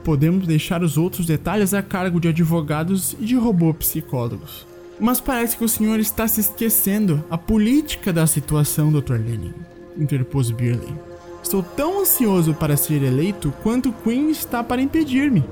Podemos 0.06 0.48
deixar 0.48 0.82
os 0.82 0.98
outros 0.98 1.26
detalhes 1.26 1.74
a 1.74 1.82
cargo 1.82 2.20
de 2.20 2.30
advogados 2.30 3.18
e 3.20 3.26
de 3.26 3.36
robô 3.36 3.74
psicólogos. 3.74 4.69
Mas 5.00 5.22
parece 5.22 5.58
que 5.58 5.64
o 5.64 5.70
senhor 5.70 6.00
está 6.00 6.28
se 6.28 6.42
esquecendo 6.42 7.24
a 7.30 7.38
política 7.38 8.12
da 8.12 8.28
situação, 8.28 8.92
Dr. 8.92 9.14
Lenin, 9.14 9.54
interpôs 9.98 10.52
Birley. 10.52 10.94
Estou 11.42 11.64
tão 11.64 12.02
ansioso 12.02 12.54
para 12.54 12.76
ser 12.76 13.02
eleito 13.02 13.54
quanto 13.64 13.94
Queen 14.04 14.30
está 14.30 14.62
para 14.62 14.82
impedir-me. 14.82 15.44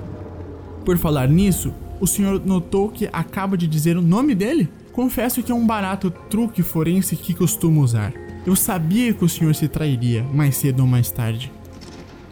Por 0.83 0.97
falar 0.97 1.29
nisso, 1.29 1.73
o 1.99 2.05
senhor 2.05 2.41
notou 2.45 2.89
que 2.89 3.09
acaba 3.11 3.57
de 3.57 3.67
dizer 3.67 3.97
o 3.97 4.01
nome 4.01 4.35
dele? 4.35 4.69
Confesso 4.91 5.41
que 5.41 5.51
é 5.51 5.55
um 5.55 5.65
barato 5.65 6.11
truque 6.29 6.61
forense 6.61 7.15
que 7.15 7.33
costumo 7.33 7.81
usar. 7.81 8.13
Eu 8.45 8.55
sabia 8.55 9.13
que 9.13 9.23
o 9.23 9.29
senhor 9.29 9.55
se 9.55 9.67
trairia, 9.67 10.23
mais 10.23 10.57
cedo 10.57 10.81
ou 10.81 10.87
mais 10.87 11.09
tarde. 11.09 11.51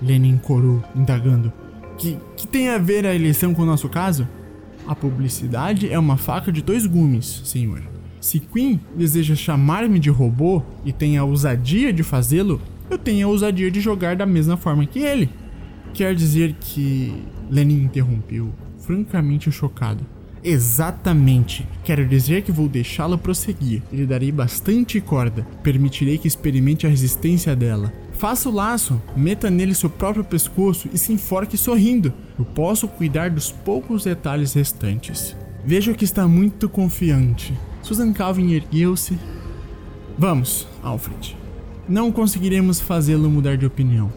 Lenin 0.02 0.38
corou, 0.38 0.84
indagando. 0.96 1.52
Que, 1.98 2.18
que 2.36 2.48
tem 2.48 2.70
a 2.70 2.78
ver 2.78 3.06
a 3.06 3.16
eleição 3.16 3.54
com 3.54 3.62
o 3.62 3.66
nosso 3.66 3.88
caso? 3.88 4.28
A 4.88 4.96
publicidade 4.96 5.92
é 5.92 5.98
uma 5.98 6.18
faca 6.18 6.52
de 6.52 6.62
dois 6.62 6.86
gumes, 6.86 7.42
senhor. 7.44 7.82
Se 8.20 8.40
Queen 8.40 8.80
deseja 8.96 9.36
chamar-me 9.36 10.00
de 10.00 10.10
robô 10.10 10.62
e 10.84 10.92
tem 10.92 11.18
a 11.18 11.24
ousadia 11.24 11.92
de 11.92 12.04
fazê-lo, 12.04 12.62
eu 12.90 12.98
tenho 12.98 13.28
a 13.28 13.30
ousadia 13.30 13.70
de 13.72 13.80
jogar 13.82 14.16
da 14.16 14.26
mesma 14.26 14.58
forma 14.58 14.86
que 14.86 15.00
ele. 15.00 15.30
Quer 15.94 16.14
dizer 16.16 16.56
que. 16.60 17.14
Lenin 17.50 17.84
interrompeu, 17.84 18.52
francamente 18.80 19.52
chocado. 19.52 20.06
Exatamente. 20.44 21.68
Quero 21.84 22.08
dizer 22.08 22.44
que 22.44 22.52
vou 22.52 22.68
deixá-lo 22.68 23.18
prosseguir. 23.18 23.82
Lhe 23.92 24.06
darei 24.06 24.32
bastante 24.32 25.02
corda. 25.02 25.46
Permitirei 25.64 26.18
que 26.18 26.28
experimente 26.28 26.86
a 26.86 26.90
resistência 26.90 27.56
dela. 27.56 27.92
Faça 28.18 28.48
o 28.48 28.52
laço, 28.52 29.02
meta 29.16 29.50
nele 29.50 29.76
seu 29.76 29.90
próprio 29.90 30.24
pescoço 30.24 30.90
e 30.94 30.98
se 30.98 31.12
enforque 31.12 31.58
sorrindo. 31.58 32.14
Eu 32.40 32.46
posso 32.46 32.88
cuidar 32.88 33.30
dos 33.30 33.52
poucos 33.52 34.06
detalhes 34.06 34.54
restantes. 34.54 35.36
Vejo 35.66 35.94
que 35.94 36.06
está 36.06 36.28
muito 36.28 36.70
confiante. 36.70 37.54
Susan 37.82 38.14
Calvin 38.14 38.54
ergueu-se. 38.54 39.20
Vamos, 40.18 40.66
Alfred. 40.82 41.36
Não 41.90 42.12
conseguiremos 42.12 42.80
fazê-lo 42.80 43.30
mudar 43.30 43.58
de 43.58 43.66
opinião. 43.66 44.12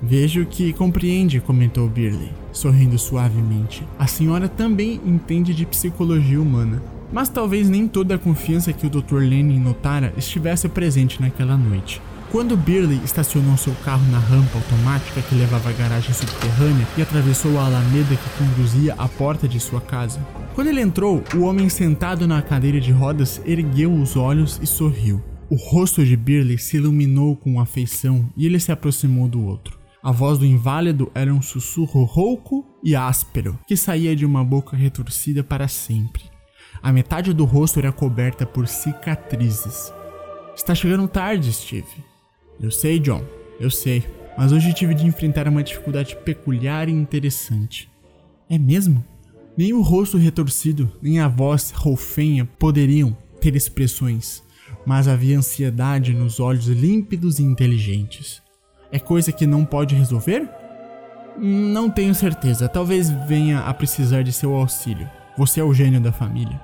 Vejo 0.00 0.46
que 0.46 0.72
compreende, 0.72 1.40
comentou 1.40 1.88
Birley, 1.88 2.32
sorrindo 2.52 2.98
suavemente. 2.98 3.86
A 3.98 4.06
senhora 4.06 4.48
também 4.48 5.00
entende 5.04 5.52
de 5.52 5.66
psicologia 5.66 6.40
humana. 6.40 6.82
Mas 7.12 7.28
talvez 7.28 7.68
nem 7.68 7.86
toda 7.86 8.14
a 8.14 8.18
confiança 8.18 8.72
que 8.72 8.86
o 8.86 8.90
Dr. 8.90 9.18
Lenin 9.18 9.58
notara 9.58 10.14
estivesse 10.16 10.68
presente 10.68 11.20
naquela 11.20 11.56
noite. 11.56 12.00
Quando 12.32 12.56
Birley 12.56 12.98
estacionou 13.04 13.58
seu 13.58 13.74
carro 13.84 14.10
na 14.10 14.18
rampa 14.18 14.56
automática 14.56 15.20
que 15.20 15.34
levava 15.34 15.68
à 15.68 15.72
garagem 15.74 16.14
subterrânea 16.14 16.88
e 16.96 17.02
atravessou 17.02 17.58
a 17.58 17.66
alameda 17.66 18.16
que 18.16 18.38
conduzia 18.38 18.94
à 18.94 19.06
porta 19.06 19.46
de 19.46 19.60
sua 19.60 19.82
casa, 19.82 20.18
quando 20.54 20.68
ele 20.68 20.80
entrou, 20.80 21.22
o 21.34 21.42
homem 21.42 21.68
sentado 21.68 22.26
na 22.26 22.40
cadeira 22.40 22.80
de 22.80 22.90
rodas 22.90 23.38
ergueu 23.44 23.92
os 23.92 24.16
olhos 24.16 24.58
e 24.62 24.66
sorriu. 24.66 25.22
O 25.50 25.56
rosto 25.56 26.02
de 26.06 26.16
Birley 26.16 26.56
se 26.56 26.78
iluminou 26.78 27.36
com 27.36 27.60
afeição 27.60 28.26
e 28.34 28.46
ele 28.46 28.58
se 28.58 28.72
aproximou 28.72 29.28
do 29.28 29.44
outro. 29.44 29.78
A 30.02 30.10
voz 30.10 30.38
do 30.38 30.46
inválido 30.46 31.12
era 31.14 31.34
um 31.34 31.42
sussurro 31.42 32.02
rouco 32.04 32.64
e 32.82 32.96
áspero 32.96 33.58
que 33.66 33.76
saía 33.76 34.16
de 34.16 34.24
uma 34.24 34.42
boca 34.42 34.74
retorcida 34.74 35.44
para 35.44 35.68
sempre. 35.68 36.22
A 36.82 36.90
metade 36.94 37.34
do 37.34 37.44
rosto 37.44 37.78
era 37.78 37.92
coberta 37.92 38.46
por 38.46 38.66
cicatrizes. 38.66 39.92
Está 40.56 40.74
chegando 40.74 41.06
tarde, 41.06 41.52
Steve. 41.52 42.11
Eu 42.60 42.70
sei, 42.70 42.98
John, 42.98 43.24
eu 43.58 43.70
sei. 43.70 44.04
Mas 44.36 44.52
hoje 44.52 44.72
tive 44.72 44.94
de 44.94 45.06
enfrentar 45.06 45.46
uma 45.46 45.62
dificuldade 45.62 46.16
peculiar 46.16 46.88
e 46.88 46.92
interessante. 46.92 47.90
É 48.48 48.58
mesmo? 48.58 49.04
Nem 49.56 49.72
o 49.72 49.82
rosto 49.82 50.16
retorcido, 50.16 50.90
nem 51.02 51.20
a 51.20 51.28
voz 51.28 51.70
roufenha 51.70 52.44
poderiam 52.58 53.16
ter 53.40 53.54
expressões, 53.54 54.42
mas 54.86 55.06
havia 55.06 55.36
ansiedade 55.36 56.14
nos 56.14 56.40
olhos 56.40 56.66
límpidos 56.66 57.38
e 57.38 57.42
inteligentes. 57.42 58.42
É 58.90 58.98
coisa 58.98 59.32
que 59.32 59.46
não 59.46 59.64
pode 59.64 59.94
resolver? 59.94 60.48
Não 61.38 61.90
tenho 61.90 62.14
certeza. 62.14 62.68
Talvez 62.68 63.10
venha 63.26 63.60
a 63.60 63.74
precisar 63.74 64.22
de 64.22 64.32
seu 64.32 64.54
auxílio. 64.54 65.08
Você 65.36 65.60
é 65.60 65.64
o 65.64 65.72
gênio 65.72 66.00
da 66.00 66.12
família. 66.12 66.60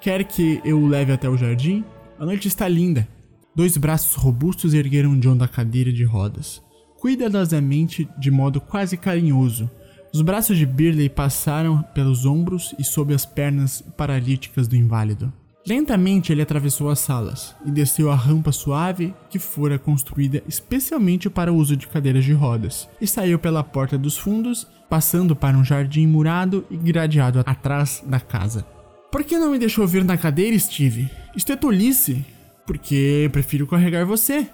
Quer 0.00 0.24
que 0.24 0.60
eu 0.64 0.78
o 0.78 0.86
leve 0.86 1.12
até 1.12 1.28
o 1.28 1.36
jardim? 1.36 1.84
A 2.18 2.24
noite 2.24 2.48
está 2.48 2.68
linda. 2.68 3.06
Dois 3.54 3.76
braços 3.76 4.14
robustos 4.14 4.72
ergueram 4.72 5.18
John 5.18 5.36
da 5.36 5.46
cadeira 5.46 5.92
de 5.92 6.04
rodas, 6.04 6.62
cuidadosamente, 6.98 8.08
de 8.18 8.30
modo 8.30 8.60
quase 8.60 8.96
carinhoso. 8.96 9.70
Os 10.14 10.22
braços 10.22 10.56
de 10.56 10.64
Birley 10.64 11.10
passaram 11.10 11.82
pelos 11.94 12.24
ombros 12.24 12.74
e 12.78 12.84
sob 12.84 13.12
as 13.12 13.26
pernas 13.26 13.82
paralíticas 13.96 14.66
do 14.66 14.74
inválido. 14.74 15.30
Lentamente 15.66 16.32
ele 16.32 16.42
atravessou 16.42 16.90
as 16.90 16.98
salas 16.98 17.54
e 17.64 17.70
desceu 17.70 18.10
a 18.10 18.16
rampa 18.16 18.50
suave 18.50 19.14
que 19.30 19.38
fora 19.38 19.78
construída 19.78 20.42
especialmente 20.48 21.30
para 21.30 21.52
o 21.52 21.56
uso 21.56 21.76
de 21.76 21.86
cadeiras 21.86 22.24
de 22.24 22.32
rodas, 22.32 22.88
e 23.00 23.06
saiu 23.06 23.38
pela 23.38 23.62
porta 23.62 23.96
dos 23.96 24.16
fundos, 24.16 24.66
passando 24.88 25.36
para 25.36 25.56
um 25.56 25.64
jardim 25.64 26.06
murado 26.06 26.64
e 26.70 26.76
gradeado 26.76 27.40
atrás 27.46 28.02
da 28.06 28.18
casa. 28.18 28.66
Por 29.10 29.22
que 29.22 29.38
não 29.38 29.50
me 29.50 29.58
deixou 29.58 29.86
vir 29.86 30.04
na 30.04 30.16
cadeira, 30.16 30.58
Steve? 30.58 31.08
Isto 31.36 31.52
é 31.52 31.56
tolice. 31.56 32.24
Porque 32.66 33.28
prefiro 33.32 33.66
carregar 33.66 34.04
você. 34.04 34.46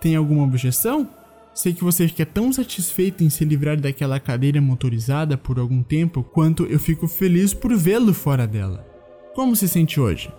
Tem 0.00 0.14
alguma 0.16 0.44
objeção? 0.44 1.08
Sei 1.54 1.72
que 1.72 1.82
você 1.82 2.06
fica 2.06 2.26
tão 2.26 2.52
satisfeito 2.52 3.24
em 3.24 3.30
se 3.30 3.44
livrar 3.44 3.80
daquela 3.80 4.20
cadeira 4.20 4.60
motorizada 4.60 5.38
por 5.38 5.58
algum 5.58 5.82
tempo 5.82 6.22
quanto 6.22 6.64
eu 6.64 6.78
fico 6.78 7.08
feliz 7.08 7.54
por 7.54 7.74
vê-lo 7.74 8.12
fora 8.12 8.46
dela. 8.46 8.86
Como 9.34 9.56
se 9.56 9.66
sente 9.66 9.98
hoje? 9.98 10.30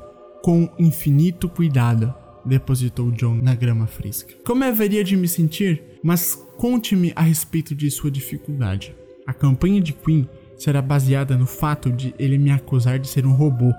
com 0.47 0.69
infinito 0.79 1.49
cuidado, 1.49 2.13
depositou 2.45 3.11
John 3.11 3.35
na 3.35 3.53
grama 3.53 3.85
fresca. 3.85 4.33
Como 4.45 4.63
haveria 4.63 5.03
de 5.03 5.17
me 5.17 5.27
sentir? 5.27 5.83
Mas 6.01 6.35
conte-me 6.57 7.11
a 7.17 7.21
respeito 7.21 7.75
de 7.75 7.91
sua 7.91 8.09
dificuldade. 8.09 8.95
A 9.25 9.33
campanha 9.33 9.81
de 9.81 9.91
Queen 9.91 10.25
será 10.57 10.81
baseada 10.81 11.37
no 11.37 11.45
fato 11.45 11.91
de 11.91 12.15
ele 12.17 12.37
me 12.37 12.49
acusar 12.49 12.97
de 12.97 13.09
ser 13.09 13.25
um 13.25 13.33
robô. 13.33 13.73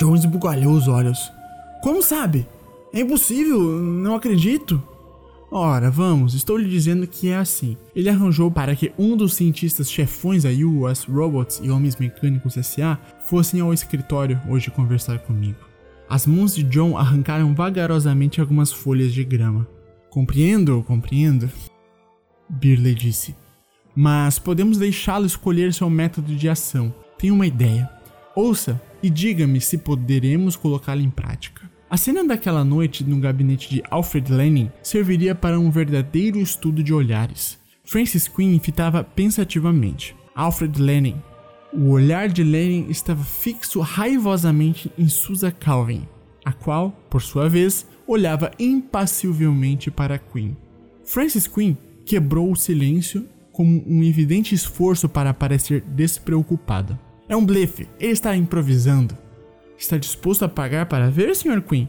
John 0.00 0.16
esbugalhou 0.16 0.72
os 0.72 0.88
olhos. 0.88 1.30
Como 1.80 2.02
sabe? 2.02 2.44
É 2.92 3.00
impossível, 3.00 3.60
não 3.60 4.14
acredito. 4.16 4.82
Ora, 5.52 5.90
vamos, 5.90 6.34
estou 6.34 6.56
lhe 6.56 6.68
dizendo 6.68 7.06
que 7.06 7.28
é 7.28 7.36
assim. 7.36 7.76
Ele 7.94 8.08
arranjou 8.08 8.50
para 8.50 8.76
que 8.76 8.92
um 8.96 9.16
dos 9.16 9.34
cientistas 9.34 9.90
chefões 9.90 10.44
da 10.44 10.50
US 10.50 11.04
Robots 11.04 11.60
e 11.62 11.70
Homens 11.70 11.96
Mecânicos 11.96 12.54
SA 12.54 12.98
fossem 13.24 13.60
ao 13.60 13.74
escritório 13.74 14.40
hoje 14.48 14.70
conversar 14.70 15.18
comigo. 15.20 15.58
As 16.08 16.26
mãos 16.26 16.54
de 16.54 16.62
John 16.64 16.96
arrancaram 16.96 17.54
vagarosamente 17.54 18.40
algumas 18.40 18.72
folhas 18.72 19.12
de 19.12 19.22
grama. 19.22 19.66
Compreendo, 20.08 20.84
compreendo. 20.86 21.48
Birley 22.48 22.94
disse. 22.94 23.34
Mas 23.94 24.38
podemos 24.38 24.78
deixá-lo 24.78 25.26
escolher 25.26 25.72
seu 25.72 25.88
método 25.88 26.34
de 26.34 26.48
ação. 26.48 26.92
Tenho 27.16 27.34
uma 27.34 27.46
ideia. 27.46 27.88
Ouça 28.34 28.80
e 29.00 29.08
diga-me 29.08 29.60
se 29.60 29.78
poderemos 29.78 30.56
colocá-la 30.56 31.00
em 31.00 31.10
prática. 31.10 31.69
A 31.90 31.96
cena 31.96 32.22
daquela 32.22 32.64
noite 32.64 33.02
no 33.02 33.18
gabinete 33.18 33.68
de 33.68 33.82
Alfred 33.90 34.32
Lenin 34.32 34.70
serviria 34.80 35.34
para 35.34 35.58
um 35.58 35.72
verdadeiro 35.72 36.38
estudo 36.38 36.84
de 36.84 36.94
olhares. 36.94 37.58
Francis 37.84 38.28
Quinn 38.28 38.60
fitava 38.60 39.02
pensativamente. 39.02 40.14
Alfred 40.32 40.80
Lenin, 40.80 41.16
o 41.72 41.88
olhar 41.88 42.28
de 42.28 42.44
Lenin 42.44 42.86
estava 42.88 43.24
fixo 43.24 43.80
raivosamente 43.80 44.92
em 44.96 45.08
Susan 45.08 45.50
Calvin, 45.50 46.06
a 46.44 46.52
qual, 46.52 46.92
por 47.10 47.20
sua 47.20 47.48
vez, 47.48 47.84
olhava 48.06 48.52
impassivelmente 48.56 49.90
para 49.90 50.16
Queen. 50.16 50.56
Francis 51.04 51.48
Quinn 51.48 51.76
quebrou 52.06 52.52
o 52.52 52.56
silêncio 52.56 53.26
como 53.50 53.82
um 53.84 54.04
evidente 54.04 54.54
esforço 54.54 55.08
para 55.08 55.34
parecer 55.34 55.80
despreocupada. 55.80 56.96
É 57.28 57.34
um 57.34 57.44
blefe, 57.44 57.88
ele 57.98 58.12
está 58.12 58.36
improvisando. 58.36 59.18
Está 59.80 59.96
disposto 59.96 60.44
a 60.44 60.48
pagar 60.48 60.84
para 60.84 61.10
ver, 61.10 61.34
Sr. 61.34 61.62
Quinn? 61.62 61.88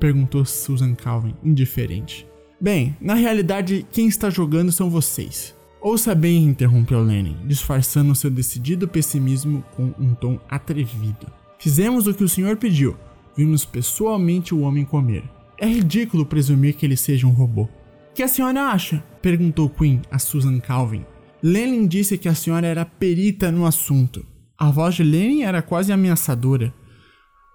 Perguntou 0.00 0.44
Susan 0.44 0.96
Calvin, 0.96 1.36
indiferente. 1.44 2.26
Bem, 2.60 2.96
na 3.00 3.14
realidade, 3.14 3.86
quem 3.92 4.08
está 4.08 4.28
jogando 4.28 4.72
são 4.72 4.90
vocês. 4.90 5.56
Ouça 5.80 6.12
bem, 6.12 6.42
interrompeu 6.42 7.00
Lenin, 7.00 7.36
disfarçando 7.46 8.16
seu 8.16 8.32
decidido 8.32 8.88
pessimismo 8.88 9.64
com 9.76 9.94
um 9.96 10.12
tom 10.12 10.40
atrevido. 10.48 11.28
Fizemos 11.56 12.08
o 12.08 12.12
que 12.12 12.24
o 12.24 12.28
senhor 12.28 12.56
pediu. 12.56 12.96
Vimos 13.36 13.64
pessoalmente 13.64 14.52
o 14.52 14.62
homem 14.62 14.84
comer. 14.84 15.22
É 15.56 15.68
ridículo 15.68 16.26
presumir 16.26 16.74
que 16.74 16.84
ele 16.84 16.96
seja 16.96 17.28
um 17.28 17.32
robô. 17.32 17.62
O 17.62 17.68
que 18.12 18.24
a 18.24 18.28
senhora 18.28 18.70
acha? 18.72 19.04
perguntou 19.22 19.70
Quinn 19.70 20.00
a 20.10 20.18
Susan 20.18 20.58
Calvin. 20.58 21.06
Lenin 21.40 21.86
disse 21.86 22.18
que 22.18 22.28
a 22.28 22.34
senhora 22.34 22.66
era 22.66 22.84
perita 22.84 23.52
no 23.52 23.64
assunto. 23.64 24.26
A 24.58 24.68
voz 24.68 24.96
de 24.96 25.04
Lenin 25.04 25.42
era 25.42 25.62
quase 25.62 25.92
ameaçadora. 25.92 26.74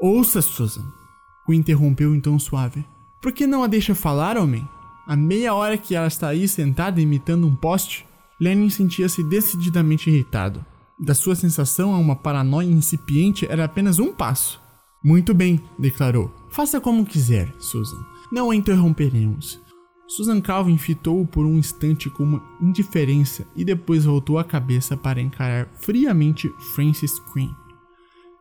Ouça, 0.07 0.39
Susan. 0.39 0.85
Quinn 1.47 1.55
interrompeu 1.55 2.13
então 2.13 2.37
suave. 2.37 2.85
Por 3.19 3.31
que 3.31 3.47
não 3.47 3.63
a 3.63 3.67
deixa 3.67 3.95
falar, 3.95 4.37
homem? 4.37 4.63
Há 5.07 5.15
meia 5.15 5.55
hora 5.55 5.79
que 5.79 5.95
ela 5.95 6.05
está 6.05 6.27
aí 6.27 6.47
sentada 6.47 7.01
imitando 7.01 7.47
um 7.47 7.55
poste. 7.55 8.05
Lenin 8.39 8.69
sentia-se 8.69 9.23
decididamente 9.23 10.07
irritado. 10.07 10.63
Da 10.99 11.15
sua 11.15 11.33
sensação 11.33 11.91
a 11.91 11.97
uma 11.97 12.15
paranoia 12.15 12.67
incipiente 12.67 13.47
era 13.49 13.65
apenas 13.65 13.97
um 13.97 14.13
passo. 14.13 14.61
Muito 15.03 15.33
bem, 15.33 15.59
declarou. 15.79 16.31
Faça 16.51 16.79
como 16.79 17.03
quiser, 17.03 17.51
Susan. 17.57 18.05
Não 18.31 18.51
a 18.51 18.55
interromperemos. 18.55 19.59
Susan 20.07 20.39
Calvin 20.39 20.77
fitou-o 20.77 21.25
por 21.25 21.47
um 21.47 21.57
instante 21.57 22.11
com 22.11 22.21
uma 22.21 22.43
indiferença 22.61 23.43
e 23.55 23.65
depois 23.65 24.05
voltou 24.05 24.37
a 24.37 24.43
cabeça 24.43 24.95
para 24.95 25.19
encarar 25.19 25.67
friamente 25.79 26.47
Francis 26.75 27.19
Quinn. 27.33 27.49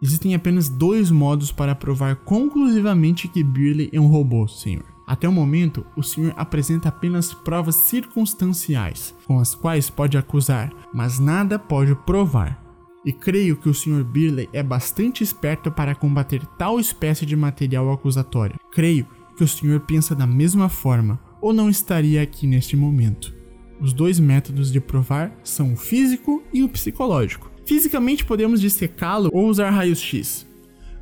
Existem 0.05 0.35
apenas 0.35 0.69
dois 0.69 1.11
modos 1.11 1.51
para 1.51 1.75
provar 1.75 2.17
conclusivamente 2.17 3.27
que 3.27 3.43
Birley 3.43 3.89
é 3.91 3.99
um 3.99 4.07
robô, 4.07 4.47
senhor. 4.47 4.85
Até 5.07 5.27
o 5.27 5.33
momento, 5.33 5.83
o 5.97 6.03
senhor 6.03 6.35
apresenta 6.37 6.91
apenas 6.91 7.33
provas 7.33 7.75
circunstanciais, 7.75 9.15
com 9.27 9.39
as 9.39 9.55
quais 9.55 9.89
pode 9.89 10.19
acusar, 10.19 10.71
mas 10.93 11.19
nada 11.19 11.59
pode 11.59 11.95
provar. 11.95 12.63
E 13.03 13.15
creio 13.15 13.57
que 13.57 13.67
o 13.67 13.73
Sr. 13.73 14.05
Birley 14.05 14.47
é 14.53 14.63
bastante 14.63 15.25
esperto 15.25 15.73
para 15.73 15.95
combater 15.95 16.45
tal 16.59 16.79
espécie 16.79 17.25
de 17.25 17.35
material 17.35 17.91
acusatório. 17.91 18.61
Creio 18.71 19.07
que 19.35 19.43
o 19.43 19.49
senhor 19.49 19.81
pensa 19.81 20.15
da 20.15 20.27
mesma 20.27 20.69
forma, 20.69 21.19
ou 21.41 21.51
não 21.51 21.71
estaria 21.71 22.21
aqui 22.21 22.47
neste 22.47 22.77
momento. 22.77 23.35
Os 23.81 23.95
dois 23.95 24.21
métodos 24.21 24.71
de 24.71 24.83
provar 24.83 25.35
são 25.43 25.73
o 25.73 25.77
físico 25.77 26.43
e 26.53 26.63
o 26.63 26.69
psicológico. 26.69 27.54
Fisicamente 27.65 28.25
podemos 28.25 28.61
dissecá-lo 28.61 29.31
ou 29.33 29.49
usar 29.49 29.71
raios-x. 29.71 30.47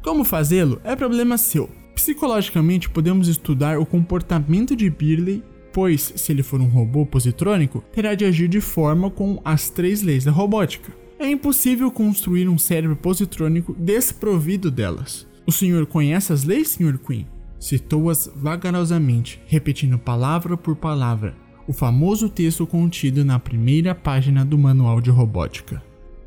Como 0.03 0.25
fazê-lo 0.25 0.81
é 0.85 0.97
problema 0.97 1.37
seu. 1.39 1.69
Psicologicamente 1.95 2.89
podemos 2.89 3.29
estudar 3.29 3.79
o 3.79 3.87
comportamento 3.87 4.75
de 4.75 4.89
Birley, 4.89 5.43
pois, 5.73 6.13
se 6.17 6.33
ele 6.33 6.43
for 6.43 6.61
um 6.61 6.67
robô 6.67 7.05
positrônico, 7.07 7.85
terá 7.93 8.15
de 8.15 8.25
agir 8.25 8.49
de 8.49 8.61
forma 8.61 9.11
com 9.11 9.41
as 9.45 9.71
três 9.71 10.03
leis 10.03 10.25
da 10.25 10.31
robótica. 10.31 10.93
É 11.19 11.31
impossível 11.31 11.91
construir 11.91 12.49
um 12.49 12.59
cérebro 12.59 12.97
positrônico 12.97 13.75
desprovido 13.79 14.71
delas. 14.71 15.27
O 15.47 15.53
senhor 15.53 15.87
conhece 15.87 16.33
as 16.33 16.45
leis, 16.45 16.71
Sr. 16.71 16.99
Queen? 16.99 17.27
Citou-as 17.59 18.31
vagarosamente, 18.35 19.41
repetindo 19.47 19.99
palavra 19.99 20.57
por 20.57 20.75
palavra, 20.75 21.37
o 21.67 21.73
famoso 21.73 22.29
texto 22.29 22.67
contido 22.67 23.25
na 23.25 23.39
primeira 23.39 23.95
página 23.95 24.45
do 24.45 24.59
manual 24.59 25.01
de 25.01 25.11
robótica. 25.11 25.81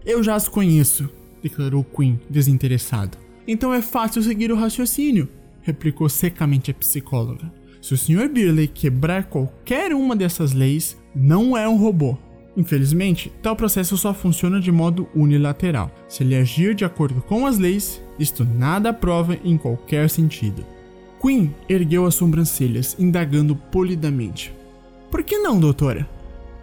Eu 0.06 0.24
já 0.24 0.36
as 0.36 0.48
conheço, 0.48 1.10
declarou 1.41 1.84
Queen, 1.84 2.20
desinteressado. 2.30 3.18
Então 3.48 3.74
é 3.74 3.82
fácil 3.82 4.22
seguir 4.22 4.52
o 4.52 4.56
raciocínio, 4.56 5.30
replicou 5.62 6.08
secamente 6.10 6.72
a 6.72 6.74
psicóloga. 6.74 7.52
Se 7.82 7.94
o 7.94 7.98
Sr. 7.98 8.30
Birley 8.30 8.68
quebrar 8.68 9.26
qualquer 9.26 9.94
uma 9.94 10.15
dessas 10.15 10.54
leis, 10.54 10.98
não 11.15 11.56
é 11.56 11.68
um 11.68 11.78
robô, 11.78 12.18
Infelizmente, 12.58 13.32
tal 13.41 13.56
processo 13.56 13.98
só 13.98 14.13
funciona 14.13 14.60
de 14.62 14.72
modo 14.72 15.08
unilateral. 15.13 15.91
Se 16.08 16.24
ele 16.24 16.36
agir 16.36 16.74
de 16.74 16.86
acordo 16.86 17.22
com 17.22 17.46
as 17.46 17.58
leis, 17.58 18.02
isto 18.18 18.46
nada 18.46 18.94
prova 18.94 19.38
em 19.44 19.58
qualquer 19.58 20.10
sentido. 20.10 20.65
Queen 21.22 21.54
ergueu 21.68 22.06
as 22.06 22.15
sobrancelhas, 22.15 22.96
indagando 22.98 23.56
polidamente. 23.56 24.54
Por 25.12 25.24
que 25.24 25.38
não, 25.38 25.60
doutora? 25.60 26.08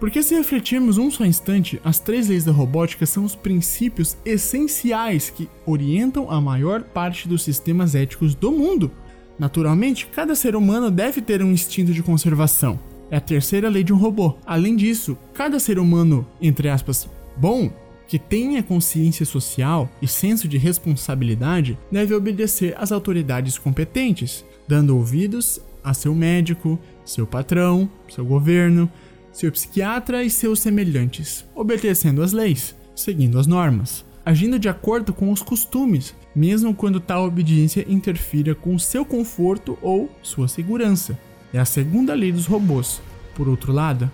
Porque 0.03 0.21
se 0.21 0.35
refletirmos 0.35 0.99
um 0.99 1.13
só 1.13 1.25
instante, 1.25 1.81
as 1.85 2.01
três 2.01 2.27
leis 2.27 2.43
da 2.43 2.51
robótica 2.51 3.07
são 3.07 3.25
os 3.25 3.37
princípios 3.37 4.17
essenciais 4.25 5.31
que 5.31 5.49
orientam 5.65 6.29
a 6.29 6.41
maior 6.41 6.83
parte 6.83 7.29
dos 7.29 7.45
sistemas 7.45 7.95
éticos 7.95 8.35
do 8.35 8.51
mundo. 8.51 8.91
Naturalmente, 9.39 10.09
cada 10.09 10.35
ser 10.35 10.57
humano 10.57 10.91
deve 10.91 11.23
ter 11.23 11.41
um 11.41 11.53
instinto 11.53 11.93
de 11.93 12.03
conservação, 12.03 12.81
é 13.13 13.17
a 13.17 13.21
terceira 13.21 13.69
lei 13.69 13.85
de 13.85 13.93
um 13.93 13.97
robô. 13.97 14.35
Além 14.45 14.75
disso, 14.75 15.17
cada 15.35 15.61
ser 15.61 15.79
humano, 15.79 16.27
entre 16.41 16.69
aspas, 16.69 17.09
bom, 17.37 17.71
que 18.09 18.19
tenha 18.19 18.61
consciência 18.61 19.25
social 19.25 19.89
e 20.03 20.09
senso 20.09 20.49
de 20.49 20.59
responsabilidade, 20.59 21.79
deve 21.93 22.13
obedecer 22.13 22.75
às 22.77 22.91
autoridades 22.91 23.57
competentes, 23.57 24.45
dando 24.67 24.97
ouvidos 24.97 25.61
a 25.85 25.95
seu 25.95 26.13
médico, 26.13 26.77
seu 27.05 27.25
patrão, 27.25 27.89
seu 28.09 28.25
governo, 28.25 28.91
seu 29.33 29.51
psiquiatra 29.51 30.23
e 30.23 30.31
seus 30.31 30.61
semelhantes, 30.61 31.45
obedecendo 31.55 32.23
às 32.23 32.33
leis, 32.33 32.75
seguindo 32.95 33.39
as 33.39 33.47
normas, 33.47 34.05
agindo 34.25 34.59
de 34.59 34.69
acordo 34.69 35.13
com 35.13 35.31
os 35.33 35.43
costumes, 35.43 36.15
mesmo 36.35 36.75
quando 36.75 37.01
tal 37.01 37.27
obediência 37.27 37.85
interfira 37.89 38.55
com 38.55 38.79
seu 38.79 39.05
conforto 39.05 39.79
ou 39.81 40.11
sua 40.23 40.49
segurança. 40.49 41.19
É 41.53 41.59
a 41.59 41.65
segunda 41.65 42.15
lei 42.15 42.33
dos 42.33 42.47
robôs. 42.47 43.03
Por 43.35 43.49
outro 43.49 43.73
lado, 43.73 44.11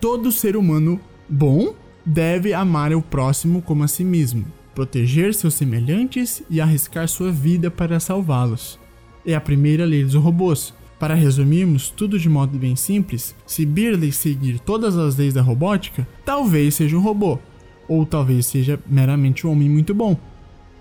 todo 0.00 0.32
ser 0.32 0.56
humano 0.56 1.00
bom 1.28 1.74
deve 2.04 2.54
amar 2.54 2.92
o 2.94 3.02
próximo 3.02 3.60
como 3.60 3.84
a 3.84 3.88
si 3.88 4.04
mesmo, 4.04 4.46
proteger 4.74 5.34
seus 5.34 5.54
semelhantes 5.54 6.42
e 6.48 6.60
arriscar 6.60 7.08
sua 7.08 7.30
vida 7.30 7.70
para 7.70 8.00
salvá-los. 8.00 8.78
É 9.26 9.34
a 9.34 9.40
primeira 9.40 9.84
lei 9.84 10.04
dos 10.04 10.14
robôs. 10.14 10.72
Para 10.98 11.14
resumirmos 11.14 11.90
tudo 11.90 12.18
de 12.18 12.28
modo 12.28 12.58
bem 12.58 12.74
simples, 12.74 13.34
se 13.46 13.64
Birley 13.64 14.10
seguir 14.10 14.58
todas 14.58 14.96
as 14.96 15.16
leis 15.16 15.32
da 15.32 15.42
robótica, 15.42 16.06
talvez 16.24 16.74
seja 16.74 16.96
um 16.96 17.00
robô, 17.00 17.38
ou 17.86 18.04
talvez 18.04 18.46
seja 18.46 18.80
meramente 18.86 19.46
um 19.46 19.52
homem 19.52 19.68
muito 19.68 19.94
bom. 19.94 20.18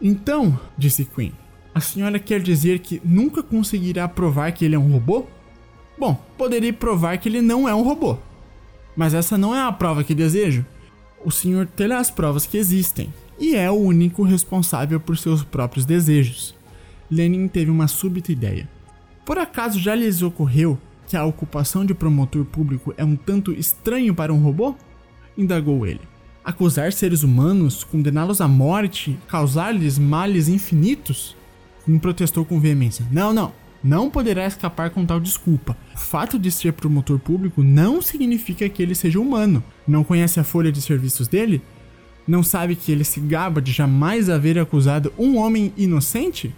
Então, 0.01 0.59
disse 0.75 1.05
Queen, 1.05 1.33
a 1.73 1.79
senhora 1.79 2.17
quer 2.17 2.41
dizer 2.41 2.79
que 2.79 2.99
nunca 3.05 3.43
conseguirá 3.43 4.07
provar 4.07 4.51
que 4.51 4.65
ele 4.65 4.75
é 4.75 4.79
um 4.79 4.91
robô? 4.91 5.25
Bom, 5.99 6.15
poderia 6.35 6.73
provar 6.73 7.17
que 7.17 7.29
ele 7.29 7.41
não 7.41 7.69
é 7.69 7.75
um 7.75 7.83
robô. 7.83 8.17
Mas 8.95 9.13
essa 9.13 9.37
não 9.37 9.55
é 9.55 9.61
a 9.61 9.71
prova 9.71 10.03
que 10.03 10.15
desejo. 10.15 10.65
O 11.23 11.29
senhor 11.29 11.67
terá 11.67 11.99
as 11.99 12.09
provas 12.09 12.47
que 12.47 12.57
existem, 12.57 13.13
e 13.39 13.55
é 13.55 13.69
o 13.69 13.75
único 13.75 14.23
responsável 14.23 14.99
por 14.99 15.15
seus 15.17 15.43
próprios 15.43 15.85
desejos. 15.85 16.55
Lenin 17.09 17.47
teve 17.47 17.69
uma 17.69 17.87
súbita 17.87 18.31
ideia. 18.31 18.67
Por 19.27 19.37
acaso 19.37 19.77
já 19.77 19.93
lhes 19.93 20.21
ocorreu 20.21 20.79
que 21.05 21.17
a 21.17 21.25
ocupação 21.25 21.85
de 21.85 21.93
promotor 21.93 22.45
público 22.45 22.93
é 22.95 23.03
um 23.03 23.17
tanto 23.17 23.51
estranho 23.51 24.15
para 24.15 24.33
um 24.33 24.41
robô? 24.41 24.73
Indagou 25.37 25.85
ele. 25.85 25.99
Acusar 26.45 26.93
seres 26.93 27.23
humanos, 27.23 27.83
condená-los 27.83 28.39
à 28.39 28.47
morte, 28.47 29.19
causar-lhes 29.27 29.99
males 29.99 30.47
infinitos? 30.47 31.35
Queen 31.83 31.99
protestou 31.99 32.45
com 32.45 32.57
veemência. 32.57 33.05
Não, 33.11 33.33
não 33.33 33.51
não 33.83 34.09
poderá 34.09 34.47
escapar 34.47 34.91
com 34.91 35.05
tal 35.05 35.19
desculpa. 35.19 35.77
O 35.93 35.99
fato 35.99 36.39
de 36.39 36.49
ser 36.49 36.71
promotor 36.71 37.19
público 37.19 37.61
não 37.61 38.01
significa 38.01 38.67
que 38.69 38.81
ele 38.81 38.95
seja 38.95 39.19
humano. 39.19 39.61
Não 39.85 40.05
conhece 40.05 40.39
a 40.39 40.43
folha 40.43 40.71
de 40.71 40.81
serviços 40.81 41.27
dele? 41.27 41.61
Não 42.25 42.41
sabe 42.43 42.77
que 42.77 42.93
ele 42.93 43.03
se 43.03 43.19
gaba 43.19 43.61
de 43.61 43.73
jamais 43.73 44.29
haver 44.29 44.57
acusado 44.57 45.13
um 45.17 45.37
homem 45.37 45.73
inocente? 45.77 46.55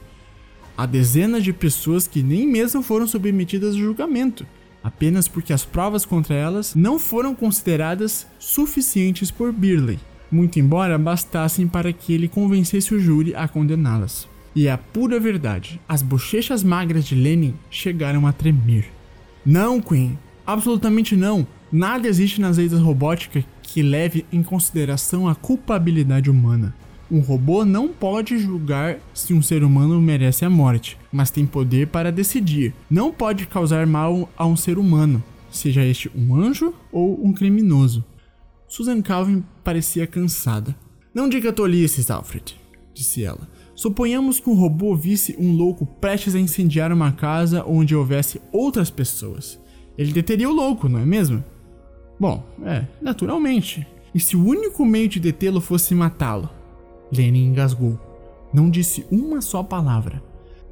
Há 0.79 0.85
dezenas 0.85 1.43
de 1.43 1.51
pessoas 1.51 2.07
que 2.07 2.23
nem 2.23 2.47
mesmo 2.47 2.81
foram 2.81 3.05
submetidas 3.05 3.75
a 3.75 3.77
julgamento, 3.77 4.47
apenas 4.81 5.27
porque 5.27 5.51
as 5.51 5.65
provas 5.65 6.05
contra 6.05 6.33
elas 6.33 6.73
não 6.73 6.97
foram 6.97 7.35
consideradas 7.35 8.25
suficientes 8.39 9.29
por 9.29 9.51
Birley, 9.51 9.99
muito 10.31 10.57
embora 10.57 10.97
bastassem 10.97 11.67
para 11.67 11.91
que 11.91 12.13
ele 12.13 12.29
convencesse 12.29 12.95
o 12.95 12.99
júri 13.01 13.35
a 13.35 13.45
condená-las. 13.45 14.25
E 14.55 14.67
é 14.67 14.71
a 14.71 14.77
pura 14.77 15.19
verdade, 15.19 15.81
as 15.85 16.01
bochechas 16.01 16.63
magras 16.63 17.03
de 17.03 17.13
Lenin 17.13 17.55
chegaram 17.69 18.25
a 18.25 18.31
tremer. 18.31 18.85
Não, 19.45 19.81
Queen, 19.81 20.17
absolutamente 20.47 21.13
não. 21.13 21.45
Nada 21.69 22.07
existe 22.07 22.39
nas 22.39 22.55
leis 22.55 22.71
da 22.71 22.79
robótica 22.79 23.43
que 23.61 23.83
leve 23.83 24.25
em 24.31 24.41
consideração 24.41 25.27
a 25.27 25.35
culpabilidade 25.35 26.29
humana. 26.29 26.73
Um 27.11 27.21
robô 27.21 27.65
não 27.65 27.87
pode 27.87 28.37
julgar 28.37 28.99
se 29.15 29.33
um 29.33 29.41
ser 29.41 29.63
humano 29.63 29.99
merece 29.99 30.45
a 30.45 30.49
morte, 30.49 30.95
mas 31.11 31.31
tem 31.31 31.43
poder 31.43 31.87
para 31.87 32.11
decidir. 32.11 32.73
Não 32.89 33.11
pode 33.11 33.47
causar 33.47 33.87
mal 33.87 34.29
a 34.37 34.45
um 34.45 34.55
ser 34.55 34.77
humano, 34.77 35.23
seja 35.49 35.83
este 35.83 36.11
um 36.15 36.35
anjo 36.35 36.71
ou 36.91 37.25
um 37.25 37.33
criminoso. 37.33 38.05
Susan 38.67 39.01
Calvin 39.01 39.43
parecia 39.63 40.05
cansada. 40.05 40.75
Não 41.11 41.27
diga 41.27 41.51
tolices, 41.51 42.11
Alfred, 42.11 42.55
disse 42.93 43.23
ela. 43.23 43.49
Suponhamos 43.73 44.39
que 44.39 44.49
um 44.49 44.53
robô 44.53 44.95
visse 44.95 45.35
um 45.39 45.51
louco 45.53 45.87
prestes 45.87 46.35
a 46.35 46.39
incendiar 46.39 46.91
uma 46.91 47.11
casa 47.11 47.63
onde 47.65 47.95
houvesse 47.95 48.39
outras 48.51 48.91
pessoas. 48.91 49.59
Ele 49.97 50.11
deteria 50.11 50.47
o 50.47 50.53
louco, 50.53 50.87
não 50.87 50.99
é 50.99 51.05
mesmo? 51.05 51.43
Bom, 52.19 52.45
é, 52.63 52.85
naturalmente. 53.01 53.87
E 54.13 54.19
se 54.19 54.35
o 54.35 54.45
único 54.45 54.85
meio 54.85 55.07
de 55.07 55.19
detê-lo 55.19 55.59
fosse 55.59 55.95
matá-lo? 55.95 56.58
Lenin 57.11 57.45
engasgou. 57.45 57.99
Não 58.53 58.69
disse 58.69 59.05
uma 59.11 59.41
só 59.41 59.61
palavra. 59.61 60.21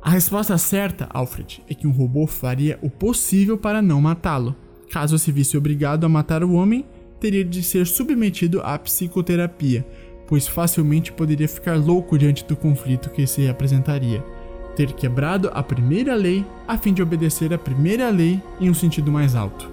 A 0.02 0.10
resposta 0.10 0.58
certa, 0.58 1.08
Alfred, 1.10 1.64
é 1.70 1.74
que 1.74 1.88
um 1.88 1.92
robô 1.92 2.26
faria 2.28 2.80
o 2.82 2.90
possível 2.90 3.58
para 3.58 3.82
não 3.82 4.00
matá-lo. 4.00 4.56
Caso 4.92 5.20
se 5.20 5.32
visse 5.32 5.58
obrigado 5.58 6.06
a 6.06 6.10
matar 6.10 6.44
o 6.44 6.54
homem, 6.54 6.86
teria 7.20 7.44
de 7.44 7.62
ser 7.62 7.86
submetido 7.86 8.62
à 8.62 8.78
psicoterapia, 8.80 9.86
pois 10.28 10.48
facilmente 10.48 11.12
poderia 11.12 11.48
ficar 11.48 11.78
louco 11.78 12.18
diante 12.18 12.46
do 12.46 12.56
conflito 12.56 13.10
que 13.10 13.28
se 13.28 13.50
apresentaria. 13.50 14.24
Ter 14.76 14.94
quebrado 14.94 15.50
a 15.54 15.64
primeira 15.64 16.16
lei 16.16 16.46
a 16.68 16.78
fim 16.78 16.94
de 16.94 17.02
obedecer 17.02 17.54
a 17.54 17.58
primeira 17.58 18.10
lei 18.10 18.42
em 18.62 18.70
um 18.70 18.74
sentido 18.74 19.12
mais 19.12 19.36
alto. 19.36 19.70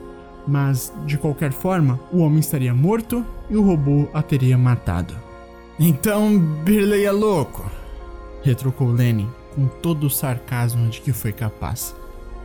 Mas, 0.46 0.92
de 1.06 1.16
qualquer 1.16 1.52
forma, 1.52 2.00
o 2.12 2.18
homem 2.18 2.40
estaria 2.40 2.74
morto 2.74 3.24
e 3.48 3.56
o 3.56 3.62
robô 3.62 4.08
a 4.12 4.22
teria 4.22 4.58
matado. 4.58 5.14
Então, 5.78 6.38
Birley 6.38 7.04
é 7.04 7.10
louco, 7.10 7.68
retrucou 8.42 8.92
Lenin 8.92 9.28
com 9.54 9.66
todo 9.66 10.06
o 10.06 10.10
sarcasmo 10.10 10.88
de 10.88 11.00
que 11.00 11.12
foi 11.12 11.32
capaz. 11.32 11.94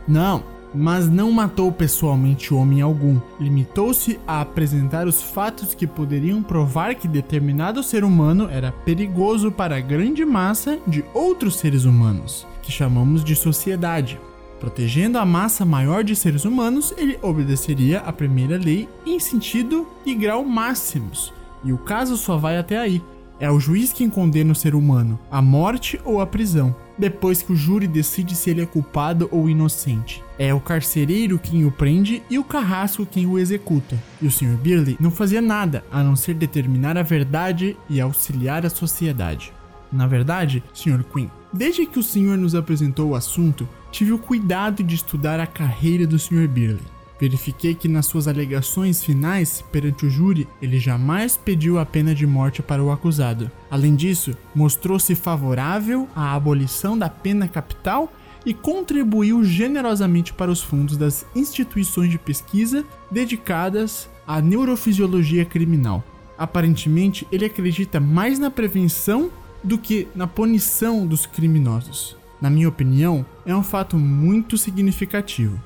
Não, 0.06 0.42
mas 0.74 1.08
não 1.08 1.30
matou 1.30 1.70
pessoalmente 1.72 2.54
homem 2.54 2.80
algum. 2.80 3.20
Limitou-se 3.38 4.18
a 4.26 4.40
apresentar 4.40 5.06
os 5.06 5.22
fatos 5.22 5.74
que 5.74 5.86
poderiam 5.86 6.42
provar 6.42 6.94
que 6.94 7.08
determinado 7.08 7.82
ser 7.82 8.04
humano 8.04 8.48
era 8.50 8.72
perigoso 8.72 9.50
para 9.50 9.76
a 9.76 9.80
grande 9.80 10.24
massa 10.24 10.78
de 10.86 11.04
outros 11.12 11.56
seres 11.56 11.84
humanos, 11.84 12.46
que 12.62 12.72
chamamos 12.72 13.24
de 13.24 13.34
sociedade. 13.34 14.20
Protegendo 14.58 15.18
a 15.18 15.24
massa 15.24 15.64
maior 15.64 16.04
de 16.04 16.14
seres 16.14 16.44
humanos, 16.44 16.92
ele 16.96 17.18
obedeceria 17.22 18.00
à 18.00 18.12
primeira 18.12 18.58
lei 18.58 18.88
em 19.06 19.18
sentido 19.18 19.86
e 20.04 20.14
grau 20.14 20.44
máximos, 20.44 21.32
e 21.64 21.72
o 21.72 21.78
caso 21.78 22.16
só 22.16 22.36
vai 22.36 22.58
até 22.58 22.76
aí. 22.76 23.02
É 23.40 23.50
o 23.50 23.58
juiz 23.58 23.90
quem 23.90 24.10
condena 24.10 24.52
o 24.52 24.54
ser 24.54 24.74
humano 24.74 25.18
à 25.30 25.40
morte 25.40 25.98
ou 26.04 26.20
à 26.20 26.26
prisão, 26.26 26.76
depois 26.98 27.40
que 27.40 27.54
o 27.54 27.56
júri 27.56 27.88
decide 27.88 28.36
se 28.36 28.50
ele 28.50 28.60
é 28.60 28.66
culpado 28.66 29.26
ou 29.32 29.48
inocente. 29.48 30.22
É 30.38 30.52
o 30.52 30.60
carcereiro 30.60 31.38
quem 31.38 31.64
o 31.64 31.72
prende 31.72 32.22
e 32.28 32.38
o 32.38 32.44
carrasco 32.44 33.06
quem 33.06 33.24
o 33.24 33.38
executa. 33.38 33.98
E 34.20 34.26
o 34.26 34.30
Sr. 34.30 34.58
Birley 34.58 34.98
não 35.00 35.10
fazia 35.10 35.40
nada 35.40 35.82
a 35.90 36.02
não 36.02 36.14
ser 36.14 36.34
determinar 36.34 36.98
a 36.98 37.02
verdade 37.02 37.74
e 37.88 37.98
auxiliar 37.98 38.66
a 38.66 38.70
sociedade. 38.70 39.54
Na 39.90 40.06
verdade, 40.06 40.62
Sr. 40.74 41.02
Quinn, 41.02 41.28
desde 41.50 41.86
que 41.86 41.98
o 41.98 42.02
senhor 42.02 42.36
nos 42.36 42.54
apresentou 42.54 43.08
o 43.08 43.14
assunto, 43.14 43.66
tive 43.90 44.12
o 44.12 44.18
cuidado 44.18 44.84
de 44.84 44.94
estudar 44.94 45.40
a 45.40 45.46
carreira 45.46 46.06
do 46.06 46.18
Sr. 46.18 46.46
Birley. 46.46 46.99
Verifiquei 47.20 47.74
que 47.74 47.86
nas 47.86 48.06
suas 48.06 48.26
alegações 48.26 49.04
finais 49.04 49.62
perante 49.70 50.06
o 50.06 50.10
júri, 50.10 50.48
ele 50.62 50.78
jamais 50.78 51.36
pediu 51.36 51.78
a 51.78 51.84
pena 51.84 52.14
de 52.14 52.26
morte 52.26 52.62
para 52.62 52.82
o 52.82 52.90
acusado. 52.90 53.50
Além 53.70 53.94
disso, 53.94 54.34
mostrou-se 54.54 55.14
favorável 55.14 56.08
à 56.16 56.34
abolição 56.34 56.96
da 56.96 57.10
pena 57.10 57.46
capital 57.46 58.10
e 58.46 58.54
contribuiu 58.54 59.44
generosamente 59.44 60.32
para 60.32 60.50
os 60.50 60.62
fundos 60.62 60.96
das 60.96 61.26
instituições 61.36 62.10
de 62.10 62.18
pesquisa 62.18 62.86
dedicadas 63.10 64.08
à 64.26 64.40
neurofisiologia 64.40 65.44
criminal. 65.44 66.02
Aparentemente, 66.38 67.28
ele 67.30 67.44
acredita 67.44 68.00
mais 68.00 68.38
na 68.38 68.50
prevenção 68.50 69.30
do 69.62 69.76
que 69.76 70.08
na 70.14 70.26
punição 70.26 71.06
dos 71.06 71.26
criminosos. 71.26 72.16
Na 72.40 72.48
minha 72.48 72.70
opinião, 72.70 73.26
é 73.44 73.54
um 73.54 73.62
fato 73.62 73.98
muito 73.98 74.56
significativo. 74.56 75.60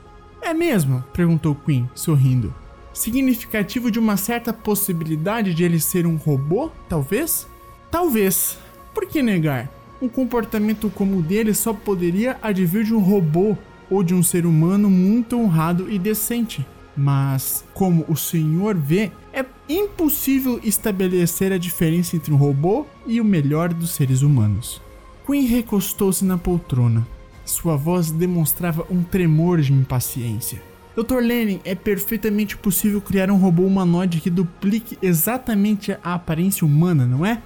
É 0.44 0.52
mesmo? 0.52 1.02
perguntou 1.14 1.54
Quinn, 1.54 1.86
sorrindo. 1.94 2.54
Significativo 2.92 3.90
de 3.90 3.98
uma 3.98 4.18
certa 4.18 4.52
possibilidade 4.52 5.54
de 5.54 5.64
ele 5.64 5.80
ser 5.80 6.06
um 6.06 6.16
robô, 6.16 6.70
talvez? 6.86 7.48
Talvez. 7.90 8.58
Por 8.92 9.06
que 9.06 9.22
negar? 9.22 9.70
Um 10.02 10.08
comportamento 10.08 10.90
como 10.90 11.16
o 11.16 11.22
dele 11.22 11.54
só 11.54 11.72
poderia 11.72 12.38
advir 12.42 12.84
de 12.84 12.92
um 12.92 12.98
robô 12.98 13.56
ou 13.90 14.02
de 14.02 14.14
um 14.14 14.22
ser 14.22 14.44
humano 14.44 14.90
muito 14.90 15.34
honrado 15.34 15.90
e 15.90 15.98
decente. 15.98 16.64
Mas, 16.94 17.64
como 17.72 18.04
o 18.06 18.14
senhor 18.14 18.76
vê, 18.76 19.10
é 19.32 19.44
impossível 19.66 20.60
estabelecer 20.62 21.52
a 21.52 21.58
diferença 21.58 22.16
entre 22.16 22.34
um 22.34 22.36
robô 22.36 22.84
e 23.06 23.18
o 23.18 23.24
melhor 23.24 23.72
dos 23.72 23.90
seres 23.90 24.20
humanos. 24.20 24.80
Queen 25.26 25.46
recostou-se 25.46 26.22
na 26.22 26.36
poltrona. 26.36 27.13
Sua 27.44 27.76
voz 27.76 28.10
demonstrava 28.10 28.86
um 28.90 29.02
tremor 29.02 29.60
de 29.60 29.72
impaciência. 29.72 30.62
Dr. 30.96 31.18
Lenin, 31.18 31.60
é 31.64 31.74
perfeitamente 31.74 32.56
possível 32.56 33.00
criar 33.00 33.30
um 33.30 33.36
robô 33.36 33.64
humanoide 33.64 34.20
que 34.20 34.30
duplique 34.30 34.96
exatamente 35.02 35.92
a 36.02 36.14
aparência 36.14 36.64
humana, 36.64 37.04
não 37.04 37.26
é? 37.26 37.42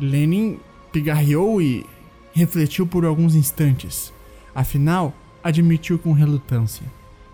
Lenin 0.00 0.58
pigarreou 0.90 1.60
e 1.60 1.84
refletiu 2.32 2.86
por 2.86 3.04
alguns 3.04 3.34
instantes. 3.34 4.12
Afinal, 4.54 5.14
admitiu 5.44 5.98
com 5.98 6.12
relutância. 6.12 6.86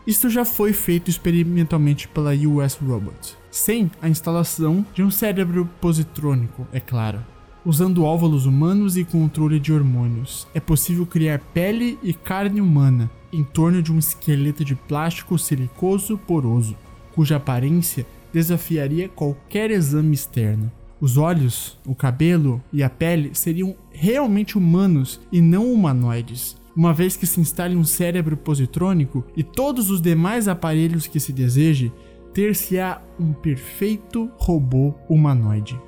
Isto 0.06 0.28
já 0.28 0.44
foi 0.44 0.72
feito 0.72 1.08
experimentalmente 1.08 2.08
pela 2.08 2.34
US 2.34 2.74
Robot, 2.74 3.36
sem 3.50 3.90
a 4.02 4.08
instalação 4.08 4.84
de 4.92 5.02
um 5.02 5.10
cérebro 5.10 5.68
positrônico, 5.80 6.66
é 6.72 6.80
claro 6.80 7.33
usando 7.64 8.04
óvulos 8.04 8.46
humanos 8.46 8.96
e 8.96 9.04
controle 9.04 9.58
de 9.58 9.72
hormônios. 9.72 10.46
É 10.54 10.60
possível 10.60 11.06
criar 11.06 11.38
pele 11.52 11.98
e 12.02 12.12
carne 12.12 12.60
humana 12.60 13.10
em 13.32 13.42
torno 13.42 13.82
de 13.82 13.92
um 13.92 13.98
esqueleto 13.98 14.64
de 14.64 14.74
plástico 14.74 15.38
silicoso 15.38 16.16
poroso, 16.18 16.76
cuja 17.14 17.36
aparência 17.36 18.06
desafiaria 18.32 19.08
qualquer 19.08 19.70
exame 19.70 20.14
externo. 20.14 20.70
Os 21.00 21.16
olhos, 21.16 21.78
o 21.86 21.94
cabelo 21.94 22.62
e 22.72 22.82
a 22.82 22.90
pele 22.90 23.30
seriam 23.34 23.74
realmente 23.90 24.56
humanos 24.56 25.20
e 25.30 25.40
não 25.40 25.72
humanoides, 25.72 26.56
uma 26.76 26.92
vez 26.92 27.16
que 27.16 27.26
se 27.26 27.40
instale 27.40 27.76
um 27.76 27.84
cérebro 27.84 28.36
positrônico 28.36 29.24
e 29.36 29.42
todos 29.42 29.90
os 29.90 30.00
demais 30.00 30.48
aparelhos 30.48 31.06
que 31.06 31.20
se 31.20 31.32
deseje, 31.32 31.92
ter-se-á 32.32 33.00
um 33.18 33.32
perfeito 33.32 34.30
robô 34.36 34.94
humanoide. 35.08 35.78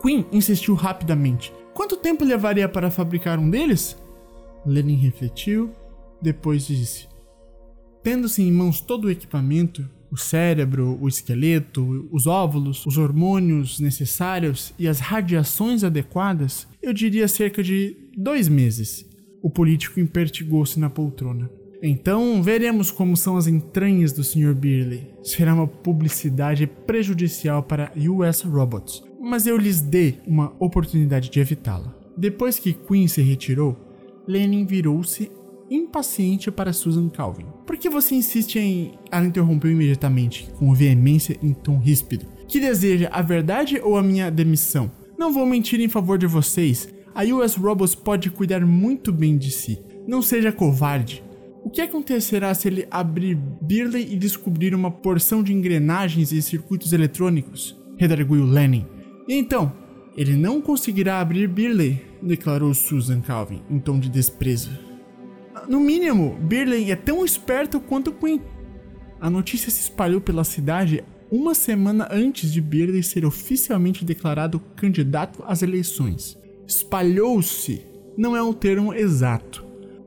Queen 0.00 0.26
insistiu 0.32 0.74
rapidamente. 0.74 1.52
Quanto 1.74 1.96
tempo 1.96 2.24
levaria 2.24 2.68
para 2.68 2.90
fabricar 2.90 3.38
um 3.38 3.50
deles? 3.50 3.96
Lenin 4.64 4.96
refletiu, 4.96 5.70
depois 6.20 6.66
disse: 6.66 7.06
Tendo-se 8.02 8.42
em 8.42 8.50
mãos 8.50 8.80
todo 8.80 9.06
o 9.06 9.10
equipamento, 9.10 9.88
o 10.10 10.16
cérebro, 10.16 10.98
o 11.00 11.08
esqueleto, 11.08 12.08
os 12.10 12.26
óvulos, 12.26 12.86
os 12.86 12.96
hormônios 12.96 13.80
necessários 13.80 14.72
e 14.78 14.88
as 14.88 15.00
radiações 15.00 15.84
adequadas, 15.84 16.66
eu 16.82 16.92
diria 16.92 17.28
cerca 17.28 17.62
de 17.62 17.96
dois 18.16 18.48
meses. 18.48 19.04
O 19.42 19.50
político 19.50 20.00
impertigou-se 20.00 20.78
na 20.80 20.88
poltrona. 20.88 21.50
Então 21.82 22.42
veremos 22.42 22.90
como 22.90 23.16
são 23.16 23.36
as 23.36 23.46
entranhas 23.46 24.12
do 24.12 24.24
Sr. 24.24 24.54
Birley. 24.54 25.10
Será 25.22 25.54
uma 25.54 25.66
publicidade 25.66 26.66
prejudicial 26.66 27.62
para 27.62 27.92
US 27.96 28.40
Robots 28.40 29.02
mas 29.26 29.46
eu 29.46 29.56
lhes 29.56 29.80
dei 29.80 30.20
uma 30.26 30.54
oportunidade 30.58 31.28
de 31.28 31.40
evitá-la. 31.40 31.94
Depois 32.16 32.58
que 32.58 32.72
Queen 32.72 33.08
se 33.08 33.20
retirou, 33.20 33.76
Lenin 34.26 34.64
virou-se 34.64 35.30
impaciente 35.70 36.50
para 36.50 36.72
Susan 36.72 37.08
Calvin. 37.08 37.46
Por 37.66 37.76
que 37.76 37.90
você 37.90 38.14
insiste 38.14 38.56
em. 38.56 38.92
Ela 39.10 39.26
interrompeu 39.26 39.70
imediatamente, 39.70 40.48
com 40.58 40.72
veemência 40.72 41.36
em 41.42 41.52
tom 41.52 41.78
ríspido. 41.78 42.26
Que 42.46 42.60
deseja 42.60 43.08
a 43.12 43.20
verdade 43.20 43.80
ou 43.82 43.96
a 43.96 44.02
minha 44.02 44.30
demissão? 44.30 44.90
Não 45.18 45.32
vou 45.32 45.44
mentir 45.44 45.80
em 45.80 45.88
favor 45.88 46.16
de 46.16 46.26
vocês. 46.26 46.88
A 47.14 47.24
US 47.24 47.56
Robots 47.56 47.94
pode 47.94 48.30
cuidar 48.30 48.64
muito 48.64 49.12
bem 49.12 49.36
de 49.36 49.50
si. 49.50 49.78
Não 50.06 50.22
seja 50.22 50.52
covarde. 50.52 51.24
O 51.64 51.70
que 51.70 51.80
acontecerá 51.80 52.54
se 52.54 52.68
ele 52.68 52.86
abrir 52.90 53.34
Birley 53.34 54.12
e 54.12 54.16
descobrir 54.16 54.72
uma 54.74 54.90
porção 54.90 55.42
de 55.42 55.52
engrenagens 55.52 56.30
e 56.30 56.40
circuitos 56.40 56.92
eletrônicos? 56.92 57.76
Redarguiu 57.96 58.44
Lenin. 58.44 58.86
Então, 59.28 59.72
ele 60.16 60.34
não 60.34 60.60
conseguirá 60.60 61.20
abrir 61.20 61.48
Birley, 61.48 62.02
declarou 62.22 62.72
Susan 62.72 63.20
Calvin 63.20 63.62
em 63.68 63.78
tom 63.78 63.98
de 63.98 64.08
desprezo. 64.08 64.70
No 65.68 65.80
mínimo, 65.80 66.36
Birley 66.40 66.90
é 66.90 66.96
tão 66.96 67.24
esperto 67.24 67.80
quanto 67.80 68.12
Quinn. 68.12 68.40
A 69.20 69.28
notícia 69.28 69.70
se 69.70 69.80
espalhou 69.80 70.20
pela 70.20 70.44
cidade 70.44 71.02
uma 71.30 71.54
semana 71.54 72.08
antes 72.10 72.52
de 72.52 72.60
Birley 72.60 73.02
ser 73.02 73.24
oficialmente 73.24 74.04
declarado 74.04 74.60
candidato 74.76 75.42
às 75.46 75.62
eleições. 75.62 76.38
Espalhou-se 76.66 77.84
não 78.16 78.36
é 78.36 78.42
um 78.42 78.52
termo 78.52 78.94
exato. 78.94 79.64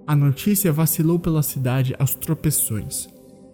A 0.07 0.15
notícia 0.15 0.71
vacilou 0.71 1.19
pela 1.19 1.43
cidade 1.43 1.95
aos 1.99 2.15
tropeções. 2.15 3.07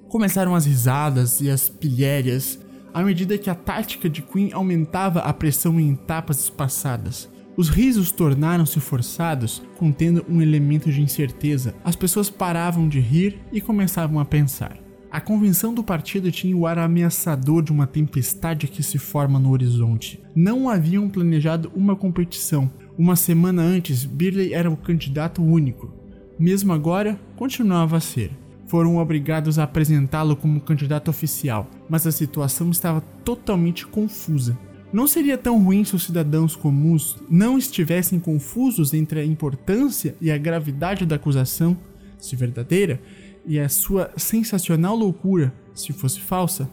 Começaram 0.08 0.56
as 0.56 0.66
risadas 0.66 1.42
e 1.42 1.50
as 1.50 1.68
pilhérias 1.68 2.60
à 2.96 3.04
medida 3.04 3.38
que 3.38 3.50
a 3.50 3.56
tática 3.56 4.10
de 4.10 4.22
Queen 4.22 4.54
aumentava 4.54 5.20
a 5.20 5.34
pressão 5.34 5.78
em 5.78 5.92
etapas 5.92 6.40
espaçadas. 6.46 7.30
Os 7.58 7.68
risos 7.68 8.10
tornaram-se 8.10 8.80
forçados, 8.80 9.62
contendo 9.78 10.26
um 10.30 10.42
elemento 10.42 10.90
de 10.90 11.02
incerteza. 11.02 11.76
As 11.84 11.94
pessoas 11.94 12.30
paravam 12.30 12.88
de 12.88 13.02
rir 13.02 13.42
e 13.52 13.60
começavam 13.60 14.18
a 14.18 14.24
pensar. 14.24 14.78
A 15.12 15.20
convenção 15.20 15.74
do 15.74 15.84
partido 15.84 16.32
tinha 16.32 16.56
o 16.56 16.66
ar 16.66 16.80
ameaçador 16.80 17.62
de 17.62 17.74
uma 17.74 17.86
tempestade 17.86 18.66
que 18.66 18.82
se 18.82 18.98
forma 18.98 19.38
no 19.40 19.52
horizonte. 19.52 20.24
Não 20.34 20.70
haviam 20.70 21.10
planejado 21.10 21.70
uma 21.76 21.98
competição. 21.98 22.72
Uma 22.98 23.18
semana 23.18 23.62
antes, 23.62 24.06
Birley 24.06 24.54
era 24.54 24.72
o 24.72 24.78
candidato 24.78 25.44
único. 25.44 25.94
Mesmo 26.40 26.72
agora, 26.72 27.20
continuava 27.36 27.98
a 27.98 28.02
ser 28.02 28.32
foram 28.68 28.98
obrigados 28.98 29.60
a 29.60 29.64
apresentá-lo 29.64 30.36
como 30.36 30.60
candidato 30.60 31.10
oficial, 31.10 31.70
mas 31.90 32.06
a 32.08 32.12
situação 32.12 32.72
estava 32.72 33.02
totalmente 33.24 33.86
confusa. 33.86 34.58
Não 34.92 35.08
seria 35.08 35.38
tão 35.38 35.62
ruim 35.62 35.84
se 35.84 35.96
os 35.96 36.06
cidadãos 36.06 36.56
comuns 36.56 37.18
não 37.30 37.58
estivessem 37.58 38.20
confusos 38.20 38.94
entre 38.94 39.20
a 39.20 39.26
importância 39.26 40.16
e 40.22 40.32
a 40.32 40.38
gravidade 40.38 41.06
da 41.06 41.16
acusação, 41.16 41.78
se 42.18 42.36
verdadeira, 42.36 43.02
e 43.46 43.60
a 43.60 43.70
sua 43.70 44.12
sensacional 44.16 44.96
loucura, 44.96 45.54
se 45.74 45.92
fosse 45.94 46.20
falsa? 46.20 46.70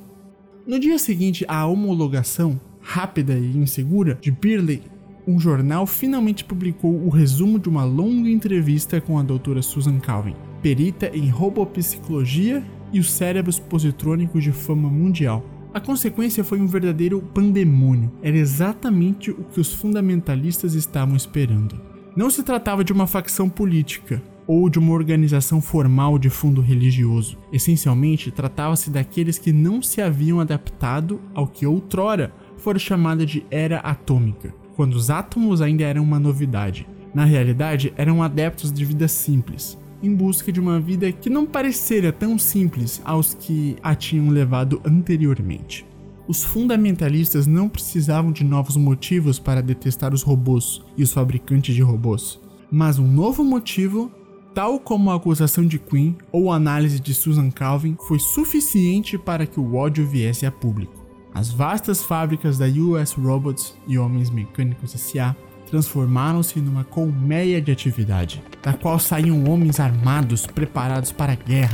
No 0.67 0.79
dia 0.79 0.99
seguinte 0.99 1.45
à 1.49 1.67
homologação, 1.67 2.61
rápida 2.81 3.35
e 3.35 3.57
insegura, 3.57 4.17
de 4.21 4.31
Birley, 4.31 4.83
um 5.27 5.39
jornal 5.39 5.87
finalmente 5.87 6.45
publicou 6.45 6.95
o 7.05 7.09
resumo 7.09 7.59
de 7.59 7.69
uma 7.69 7.85
longa 7.85 8.31
entrevista 8.31 9.01
com 9.01 9.19
a 9.19 9.23
doutora 9.23 9.63
Susan 9.63 9.99
Calvin 9.99 10.35
perita 10.63 11.11
em 11.13 11.29
robopsicologia 11.29 12.65
e 12.93 13.01
os 13.01 13.11
cérebros 13.11 13.59
positrônicos 13.59 14.45
de 14.45 14.53
fama 14.53 14.89
mundial. 14.89 15.45
A 15.75 15.81
consequência 15.81 16.45
foi 16.45 16.61
um 16.61 16.67
verdadeiro 16.67 17.21
pandemônio. 17.35 18.13
Era 18.23 18.37
exatamente 18.37 19.31
o 19.31 19.45
que 19.45 19.61
os 19.61 19.73
fundamentalistas 19.73 20.75
estavam 20.75 21.17
esperando. 21.17 21.81
Não 22.15 22.29
se 22.29 22.43
tratava 22.43 22.85
de 22.85 22.93
uma 22.93 23.07
facção 23.07 23.49
política 23.49 24.23
ou 24.47 24.69
de 24.69 24.79
uma 24.79 24.93
organização 24.93 25.63
formal 25.63 26.19
de 26.19 26.29
fundo 26.29 26.61
religioso. 26.61 27.39
Essencialmente, 27.53 28.31
tratava-se 28.31 28.91
daqueles 28.91 29.39
que 29.39 29.53
não 29.53 29.81
se 29.81 30.03
haviam 30.03 30.41
adaptado 30.41 31.21
ao 31.35 31.47
que 31.47 31.67
outrora 31.67 32.33
fora 32.59 32.79
chamada 32.79 33.25
de 33.25 33.45
era 33.51 33.79
atômica, 33.79 34.55
quando 34.77 34.95
os 34.95 35.11
átomos 35.11 35.63
ainda 35.63 35.85
eram 35.85 36.03
uma 36.03 36.21
novidade. 36.21 36.87
Na 37.15 37.25
realidade, 37.25 37.93
eram 37.97 38.23
adeptos 38.23 38.71
de 38.73 38.85
vida 38.85 39.09
simples, 39.09 39.79
em 40.03 40.15
busca 40.15 40.51
de 40.51 40.59
uma 40.59 40.81
vida 40.81 41.11
que 41.13 41.31
não 41.31 41.47
parecera 41.47 42.13
tão 42.13 42.39
simples 42.39 43.01
aos 43.05 43.35
que 43.35 43.77
a 43.83 43.95
tinham 43.95 44.29
levado 44.31 44.81
anteriormente. 44.85 45.87
Os 46.27 46.43
fundamentalistas 46.43 47.47
não 47.47 47.69
precisavam 47.69 48.33
de 48.33 48.45
novos 48.45 48.77
motivos 48.77 49.39
para 49.39 49.63
detestar 49.63 50.15
os 50.15 50.23
robôs 50.23 50.83
e 50.97 51.03
os 51.03 51.13
fabricantes 51.13 51.75
de 51.75 51.83
robôs, 51.83 52.41
mas 52.71 52.99
um 52.99 53.07
novo 53.07 53.45
motivo, 53.45 54.11
tal 54.55 54.79
como 54.79 55.11
a 55.11 55.17
acusação 55.17 55.67
de 55.67 55.79
Quinn 55.79 56.15
ou 56.31 56.51
a 56.51 56.57
análise 56.57 57.01
de 57.01 57.13
Susan 57.13 57.51
Calvin, 57.51 57.97
foi 58.07 58.19
suficiente 58.19 59.19
para 59.19 59.47
que 59.47 59.61
o 59.61 59.75
ódio 59.75 60.07
viesse 60.07 60.47
a 60.47 60.51
público. 60.51 61.03
As 61.35 61.51
vastas 61.51 62.03
fábricas 62.03 62.59
da 62.59 62.67
US 62.67 63.13
Robots 63.13 63.75
e 63.89 63.99
Homens 63.99 64.31
Mecânicos 64.31 64.95
S.A 64.95 65.35
transformaram-se 65.73 66.61
numa 66.61 66.85
colmeia 66.85 67.59
de 67.59 67.73
atividade, 67.73 68.43
da 68.63 68.75
qual 68.75 68.99
saíam 68.99 69.49
homens 69.49 69.81
armados 69.81 70.47
preparados 70.47 71.11
para 71.11 71.33
a 71.33 71.35
guerra. 71.35 71.73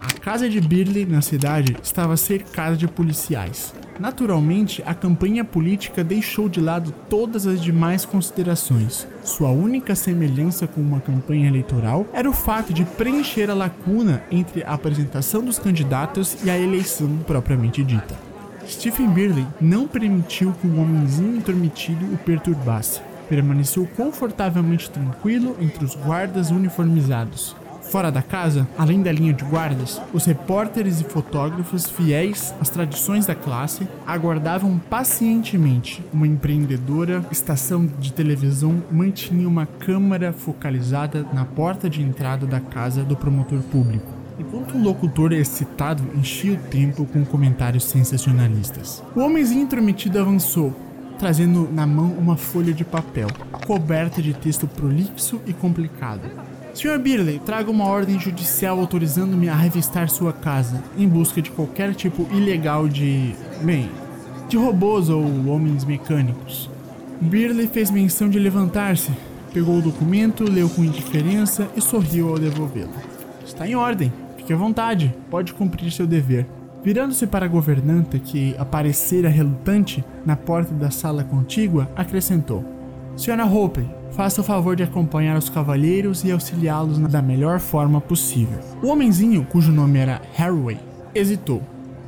A 0.00 0.10
casa 0.10 0.48
de 0.48 0.58
Birley 0.58 1.04
na 1.04 1.20
cidade 1.20 1.76
estava 1.82 2.16
cercada 2.16 2.78
de 2.78 2.88
policiais. 2.88 3.74
Naturalmente, 4.00 4.82
a 4.86 4.94
campanha 4.94 5.44
política 5.44 6.02
deixou 6.02 6.48
de 6.48 6.62
lado 6.62 6.94
todas 7.10 7.46
as 7.46 7.62
demais 7.62 8.06
considerações. 8.06 9.06
Sua 9.22 9.50
única 9.50 9.94
semelhança 9.94 10.66
com 10.66 10.80
uma 10.80 11.00
campanha 11.00 11.46
eleitoral 11.46 12.06
era 12.14 12.30
o 12.30 12.32
fato 12.32 12.72
de 12.72 12.86
preencher 12.86 13.50
a 13.50 13.54
lacuna 13.54 14.22
entre 14.30 14.64
a 14.64 14.72
apresentação 14.72 15.44
dos 15.44 15.58
candidatos 15.58 16.38
e 16.42 16.48
a 16.48 16.58
eleição 16.58 17.18
propriamente 17.26 17.84
dita. 17.84 18.16
Stephen 18.66 19.10
Birley 19.10 19.46
não 19.60 19.86
permitiu 19.86 20.54
que 20.54 20.66
um 20.66 20.80
homenzinho 20.80 21.36
intrometido 21.36 22.06
o 22.06 22.16
perturbasse 22.16 23.00
permaneceu 23.28 23.88
confortavelmente 23.96 24.90
tranquilo 24.90 25.56
entre 25.60 25.84
os 25.84 25.94
guardas 25.94 26.50
uniformizados. 26.50 27.56
Fora 27.90 28.10
da 28.10 28.20
casa, 28.20 28.66
além 28.76 29.00
da 29.00 29.12
linha 29.12 29.32
de 29.32 29.44
guardas, 29.44 30.00
os 30.12 30.24
repórteres 30.24 31.00
e 31.00 31.04
fotógrafos 31.04 31.88
fiéis 31.88 32.52
às 32.60 32.68
tradições 32.68 33.26
da 33.26 33.34
classe 33.34 33.86
aguardavam 34.04 34.78
pacientemente. 34.90 36.04
Uma 36.12 36.26
empreendedora 36.26 37.24
estação 37.30 37.86
de 37.86 38.12
televisão 38.12 38.82
mantinha 38.90 39.48
uma 39.48 39.66
câmera 39.66 40.32
focalizada 40.32 41.24
na 41.32 41.44
porta 41.44 41.88
de 41.88 42.02
entrada 42.02 42.44
da 42.44 42.58
casa 42.58 43.04
do 43.04 43.16
promotor 43.16 43.60
público, 43.60 44.12
enquanto 44.38 44.76
um 44.76 44.82
locutor 44.82 45.32
excitado 45.32 46.02
enchia 46.16 46.54
o 46.54 46.68
tempo 46.68 47.06
com 47.06 47.24
comentários 47.24 47.84
sensacionalistas. 47.84 49.02
O 49.14 49.20
homenzinho 49.20 49.62
intrometido 49.62 50.18
avançou, 50.18 50.74
trazendo 51.18 51.68
na 51.72 51.86
mão 51.86 52.12
uma 52.12 52.36
folha 52.36 52.72
de 52.72 52.84
papel, 52.84 53.28
coberta 53.66 54.22
de 54.22 54.32
texto 54.34 54.66
prolixo 54.66 55.40
e 55.46 55.52
complicado. 55.52 56.22
Sr. 56.74 56.98
Birley, 56.98 57.38
traga 57.38 57.70
uma 57.70 57.86
ordem 57.86 58.20
judicial 58.20 58.78
autorizando-me 58.78 59.48
a 59.48 59.54
revistar 59.54 60.10
sua 60.10 60.32
casa, 60.32 60.84
em 60.96 61.08
busca 61.08 61.40
de 61.40 61.50
qualquer 61.50 61.94
tipo 61.94 62.28
ilegal 62.30 62.86
de. 62.86 63.34
bem. 63.62 63.90
de 64.48 64.56
robôs 64.56 65.08
ou 65.08 65.24
homens 65.48 65.84
mecânicos. 65.84 66.70
Birley 67.20 67.66
fez 67.66 67.90
menção 67.90 68.28
de 68.28 68.38
levantar-se, 68.38 69.10
pegou 69.54 69.78
o 69.78 69.82
documento, 69.82 70.44
leu 70.44 70.68
com 70.68 70.84
indiferença 70.84 71.66
e 71.74 71.80
sorriu 71.80 72.28
ao 72.28 72.38
devolvê-lo. 72.38 72.92
Está 73.44 73.66
em 73.66 73.74
ordem, 73.74 74.12
fique 74.36 74.52
à 74.52 74.56
vontade, 74.56 75.14
pode 75.30 75.54
cumprir 75.54 75.90
seu 75.90 76.06
dever. 76.06 76.46
Virando-se 76.86 77.26
para 77.26 77.46
a 77.46 77.48
governanta, 77.48 78.16
que 78.16 78.54
aparecera 78.56 79.28
relutante 79.28 80.04
na 80.24 80.36
porta 80.36 80.72
da 80.72 80.88
sala 80.88 81.24
contígua, 81.24 81.90
acrescentou: 81.96 82.64
Senhora 83.16 83.44
Hope, 83.44 83.84
faça 84.12 84.40
o 84.40 84.44
favor 84.44 84.76
de 84.76 84.84
acompanhar 84.84 85.36
os 85.36 85.48
cavalheiros 85.48 86.22
e 86.22 86.30
auxiliá-los 86.30 86.98
da 86.98 87.20
melhor 87.20 87.58
forma 87.58 88.00
possível. 88.00 88.60
O 88.80 88.86
homenzinho, 88.86 89.44
cujo 89.46 89.72
nome 89.72 89.98
era 89.98 90.22
Harway, 90.38 90.78
hesitou, 91.12 91.60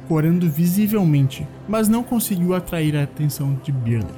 corando 0.07 0.49
visivelmente, 0.49 1.45
mas 1.69 1.89
não 1.89 2.05
conseguiu 2.05 2.55
atrair 2.55 2.97
a 2.97 3.03
atenção 3.03 3.59
de 3.65 3.73
Birley. 3.73 4.15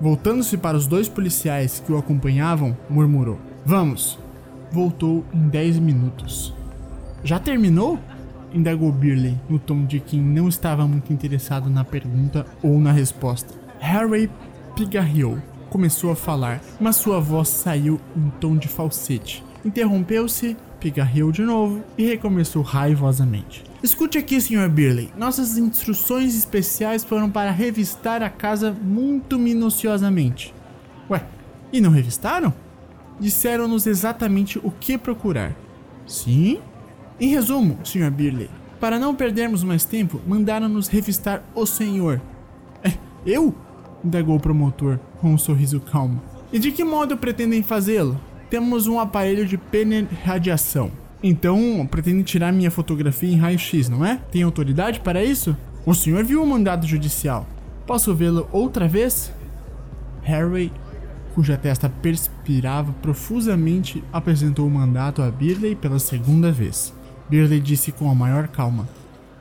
Voltando-se 0.00 0.56
para 0.56 0.76
os 0.76 0.86
dois 0.86 1.08
policiais 1.08 1.82
que 1.84 1.90
o 1.90 1.98
acompanhavam, 1.98 2.76
murmurou: 2.88 3.40
Vamos! 3.66 4.16
Voltou 4.70 5.24
em 5.34 5.48
10 5.48 5.80
minutos. 5.80 6.54
Já 7.24 7.40
terminou? 7.40 7.98
Indagou 8.54 8.90
Birley, 8.92 9.38
no 9.48 9.58
tom 9.58 9.84
de 9.84 10.00
quem 10.00 10.20
não 10.20 10.48
estava 10.48 10.86
muito 10.86 11.12
interessado 11.12 11.68
na 11.68 11.84
pergunta 11.84 12.46
ou 12.62 12.78
na 12.78 12.92
resposta. 12.92 13.52
Harry 13.80 14.30
pigarreou. 14.76 15.38
Começou 15.68 16.12
a 16.12 16.16
falar, 16.16 16.62
mas 16.80 16.96
sua 16.96 17.20
voz 17.20 17.48
saiu 17.48 18.00
em 18.16 18.30
tom 18.40 18.56
de 18.56 18.68
falsete. 18.68 19.44
Interrompeu-se, 19.64 20.56
pigarreou 20.78 21.32
de 21.32 21.42
novo 21.42 21.82
e 21.98 22.06
recomeçou 22.06 22.62
raivosamente. 22.62 23.64
Escute 23.82 24.18
aqui, 24.18 24.40
Sr. 24.40 24.68
Birley. 24.68 25.10
Nossas 25.18 25.58
instruções 25.58 26.36
especiais 26.36 27.02
foram 27.02 27.28
para 27.28 27.50
revistar 27.50 28.22
a 28.22 28.30
casa 28.30 28.70
muito 28.70 29.38
minuciosamente. 29.38 30.54
Ué, 31.10 31.24
e 31.72 31.80
não 31.80 31.90
revistaram? 31.90 32.54
Disseram-nos 33.18 33.86
exatamente 33.86 34.58
o 34.62 34.70
que 34.70 34.96
procurar. 34.96 35.56
Sim, 36.06 36.60
em 37.20 37.28
resumo, 37.28 37.78
Sr. 37.84 38.10
Birley, 38.10 38.50
para 38.80 38.98
não 38.98 39.14
perdermos 39.14 39.62
mais 39.62 39.84
tempo, 39.84 40.20
mandaram-nos 40.26 40.88
revistar 40.88 41.42
o 41.54 41.64
senhor. 41.64 42.20
É, 42.82 42.92
eu? 43.24 43.54
indagou 44.04 44.36
o 44.36 44.40
promotor, 44.40 44.98
com 45.20 45.32
um 45.32 45.38
sorriso 45.38 45.80
calmo. 45.80 46.20
E 46.52 46.58
de 46.58 46.70
que 46.70 46.84
modo 46.84 47.16
pretendem 47.16 47.62
fazê-lo? 47.62 48.20
Temos 48.50 48.86
um 48.86 49.00
aparelho 49.00 49.46
de 49.46 49.56
penetradiação. 49.56 50.90
Então, 51.22 51.88
pretendem 51.90 52.22
tirar 52.22 52.52
minha 52.52 52.70
fotografia 52.70 53.30
em 53.32 53.36
raio-x, 53.36 53.88
não 53.88 54.04
é? 54.04 54.20
Tem 54.30 54.42
autoridade 54.42 55.00
para 55.00 55.24
isso? 55.24 55.56
O 55.86 55.94
senhor 55.94 56.22
viu 56.22 56.42
o 56.42 56.46
mandado 56.46 56.86
judicial. 56.86 57.46
Posso 57.86 58.14
vê-lo 58.14 58.46
outra 58.52 58.86
vez? 58.86 59.32
Harry, 60.22 60.70
cuja 61.34 61.56
testa 61.56 61.88
perspirava 61.88 62.92
profusamente, 63.00 64.04
apresentou 64.12 64.66
o 64.66 64.70
mandato 64.70 65.22
a 65.22 65.30
Birley 65.30 65.74
pela 65.74 65.98
segunda 65.98 66.52
vez. 66.52 66.92
Birley 67.28 67.60
disse 67.60 67.92
com 67.92 68.10
a 68.10 68.14
maior 68.14 68.48
calma. 68.48 68.88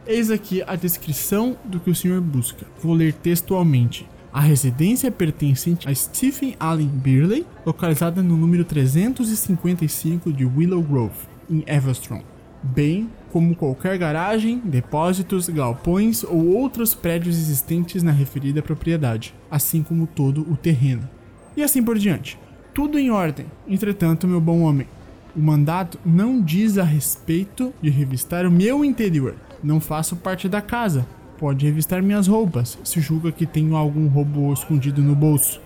Eis 0.06 0.30
aqui 0.30 0.62
a 0.68 0.76
descrição 0.76 1.56
do 1.64 1.80
que 1.80 1.90
o 1.90 1.96
senhor 1.96 2.20
busca. 2.20 2.66
Vou 2.82 2.94
ler 2.94 3.14
textualmente. 3.14 4.08
A 4.34 4.42
residência 4.42 5.12
pertencente 5.12 5.88
a 5.88 5.94
Stephen 5.94 6.56
Allen 6.60 6.88
Birley, 6.88 7.46
localizada 7.66 8.22
no 8.22 8.36
número 8.36 8.66
355 8.66 10.34
de 10.34 10.44
Willow 10.44 10.82
Grove, 10.82 11.28
em 11.50 11.64
Everstrom, 11.68 12.22
bem 12.64 13.10
como 13.32 13.56
qualquer 13.56 13.98
garagem, 13.98 14.60
depósitos, 14.64 15.50
galpões 15.50 16.24
ou 16.24 16.48
outros 16.48 16.94
prédios 16.94 17.38
existentes 17.38 18.02
na 18.04 18.12
referida 18.12 18.62
propriedade, 18.62 19.34
assim 19.50 19.84
como 19.84 20.08
todo 20.08 20.42
o 20.42 20.58
terreno. 20.58 21.08
E 21.56 21.64
assim 21.64 21.84
por 21.84 21.98
diante. 21.98 22.38
Tudo 22.74 22.98
em 22.98 23.12
ordem. 23.12 23.46
Entretanto, 23.68 24.28
meu 24.28 24.42
bom 24.42 24.62
homem, 24.62 24.88
o 25.36 25.40
mandato 25.40 26.00
não 26.06 26.42
diz 26.42 26.78
a 26.78 26.84
respeito 26.84 27.74
de 27.82 27.90
revistar 27.90 28.46
o 28.46 28.52
meu 28.52 28.86
interior. 28.86 29.36
Não 29.64 29.80
faço 29.80 30.16
parte 30.16 30.48
da 30.48 30.62
casa. 30.62 31.06
Pode 31.38 31.66
revistar 31.66 32.02
minhas 32.02 32.28
roupas, 32.28 32.78
se 32.84 33.02
julga 33.02 33.32
que 33.32 33.46
tenho 33.46 33.76
algum 33.76 34.08
robô 34.08 34.54
escondido 34.54 35.02
no 35.02 35.16
bolso. 35.16 35.60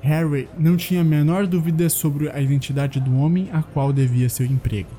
Harry 0.00 0.48
não 0.58 0.76
tinha 0.76 1.00
a 1.00 1.04
menor 1.04 1.46
dúvida 1.46 1.88
sobre 1.88 2.30
a 2.30 2.40
identidade 2.40 3.00
do 3.00 3.16
homem 3.16 3.48
a 3.52 3.62
qual 3.62 3.92
devia 3.92 4.28
seu 4.28 4.46
emprego. 4.46 4.90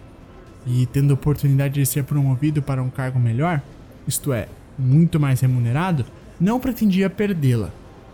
E 0.66 0.86
tendo 0.86 1.12
a 1.12 1.14
oportunidade 1.16 1.76
de 1.76 1.86
ser 1.86 2.04
promovido 2.04 2.62
para 2.62 2.82
um 2.82 2.90
cargo 2.90 3.20
melhor, 3.20 3.62
isto 4.08 4.32
é, 4.32 4.48
muito 4.78 5.20
mais 5.20 5.42
remunerado, 5.42 6.06
não 6.40 6.60
pretendia 6.60 7.10
perdê-la. 7.10 7.70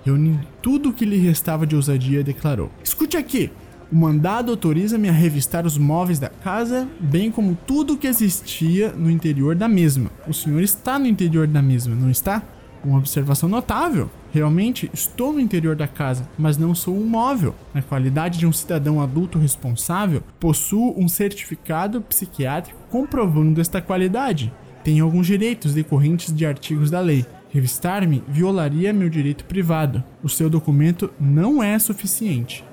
Reunindo 0.05 0.39
tudo 0.61 0.89
o 0.89 0.93
que 0.93 1.05
lhe 1.05 1.17
restava 1.17 1.67
de 1.67 1.75
ousadia, 1.75 2.23
declarou: 2.23 2.71
Escute 2.83 3.17
aqui! 3.17 3.51
O 3.91 3.95
mandado 3.95 4.51
autoriza-me 4.51 5.09
a 5.09 5.11
revistar 5.11 5.65
os 5.65 5.75
móveis 5.75 6.19
da 6.19 6.29
casa, 6.29 6.87
bem 6.99 7.31
como 7.31 7.57
tudo 7.65 7.97
que 7.97 8.05
existia 8.05 8.91
no 8.91 9.09
interior 9.09 9.55
da 9.55 9.67
mesma. 9.67 10.11
O 10.27 10.33
senhor 10.33 10.61
está 10.61 10.99
no 10.99 11.07
interior 11.07 11.47
da 11.47 11.59
mesma, 11.59 11.95
não 11.95 12.11
está? 12.11 12.43
Uma 12.85 12.99
observação 12.99 13.49
notável. 13.49 14.07
Realmente 14.31 14.91
estou 14.93 15.33
no 15.33 15.39
interior 15.39 15.75
da 15.75 15.87
casa, 15.87 16.29
mas 16.37 16.55
não 16.55 16.75
sou 16.75 16.95
um 16.95 17.03
móvel. 17.03 17.55
Na 17.73 17.81
qualidade 17.81 18.37
de 18.37 18.45
um 18.45 18.53
cidadão 18.53 19.01
adulto 19.01 19.39
responsável, 19.39 20.21
possuo 20.39 20.93
um 20.95 21.07
certificado 21.07 21.99
psiquiátrico 21.99 22.79
comprovando 22.91 23.59
esta 23.59 23.81
qualidade. 23.81 24.53
Tenho 24.83 25.03
alguns 25.03 25.25
direitos 25.25 25.73
decorrentes 25.73 26.31
de 26.31 26.45
artigos 26.45 26.91
da 26.91 26.99
lei. 26.99 27.25
Revistar-me 27.49 28.23
violaria 28.27 28.93
meu 28.93 29.09
direito 29.09 29.45
privado. 29.45 30.03
O 30.21 30.29
seu 30.29 30.47
documento 30.47 31.09
não 31.19 31.63
é 31.63 31.79
suficiente. 31.79 32.63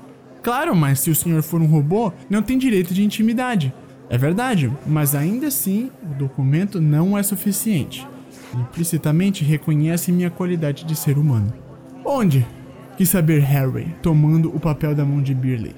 Claro, 0.47 0.77
mas 0.77 1.01
se 1.01 1.11
o 1.11 1.15
senhor 1.15 1.43
for 1.43 1.61
um 1.61 1.67
robô, 1.67 2.13
não 2.31 2.41
tem 2.41 2.57
direito 2.57 2.95
de 2.95 3.03
intimidade. 3.03 3.75
É 4.09 4.17
verdade, 4.17 4.71
mas 4.87 5.13
ainda 5.13 5.49
assim, 5.49 5.91
o 6.05 6.15
documento 6.15 6.81
não 6.81 7.19
é 7.19 7.23
suficiente. 7.25 8.07
Implicitamente 8.55 9.43
reconhece 9.43 10.13
minha 10.13 10.31
qualidade 10.31 10.85
de 10.85 10.95
ser 10.95 11.19
humano. 11.19 11.53
Onde? 12.05 12.47
Quis 12.97 13.09
saber 13.09 13.41
Harry, 13.41 13.89
tomando 14.01 14.55
o 14.55 14.61
papel 14.61 14.95
da 14.95 15.05
mão 15.05 15.21
de 15.21 15.35
Birley. 15.35 15.75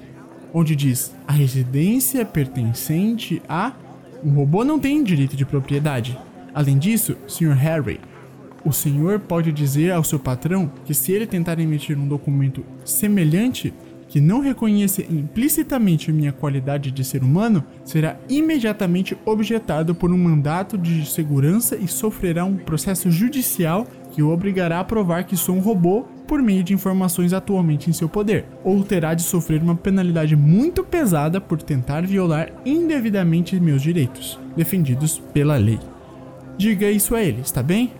Onde 0.53 0.75
diz: 0.75 1.15
a 1.27 1.33
residência 1.33 2.23
pertencente 2.23 3.41
a. 3.49 3.73
Um 4.23 4.35
robô 4.35 4.63
não 4.63 4.77
tem 4.77 5.03
direito 5.03 5.35
de 5.35 5.45
propriedade. 5.47 6.15
Além 6.53 6.77
disso, 6.77 7.17
Sr. 7.25 7.53
Harry, 7.53 7.99
o 8.63 8.71
senhor 8.71 9.19
pode 9.19 9.51
dizer 9.51 9.91
ao 9.91 10.03
seu 10.03 10.19
patrão 10.19 10.71
que 10.85 10.93
se 10.93 11.11
ele 11.11 11.25
tentar 11.25 11.57
emitir 11.59 11.97
um 11.97 12.07
documento 12.07 12.63
semelhante 12.85 13.73
que 14.09 14.19
não 14.19 14.41
reconheça 14.41 15.01
implicitamente 15.03 16.11
minha 16.11 16.33
qualidade 16.33 16.91
de 16.91 17.03
ser 17.03 17.23
humano, 17.23 17.63
será 17.85 18.17
imediatamente 18.27 19.15
objetado 19.23 19.93
por 19.93 20.11
um 20.11 20.17
mandato 20.17 20.77
de 20.77 21.05
segurança 21.05 21.77
e 21.77 21.87
sofrerá 21.87 22.43
um 22.43 22.57
processo 22.57 23.09
judicial 23.11 23.87
que 24.11 24.23
o 24.23 24.31
obrigará 24.31 24.79
a 24.79 24.83
provar 24.83 25.23
que 25.23 25.37
sou 25.37 25.55
um 25.55 25.59
robô 25.59 26.05
por 26.27 26.41
meio 26.41 26.63
de 26.63 26.73
informações 26.73 27.33
atualmente 27.33 27.89
em 27.89 27.93
seu 27.93 28.09
poder, 28.09 28.45
ou 28.63 28.83
terá 28.83 29.13
de 29.13 29.21
sofrer 29.21 29.61
uma 29.61 29.75
penalidade 29.75 30.35
muito 30.35 30.83
pesada 30.83 31.39
por 31.39 31.61
tentar 31.61 32.05
violar 32.05 32.51
indevidamente 32.65 33.59
meus 33.59 33.81
direitos, 33.81 34.39
defendidos 34.55 35.19
pela 35.33 35.57
lei. 35.57 35.79
Diga 36.57 36.89
isso 36.89 37.15
a 37.15 37.21
ele, 37.21 37.41
está 37.41 37.63
bem? 37.63 37.93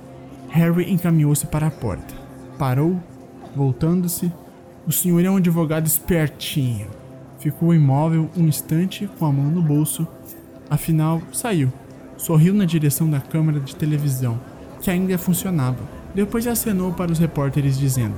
Harry 0.49 0.91
encaminhou-se 0.91 1.45
para 1.45 1.67
a 1.67 1.71
porta. 1.71 2.13
Parou, 2.57 2.99
voltando-se. 3.55 4.31
O 4.89 4.91
senhor 4.91 5.23
é 5.23 5.29
um 5.29 5.37
advogado 5.37 5.85
espertinho. 5.85 6.87
Ficou 7.37 7.75
imóvel 7.75 8.27
um 8.35 8.47
instante 8.47 9.07
com 9.19 9.25
a 9.27 9.31
mão 9.31 9.45
no 9.45 9.61
bolso. 9.61 10.07
Afinal, 10.67 11.21
saiu. 11.31 11.71
Sorriu 12.17 12.55
na 12.55 12.65
direção 12.65 13.07
da 13.07 13.19
câmera 13.19 13.59
de 13.59 13.75
televisão, 13.75 14.41
que 14.81 14.89
ainda 14.89 15.15
funcionava. 15.15 15.77
Depois 16.15 16.47
acenou 16.47 16.91
para 16.91 17.11
os 17.11 17.19
repórteres 17.19 17.77
dizendo: 17.77 18.15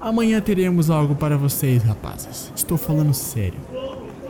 Amanhã 0.00 0.40
teremos 0.40 0.88
algo 0.88 1.16
para 1.16 1.36
vocês, 1.36 1.82
rapazes. 1.82 2.52
Estou 2.54 2.78
falando 2.78 3.12
sério. 3.12 3.58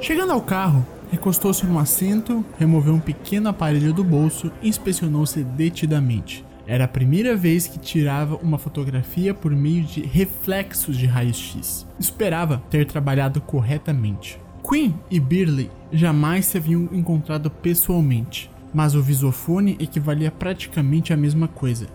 Chegando 0.01 0.32
ao 0.32 0.41
carro, 0.41 0.87
recostou-se 1.11 1.66
no 1.66 1.78
assento, 1.78 2.43
removeu 2.59 2.95
um 2.95 2.99
pequeno 2.99 3.51
aparelho 3.51 3.93
do 3.93 4.03
bolso 4.03 4.51
e 4.62 4.70
inspecionou-se 4.70 5.45
detidamente. 5.45 6.47
Era 6.66 6.84
a 6.84 6.88
primeira 6.88 7.36
vez 7.36 7.66
que 7.66 7.78
tirava 7.78 8.36
uma 8.36 8.56
fotografia 8.56 9.34
por 9.34 9.52
meio 9.52 9.84
de 9.84 10.00
reflexos 10.00 10.96
de 10.96 11.04
raio-x. 11.04 11.86
Esperava 12.00 12.62
ter 12.70 12.86
trabalhado 12.86 13.40
corretamente. 13.40 14.40
Quinn 14.66 14.94
e 15.10 15.20
Birley 15.20 15.70
jamais 15.92 16.46
se 16.46 16.56
haviam 16.56 16.88
encontrado 16.90 17.50
pessoalmente, 17.50 18.50
mas 18.72 18.94
o 18.94 19.02
visofone 19.02 19.76
equivalia 19.78 20.30
praticamente 20.30 21.12
à 21.12 21.16
mesma 21.16 21.46
coisa. 21.46 21.86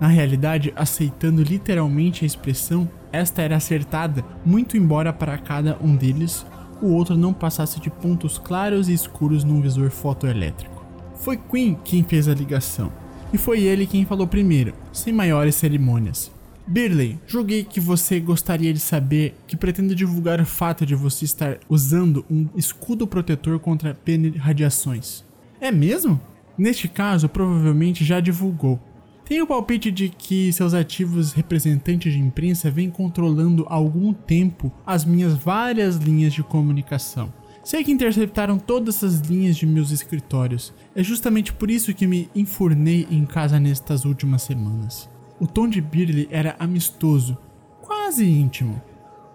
Na 0.00 0.08
realidade, 0.08 0.72
aceitando 0.74 1.42
literalmente 1.42 2.24
a 2.24 2.26
expressão, 2.26 2.90
esta 3.12 3.42
era 3.42 3.56
acertada, 3.56 4.24
muito 4.44 4.76
embora 4.76 5.12
para 5.12 5.38
cada 5.38 5.78
um 5.80 5.94
deles 5.94 6.44
o 6.82 6.88
outro 6.88 7.16
não 7.16 7.32
passasse 7.32 7.80
de 7.80 7.88
pontos 7.88 8.36
claros 8.38 8.88
e 8.88 8.92
escuros 8.92 9.44
num 9.44 9.62
visor 9.62 9.90
fotoelétrico. 9.90 10.84
Foi 11.14 11.36
Quinn 11.38 11.76
quem 11.82 12.02
fez 12.02 12.28
a 12.28 12.34
ligação 12.34 12.92
e 13.32 13.38
foi 13.38 13.62
ele 13.62 13.86
quem 13.86 14.04
falou 14.04 14.26
primeiro, 14.26 14.74
sem 14.92 15.12
maiores 15.12 15.54
cerimônias. 15.54 16.30
Birley, 16.66 17.18
julguei 17.26 17.62
que 17.62 17.78
você 17.78 18.18
gostaria 18.18 18.72
de 18.72 18.80
saber 18.80 19.36
que 19.46 19.56
pretendo 19.56 19.94
divulgar 19.94 20.40
o 20.40 20.46
fato 20.46 20.84
de 20.84 20.96
você 20.96 21.24
estar 21.24 21.58
usando 21.68 22.24
um 22.28 22.48
escudo 22.56 23.06
protetor 23.06 23.60
contra 23.60 23.96
radiações. 24.36 25.24
É 25.60 25.70
mesmo? 25.70 26.20
Neste 26.58 26.88
caso, 26.88 27.28
provavelmente 27.28 28.04
já 28.04 28.18
divulgou. 28.18 28.80
Tenho 29.24 29.44
o 29.44 29.46
palpite 29.46 29.90
de 29.90 30.08
que 30.08 30.52
seus 30.52 30.72
ativos 30.72 31.32
representantes 31.32 32.12
de 32.12 32.18
imprensa 32.18 32.70
vêm 32.70 32.90
controlando 32.90 33.66
há 33.68 33.74
algum 33.74 34.12
tempo 34.12 34.72
as 34.86 35.04
minhas 35.04 35.34
várias 35.34 35.96
linhas 35.96 36.32
de 36.32 36.42
comunicação. 36.42 37.32
Sei 37.66 37.82
que 37.82 37.90
interceptaram 37.90 38.60
todas 38.60 39.02
as 39.02 39.18
linhas 39.18 39.56
de 39.56 39.66
meus 39.66 39.90
escritórios. 39.90 40.72
É 40.94 41.02
justamente 41.02 41.52
por 41.52 41.68
isso 41.68 41.92
que 41.92 42.06
me 42.06 42.30
enfurnei 42.32 43.08
em 43.10 43.26
casa 43.26 43.58
nestas 43.58 44.04
últimas 44.04 44.42
semanas. 44.42 45.10
O 45.40 45.48
tom 45.48 45.68
de 45.68 45.80
Birley 45.80 46.28
era 46.30 46.54
amistoso, 46.60 47.36
quase 47.82 48.24
íntimo. 48.24 48.80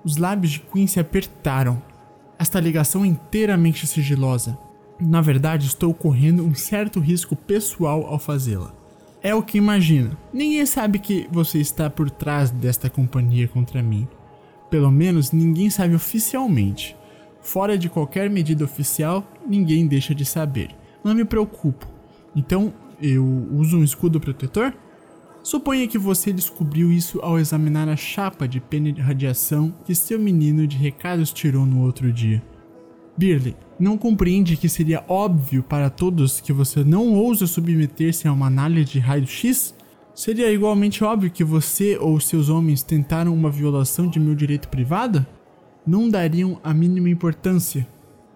Os 0.02 0.16
lábios 0.16 0.54
de 0.54 0.60
Quinn 0.62 0.88
se 0.88 0.98
apertaram. 0.98 1.84
Esta 2.40 2.58
ligação 2.62 3.04
é 3.04 3.08
inteiramente 3.08 3.86
sigilosa. 3.86 4.58
Na 4.98 5.20
verdade, 5.20 5.68
estou 5.68 5.94
correndo 5.94 6.42
um 6.42 6.56
certo 6.56 7.02
risco 7.02 7.36
pessoal 7.36 8.06
ao 8.06 8.18
fazê-la. 8.18 8.74
É 9.22 9.36
o 9.36 9.44
que 9.44 9.58
imagina. 9.58 10.18
Ninguém 10.34 10.66
sabe 10.66 11.00
que 11.00 11.28
você 11.30 11.60
está 11.60 11.90
por 11.90 12.10
trás 12.10 12.50
desta 12.50 12.90
companhia 12.90 13.50
contra 13.50 13.84
mim. 13.84 14.08
Pelo 14.70 14.90
menos 14.90 15.34
ninguém 15.34 15.70
sabe 15.70 15.96
oficialmente. 15.96 16.96
Fora 17.42 17.78
de 17.78 17.90
qualquer 17.90 18.30
medida 18.30 18.64
oficial, 18.64 19.26
ninguém 19.48 19.88
deixa 19.88 20.14
de 20.14 20.24
saber. 20.24 20.70
Não 21.04 21.14
me 21.14 21.26
preocupo. 21.26 21.88
Então, 22.36 22.74
eu 23.02 23.26
uso 23.52 23.78
um 23.78 23.84
escudo 23.84 24.20
protetor? 24.20 24.74
Suponha 25.44 25.88
que 25.88 25.98
você 25.98 26.32
descobriu 26.32 26.92
isso 26.92 27.20
ao 27.22 27.40
examinar 27.40 27.90
a 27.90 27.96
chapa 27.96 28.48
de 28.48 28.60
pena 28.60 28.92
de 28.92 29.02
radiação 29.02 29.74
que 29.84 29.96
seu 29.96 30.20
menino 30.20 30.68
de 30.68 30.78
recados 30.78 31.34
tirou 31.34 31.66
no 31.66 31.82
outro 31.82 32.14
dia. 32.14 32.44
Birley, 33.18 33.56
não 33.80 33.98
compreende 33.98 34.56
que 34.56 34.70
seria 34.70 35.04
óbvio 35.08 35.64
para 35.64 35.90
todos 35.90 36.40
que 36.40 36.54
você 36.54 36.84
não 36.84 37.14
ousa 37.14 37.48
submeter-se 37.48 38.28
a 38.28 38.34
uma 38.34 38.46
análise 38.46 38.92
de 38.92 39.00
raio-x? 39.00 39.76
Seria 40.14 40.52
igualmente 40.52 41.04
óbvio 41.04 41.32
que 41.32 41.44
você 41.44 41.98
ou 41.98 42.20
seus 42.20 42.48
homens 42.48 42.84
tentaram 42.84 43.34
uma 43.34 43.50
violação 43.50 44.08
de 44.08 44.20
meu 44.20 44.36
direito 44.36 44.70
privado? 44.70 45.26
Não 45.86 46.10
dariam 46.10 46.60
a 46.64 46.74
mínima 46.74 47.10
importância. 47.10 47.88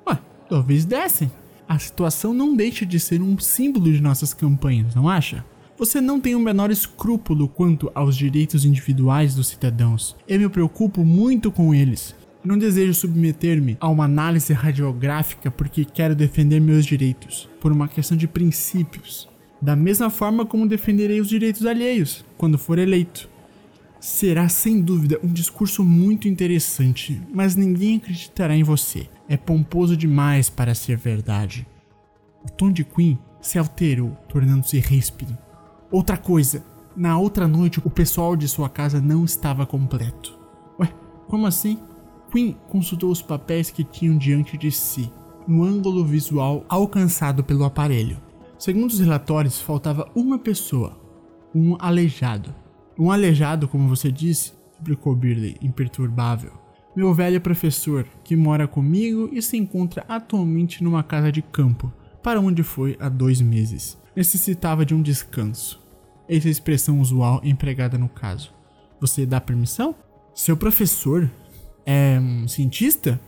Ué, 0.08 0.18
talvez 0.50 0.86
dessem. 0.86 1.32
A 1.68 1.80
situação 1.80 2.34
não 2.34 2.56
deixa 2.56 2.86
de 2.86 3.00
ser 3.00 3.22
um 3.22 3.38
símbolo 3.40 3.92
de 3.92 4.02
nossas 4.02 4.34
campanhas, 4.34 4.94
não 4.94 5.10
acha? 5.10 5.44
Você 5.78 6.00
não 6.00 6.22
tem 6.22 6.36
o 6.36 6.40
menor 6.40 6.72
escrúpulo 6.72 7.50
quanto 7.50 7.92
aos 7.94 8.16
direitos 8.16 8.64
individuais 8.64 9.36
dos 9.36 9.48
cidadãos. 9.48 10.16
Eu 10.28 10.40
me 10.40 10.48
preocupo 10.48 11.04
muito 11.04 11.52
com 11.52 11.74
eles. 11.74 12.16
Não 12.44 12.58
desejo 12.58 12.94
submeter-me 12.94 13.76
a 13.80 13.90
uma 13.90 14.06
análise 14.06 14.54
radiográfica 14.54 15.50
porque 15.50 15.84
quero 15.84 16.16
defender 16.16 16.62
meus 16.62 16.86
direitos, 16.86 17.50
por 17.60 17.72
uma 17.72 17.88
questão 17.88 18.16
de 18.16 18.28
princípios. 18.28 19.28
Da 19.60 19.76
mesma 19.76 20.12
forma 20.12 20.46
como 20.46 20.68
defenderei 20.68 21.20
os 21.20 21.28
direitos 21.28 21.66
alheios, 21.66 22.24
quando 22.38 22.58
for 22.58 22.78
eleito. 22.78 23.28
Será 24.06 24.48
sem 24.48 24.84
dúvida 24.84 25.20
um 25.24 25.34
discurso 25.34 25.84
muito 25.84 26.28
interessante, 26.28 27.20
mas 27.34 27.56
ninguém 27.56 27.98
acreditará 27.98 28.56
em 28.56 28.62
você. 28.62 29.10
É 29.28 29.36
pomposo 29.36 29.98
demais 29.98 30.48
para 30.48 30.76
ser 30.76 30.96
verdade. 30.96 31.68
O 32.44 32.52
tom 32.52 32.72
de 32.72 32.84
Queen 32.84 33.18
se 33.42 33.58
alterou, 33.58 34.12
tornando-se 34.30 34.78
ríspido. 34.78 35.36
Outra 35.90 36.18
coisa, 36.18 36.64
na 36.96 37.18
outra 37.18 37.48
noite 37.48 37.82
o 37.84 37.90
pessoal 37.90 38.36
de 38.36 38.48
sua 38.48 38.70
casa 38.70 39.02
não 39.02 39.26
estava 39.26 39.66
completo. 39.66 40.38
Ué, 40.80 40.88
como 41.28 41.48
assim? 41.48 41.80
Queen 42.32 42.56
consultou 42.70 43.10
os 43.10 43.24
papéis 43.24 43.72
que 43.72 43.84
tinham 43.84 44.20
diante 44.20 44.56
de 44.56 44.72
si, 44.72 45.12
no 45.48 45.64
ângulo 45.64 46.06
visual 46.06 46.64
alcançado 46.70 47.44
pelo 47.44 47.66
aparelho. 47.66 48.22
Segundo 48.60 48.92
os 48.92 49.00
relatórios, 49.00 49.60
faltava 49.60 50.08
uma 50.14 50.38
pessoa, 50.38 50.96
um 51.56 51.76
aleijado. 51.80 52.54
Um 52.98 53.12
aleijado, 53.12 53.68
como 53.68 53.90
você 53.90 54.10
disse, 54.10 54.54
explicou 54.74 55.16
Birley, 55.16 55.58
imperturbável. 55.62 56.54
Meu 56.96 57.14
velho 57.14 57.42
professor, 57.42 58.08
que 58.24 58.38
mora 58.38 58.70
comigo 58.70 59.30
e 59.34 59.42
se 59.42 59.58
encontra 59.58 60.06
atualmente 60.08 60.82
numa 60.82 61.04
casa 61.04 61.30
de 61.30 61.42
campo, 61.42 61.92
para 62.24 62.40
onde 62.40 62.64
foi 62.64 62.96
há 63.00 63.10
dois 63.10 63.42
meses. 63.42 63.98
Necessitava 64.16 64.86
de 64.86 64.96
um 64.96 65.02
descanso. 65.02 65.84
É 66.30 66.36
a 66.36 66.38
expressão 66.38 67.02
usual 67.02 67.42
empregada 67.44 67.98
no 67.98 68.08
caso. 68.08 68.54
Você 69.02 69.26
dá 69.26 69.42
permissão? 69.42 69.94
Seu 70.34 70.56
professor 70.56 71.30
é 71.86 72.18
um 72.18 72.48
cientista? 72.48 73.20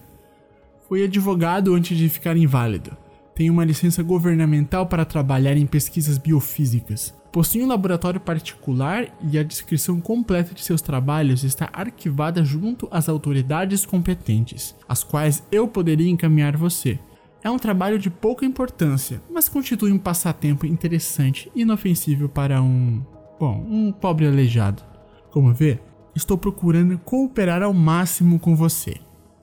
Foi 0.87 1.03
advogado 1.03 1.75
antes 1.75 1.97
de 1.97 2.07
ficar 2.07 2.37
inválido. 2.37 2.95
Tem 3.35 3.49
uma 3.49 3.65
licença 3.65 4.01
governamental 4.01 4.87
para 4.87 5.03
trabalhar 5.03 5.57
em 5.57 5.67
pesquisas 5.67 6.17
biofísicas. 6.17 7.13
Possui 7.37 7.61
um 7.61 7.67
laboratório 7.67 8.19
particular 8.19 9.15
e 9.21 9.37
a 9.37 9.43
descrição 9.43 10.01
completa 10.01 10.55
de 10.55 10.63
seus 10.63 10.81
trabalhos 10.81 11.43
está 11.43 11.69
arquivada 11.71 12.43
junto 12.43 12.87
às 12.89 13.07
autoridades 13.07 13.85
competentes, 13.85 14.75
as 14.89 15.03
quais 15.03 15.43
eu 15.51 15.67
poderia 15.67 16.09
encaminhar 16.09 16.57
você. 16.57 16.97
É 17.43 17.51
um 17.51 17.59
trabalho 17.59 17.99
de 17.99 18.09
pouca 18.09 18.43
importância, 18.43 19.21
mas 19.31 19.47
constitui 19.47 19.91
um 19.91 19.99
passatempo 19.99 20.65
interessante 20.65 21.51
e 21.53 21.61
inofensivo 21.61 22.27
para 22.27 22.59
um. 22.59 23.03
Bom, 23.39 23.63
um 23.69 23.91
pobre 23.91 24.25
aleijado. 24.25 24.81
Como 25.29 25.53
vê, 25.53 25.77
estou 26.15 26.39
procurando 26.39 26.97
cooperar 26.97 27.61
ao 27.61 27.71
máximo 27.71 28.39
com 28.39 28.55
você. 28.55 28.95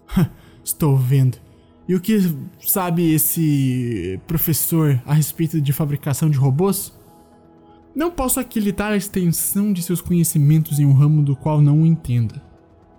Estou 0.64 0.96
vendo. 0.96 1.38
E 1.86 1.94
o 1.94 2.00
que 2.00 2.18
sabe 2.58 3.14
esse 3.14 4.18
professor 4.26 5.00
a 5.06 5.14
respeito 5.14 5.60
de 5.60 5.72
fabricação 5.72 6.28
de 6.28 6.38
robôs? 6.38 6.92
Não 7.94 8.10
posso 8.10 8.40
aquilitar 8.40 8.90
a 8.90 8.96
extensão 8.96 9.72
de 9.72 9.80
seus 9.80 10.00
conhecimentos 10.00 10.80
em 10.80 10.84
um 10.84 10.92
ramo 10.92 11.22
do 11.22 11.36
qual 11.36 11.60
não 11.60 11.86
entenda. 11.86 12.42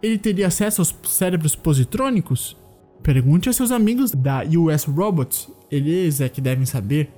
Ele 0.01 0.17
teria 0.17 0.47
acesso 0.47 0.81
aos 0.81 0.95
cérebros 1.03 1.55
positrônicos? 1.55 2.55
Pergunte 3.03 3.49
a 3.49 3.53
seus 3.53 3.71
amigos 3.71 4.11
da 4.11 4.43
US 4.57 4.85
Robots, 4.85 5.49
eles 5.69 6.21
é 6.21 6.29
que 6.29 6.39
devem 6.39 6.65
saber. 6.65 7.11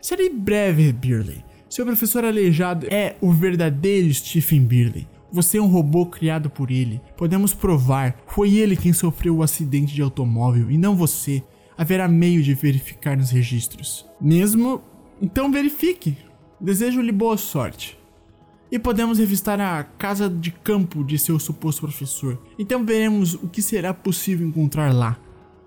Serei 0.00 0.30
breve, 0.30 0.92
Birley. 0.92 1.44
Seu 1.68 1.84
professor 1.84 2.24
aleijado 2.24 2.86
é 2.90 3.16
o 3.20 3.30
verdadeiro 3.30 4.12
Stephen 4.14 4.64
Birley. 4.64 5.06
Você 5.30 5.58
é 5.58 5.62
um 5.62 5.66
robô 5.66 6.06
criado 6.06 6.48
por 6.48 6.70
ele. 6.70 7.00
Podemos 7.16 7.52
provar. 7.52 8.16
Foi 8.26 8.54
ele 8.54 8.74
quem 8.74 8.94
sofreu 8.94 9.36
o 9.36 9.42
acidente 9.42 9.94
de 9.94 10.00
automóvel 10.00 10.70
e 10.70 10.78
não 10.78 10.96
você. 10.96 11.42
Haverá 11.76 12.08
meio 12.08 12.42
de 12.42 12.54
verificar 12.54 13.16
nos 13.16 13.30
registros. 13.30 14.06
Mesmo? 14.18 14.80
Então 15.20 15.52
verifique. 15.52 16.16
Desejo-lhe 16.60 17.12
boa 17.12 17.36
sorte. 17.36 17.96
E 18.70 18.78
podemos 18.78 19.18
revistar 19.18 19.60
a 19.60 19.84
casa 19.84 20.28
de 20.28 20.50
campo 20.50 21.04
de 21.04 21.16
seu 21.16 21.38
suposto 21.38 21.82
professor. 21.82 22.36
Então 22.58 22.84
veremos 22.84 23.34
o 23.34 23.48
que 23.48 23.62
será 23.62 23.94
possível 23.94 24.46
encontrar 24.46 24.92
lá. 24.92 25.16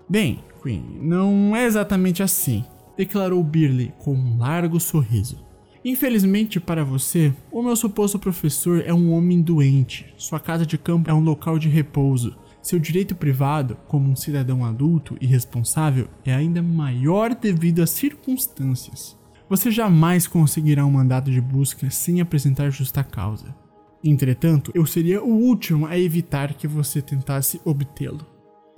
Bem, 0.08 0.44
Queen, 0.62 0.84
não 1.00 1.56
é 1.56 1.64
exatamente 1.64 2.22
assim, 2.22 2.62
declarou 2.96 3.42
Birley 3.42 3.92
com 3.98 4.14
um 4.14 4.38
largo 4.38 4.78
sorriso. 4.78 5.42
Infelizmente 5.82 6.60
para 6.60 6.84
você, 6.84 7.32
o 7.50 7.62
meu 7.62 7.74
suposto 7.74 8.18
professor 8.18 8.84
é 8.86 8.92
um 8.92 9.12
homem 9.12 9.40
doente. 9.40 10.12
Sua 10.18 10.38
casa 10.38 10.66
de 10.66 10.76
campo 10.76 11.10
é 11.10 11.14
um 11.14 11.24
local 11.24 11.58
de 11.58 11.68
repouso. 11.68 12.36
Seu 12.60 12.78
direito 12.78 13.16
privado, 13.16 13.76
como 13.88 14.08
um 14.08 14.14
cidadão 14.14 14.64
adulto 14.64 15.16
e 15.20 15.26
responsável, 15.26 16.06
é 16.24 16.32
ainda 16.32 16.62
maior 16.62 17.34
devido 17.34 17.82
às 17.82 17.90
circunstâncias. 17.90 19.20
Você 19.52 19.70
jamais 19.70 20.26
conseguirá 20.26 20.82
um 20.86 20.90
mandado 20.90 21.30
de 21.30 21.38
busca 21.38 21.90
sem 21.90 22.22
apresentar 22.22 22.70
justa 22.70 23.04
causa. 23.04 23.54
Entretanto, 24.02 24.72
eu 24.74 24.86
seria 24.86 25.22
o 25.22 25.28
último 25.28 25.84
a 25.84 25.98
evitar 25.98 26.54
que 26.54 26.66
você 26.66 27.02
tentasse 27.02 27.60
obtê-lo. 27.62 28.26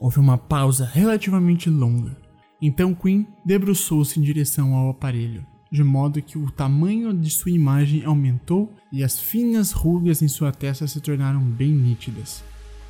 Houve 0.00 0.18
uma 0.18 0.36
pausa 0.36 0.84
relativamente 0.84 1.70
longa. 1.70 2.16
Então 2.60 2.92
Quinn 2.92 3.24
debruçou-se 3.46 4.18
em 4.18 4.22
direção 4.24 4.74
ao 4.74 4.90
aparelho 4.90 5.46
de 5.70 5.84
modo 5.84 6.20
que 6.20 6.36
o 6.36 6.50
tamanho 6.50 7.14
de 7.14 7.30
sua 7.30 7.52
imagem 7.52 8.04
aumentou 8.04 8.72
e 8.90 9.04
as 9.04 9.20
finas 9.20 9.70
rugas 9.70 10.22
em 10.22 10.28
sua 10.28 10.50
testa 10.50 10.88
se 10.88 11.00
tornaram 11.00 11.40
bem 11.40 11.70
nítidas. 11.70 12.42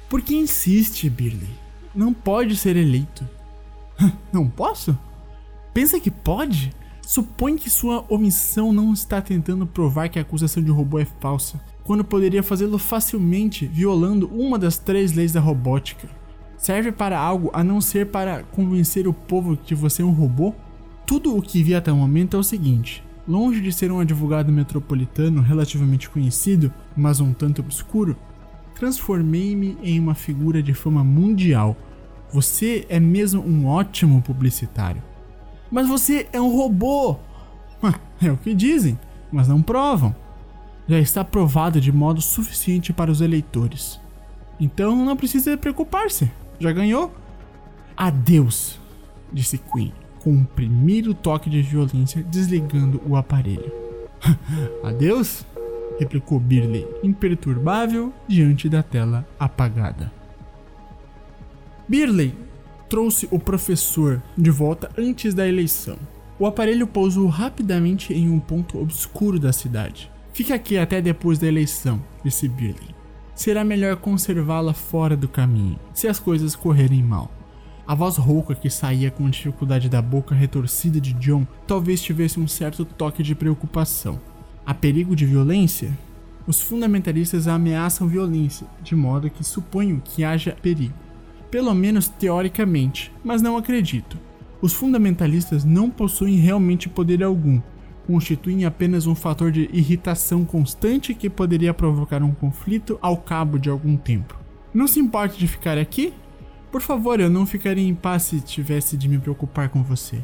Por 0.09 0.23
que 0.23 0.35
insiste, 0.35 1.11
Birley? 1.11 1.51
Não 1.95 2.15
pode 2.15 2.57
ser 2.57 2.77
eleito. 2.77 3.29
Não 4.33 4.49
posso? 4.49 4.99
Pensa 5.75 6.01
que 6.01 6.11
pode? 6.11 6.73
Supõe 7.07 7.57
que 7.57 7.69
sua 7.69 8.05
omissão 8.09 8.73
não 8.73 8.93
está 8.93 9.21
tentando 9.21 9.67
provar 9.67 10.09
que 10.09 10.19
a 10.19 10.23
acusação 10.23 10.63
de 10.63 10.71
robô 10.71 10.99
é 10.99 11.05
falsa, 11.05 11.61
quando 11.85 12.03
poderia 12.03 12.43
fazê-lo 12.43 12.79
facilmente 12.79 13.67
violando 13.67 14.27
uma 14.29 14.59
das 14.59 14.79
três 14.79 15.13
leis 15.13 15.31
da 15.31 15.41
robótica. 15.41 16.09
Serve 16.57 16.91
para 16.91 17.19
algo 17.19 17.51
a 17.53 17.63
não 17.63 17.79
ser 17.79 18.07
para 18.07 18.43
convencer 18.43 19.07
o 19.07 19.13
povo 19.13 19.55
que 19.55 19.75
você 19.75 20.01
é 20.01 20.05
um 20.05 20.13
robô? 20.13 20.55
Tudo 21.07 21.37
o 21.37 21.43
que 21.43 21.63
vi 21.63 21.75
até 21.75 21.93
o 21.93 21.97
momento 21.97 22.39
é 22.39 22.41
o 22.41 22.45
seguinte: 22.45 23.05
longe 23.29 23.61
de 23.61 23.71
ser 23.71 23.93
um 23.93 24.01
advogado 24.01 24.51
metropolitano 24.51 25.43
relativamente 25.43 26.09
conhecido, 26.09 26.73
mas 26.97 27.21
um 27.21 27.35
tanto 27.35 27.61
obscuro, 27.61 28.17
transformei-me 28.75 29.77
em 29.83 30.01
uma 30.01 30.15
figura 30.15 30.63
de 30.63 30.73
fama 30.73 31.05
mundial. 31.05 31.77
Você 32.33 32.87
é 32.89 32.99
mesmo 32.99 33.43
um 33.43 33.67
ótimo 33.67 34.23
publicitário. 34.23 35.03
Mas 35.75 35.89
você 35.89 36.29
é 36.33 36.41
um 36.41 36.55
robô! 36.55 37.17
É 38.23 38.31
o 38.31 38.37
que 38.37 38.55
dizem, 38.55 38.97
mas 39.31 39.49
não 39.49 39.61
provam. 39.61 40.15
Já 40.87 41.01
está 41.01 41.25
provado 41.25 41.81
de 41.81 41.91
modo 41.91 42.23
suficiente 42.23 42.93
para 42.93 43.11
os 43.11 43.21
eleitores. 43.21 44.01
Então 44.61 45.05
não 45.05 45.17
precisa 45.17 45.57
preocupar-se. 45.57 46.31
Já 46.61 46.71
ganhou? 46.71 47.13
Adeus, 47.97 48.79
disse 49.33 49.59
Queen 49.59 49.93
com 50.21 50.37
o 50.37 50.45
primeiro 50.45 51.13
toque 51.13 51.51
de 51.51 51.61
violência, 51.61 52.23
desligando 52.23 53.03
o 53.05 53.17
aparelho. 53.17 53.73
Adeus? 54.85 55.45
replicou 55.99 56.39
Birley, 56.39 56.87
imperturbável 57.03 58.13
diante 58.29 58.69
da 58.69 58.83
tela 58.83 59.27
apagada. 59.41 60.13
Birley 61.89 62.33
trouxe 62.89 63.29
o 63.31 63.39
professor 63.39 64.23
de 64.37 64.51
volta 64.51 64.91
antes 64.97 65.35
da 65.35 65.47
eleição. 65.49 65.97
O 66.39 66.47
aparelho 66.47 66.87
pousou 66.87 67.29
rapidamente 67.29 68.13
em 68.13 68.29
um 68.29 68.41
ponto 68.41 68.81
obscuro 68.81 69.39
da 69.39 69.53
cidade. 69.53 70.11
Fique 70.33 70.53
aqui 70.53 70.77
até 70.77 71.01
depois 71.01 71.39
da 71.39 71.47
eleição, 71.47 72.03
disse 72.25 72.49
Birley. 72.49 72.95
Será 73.35 73.65
melhor 73.65 73.97
conservá-la 73.97 74.73
fora 74.73 75.17
do 75.17 75.29
caminho, 75.29 75.79
se 75.93 76.09
as 76.09 76.19
coisas 76.19 76.57
correrem 76.57 77.03
mal. 77.03 77.31
A 77.87 77.95
voz 77.95 78.17
rouca 78.17 78.55
que 78.55 78.71
saía 78.71 79.11
com 79.11 79.29
dificuldade 79.29 79.89
da 79.89 80.01
boca 80.01 80.35
retorcida 80.35 81.01
de 81.01 81.13
John 81.15 81.47
talvez 81.67 82.01
tivesse 82.01 82.41
um 82.41 82.49
certo 82.49 82.85
toque 82.85 83.23
de 83.23 83.35
preocupação. 83.35 84.19
Há 84.65 84.73
perigo 84.73 85.15
de 85.15 85.27
violência? 85.27 85.93
Os 86.47 86.61
fundamentalistas 86.61 87.47
ameaçam 87.47 88.09
violência, 88.09 88.67
de 88.83 88.97
modo 88.97 89.31
que 89.31 89.45
suponho 89.45 90.03
que 90.03 90.25
haja 90.25 90.57
perigo. 90.61 91.04
Pelo 91.51 91.75
menos 91.75 92.09
teoricamente, 92.09 93.13
mas 93.23 93.41
não 93.41 93.57
acredito. 93.57 94.19
Os 94.61 94.73
fundamentalistas 94.73 95.65
não 95.65 95.91
possuem 95.91 96.37
realmente 96.37 96.89
poder 96.89 97.23
algum, 97.23 97.61
constituem 98.07 98.65
apenas 98.65 99.07
um 99.07 99.15
fator 99.15 99.51
de 99.51 99.69
irritação 99.73 100.45
constante 100.45 101.15
que 101.15 101.31
poderia 101.31 101.75
provocar 101.75 102.23
um 102.23 102.33
conflito 102.33 102.99
ao 103.01 103.17
cabo 103.17 103.59
de 103.59 103.71
algum 103.71 103.97
tempo. 103.97 104.39
Não 104.73 104.87
se 104.87 105.01
importe 105.01 105.39
de 105.39 105.47
ficar 105.47 105.79
aqui? 105.79 106.13
Por 106.71 106.81
favor, 106.81 107.21
eu 107.21 107.31
não 107.31 107.47
ficaria 107.47 107.87
em 107.87 107.95
paz 107.95 108.25
se 108.25 108.41
tivesse 108.41 108.97
de 108.97 109.09
me 109.09 109.19
preocupar 109.19 109.69
com 109.69 109.83
você. 109.83 110.19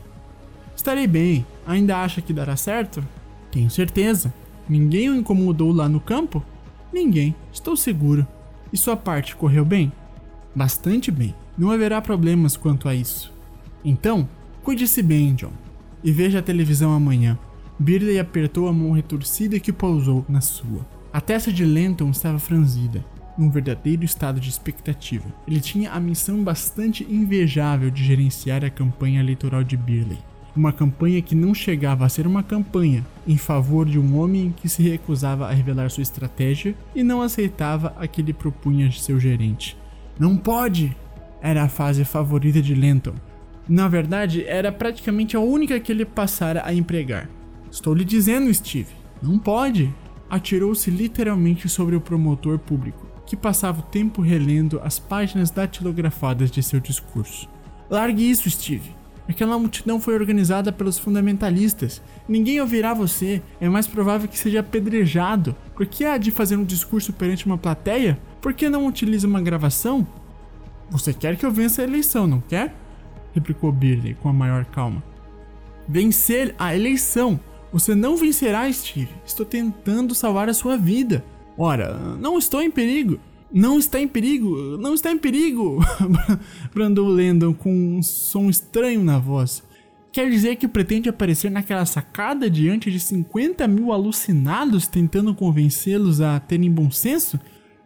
Estarei 0.75 1.07
bem. 1.07 1.47
Ainda 1.67 1.99
acha 1.99 2.21
que 2.21 2.33
dará 2.33 2.57
certo? 2.57 3.07
Tenho 3.53 3.71
certeza. 3.71 4.33
Ninguém 4.69 5.11
o 5.11 5.15
incomodou 5.15 5.73
lá 5.73 5.89
no 5.89 6.01
campo? 6.01 6.45
Ninguém, 6.93 7.35
estou 7.53 7.77
seguro. 7.77 8.27
E 8.73 8.77
sua 8.77 8.97
parte 8.97 9.37
correu 9.37 9.65
bem? 9.65 9.93
Bastante 10.55 11.11
bem. 11.11 11.35
Não 11.57 11.71
haverá 11.71 12.01
problemas 12.01 12.57
quanto 12.57 12.89
a 12.89 12.95
isso. 12.95 13.33
Então, 13.85 14.29
cuide-se 14.63 15.03
bem, 15.03 15.35
John. 15.35 15.53
E 16.03 16.11
veja 16.11 16.39
a 16.39 16.43
televisão 16.43 16.93
amanhã. 16.93 17.39
Birley 17.79 18.19
apertou 18.19 18.69
a 18.69 18.73
mão 18.73 18.93
retorcida 18.93 19.61
que 19.61 19.73
pousou 19.73 20.25
na 20.29 20.41
sua. 20.41 20.87
A 21.13 21.21
testa 21.21 21.53
de 21.53 21.65
Lenton 21.65 22.11
estava 22.11 22.39
franzida 22.39 23.05
num 23.41 23.51
verdadeiro 23.51 24.05
estado 24.05 24.39
de 24.39 24.51
expectativa. 24.51 25.25
Ele 25.49 25.61
tinha 25.61 25.93
a 25.93 25.99
missão 25.99 26.45
bastante 26.45 27.07
invejável 27.09 27.91
de 27.91 28.05
gerenciar 28.05 28.65
a 28.65 28.71
campanha 28.71 29.21
eleitoral 29.21 29.65
de 29.65 29.77
Birley. 29.77 30.19
Uma 30.55 30.73
campanha 30.73 31.23
que 31.23 31.35
não 31.35 31.55
chegava 31.55 32.05
a 32.05 32.09
ser 32.09 32.27
uma 32.27 32.43
campanha 32.43 33.07
em 33.27 33.39
favor 33.39 33.87
de 33.87 33.99
um 33.99 34.19
homem 34.19 34.55
que 34.55 34.69
se 34.69 34.83
recusava 34.83 35.49
a 35.49 35.53
revelar 35.53 35.91
sua 35.91 36.03
estratégia 36.03 36.75
e 36.95 37.03
não 37.03 37.23
aceitava 37.23 37.95
a 37.99 38.07
que 38.07 38.21
lhe 38.21 38.33
propunha 38.33 38.91
seu 38.93 39.19
gerente. 39.19 39.77
Não 40.21 40.37
pode! 40.37 40.95
Era 41.41 41.63
a 41.63 41.69
fase 41.69 42.05
favorita 42.05 42.61
de 42.61 42.75
Lenton. 42.75 43.15
Na 43.67 43.89
verdade, 43.89 44.45
era 44.45 44.71
praticamente 44.71 45.35
a 45.35 45.41
única 45.41 45.81
que 45.81 45.91
ele 45.91 46.05
passara 46.05 46.63
a 46.63 46.75
empregar. 46.75 47.27
Estou 47.71 47.95
lhe 47.95 48.05
dizendo, 48.05 48.53
Steve, 48.53 48.93
não 49.23 49.39
pode! 49.39 49.91
Atirou-se 50.29 50.91
literalmente 50.91 51.71
sobre 51.71 51.97
o 51.97 52.01
promotor 52.03 52.59
público 52.59 53.09
que 53.25 53.37
passava 53.37 53.79
o 53.79 53.85
tempo 53.85 54.21
relendo 54.21 54.81
as 54.83 54.99
páginas 54.99 55.53
datilografadas 55.53 56.51
de 56.51 56.63
seu 56.65 56.81
discurso. 56.81 57.49
Largue 57.89 58.29
isso, 58.29 58.51
Steve. 58.51 58.93
Aquela 59.31 59.57
multidão 59.57 60.01
foi 60.01 60.15
organizada 60.15 60.73
pelos 60.73 60.99
fundamentalistas. 60.99 62.03
Ninguém 62.29 62.61
ouvirá 62.61 62.93
você. 62.93 63.41
É 63.61 63.69
mais 63.69 63.87
provável 63.87 64.29
que 64.29 64.37
seja 64.37 64.59
apedrejado. 64.59 65.55
Por 65.73 65.87
que 65.87 66.05
há 66.05 66.19
de 66.19 66.33
fazer 66.33 66.57
um 66.57 66.65
discurso 66.65 67.13
perante 67.13 67.47
uma 67.47 67.57
plateia? 67.57 68.19
Por 68.41 68.53
que 68.53 68.69
não 68.69 68.89
utiliza 68.89 69.29
uma 69.29 69.41
gravação? 69.41 70.05
Você 70.91 71.15
quer 71.15 71.37
que 71.37 71.47
eu 71.47 71.53
vença 71.53 71.81
a 71.81 71.85
eleição, 71.85 72.27
não 72.27 72.41
quer? 72.41 72.75
replicou 73.33 73.71
Birley 73.71 74.15
com 74.15 74.29
a 74.29 74.33
maior 74.33 74.65
calma. 74.65 75.01
Vencer 75.89 76.53
a 76.59 76.75
eleição? 76.75 77.39
Você 77.73 77.95
não 77.95 78.17
vencerá, 78.17 78.71
Steve. 78.73 79.11
Estou 79.25 79.47
tentando 79.47 80.13
salvar 80.13 80.49
a 80.49 80.55
sua 80.55 80.77
vida. 80.77 81.25
Ora, 81.57 81.95
não 82.19 82.37
estou 82.37 82.61
em 82.61 82.71
perigo. 82.71 83.21
Não 83.53 83.79
está 83.79 84.01
em 84.01 84.07
perigo, 84.07 84.77
não 84.79 84.95
está 84.95 85.11
em 85.11 85.19
perigo! 85.19 85.81
brandou 86.73 87.09
Landon 87.09 87.53
com 87.53 87.97
um 87.97 88.03
som 88.03 88.49
estranho 88.49 89.03
na 89.03 89.19
voz. 89.19 89.63
Quer 90.13 90.31
dizer 90.31 90.57
que 90.57 90.69
pretende 90.69 91.09
aparecer 91.09 91.51
naquela 91.51 91.85
sacada 91.85 92.49
diante 92.49 92.91
de 92.91 93.01
50 93.01 93.67
mil 93.67 93.93
alucinados 93.93 94.87
tentando 94.87 95.35
convencê-los 95.35 96.21
a 96.21 96.39
terem 96.39 96.71
bom 96.71 96.91
senso? 96.91 97.39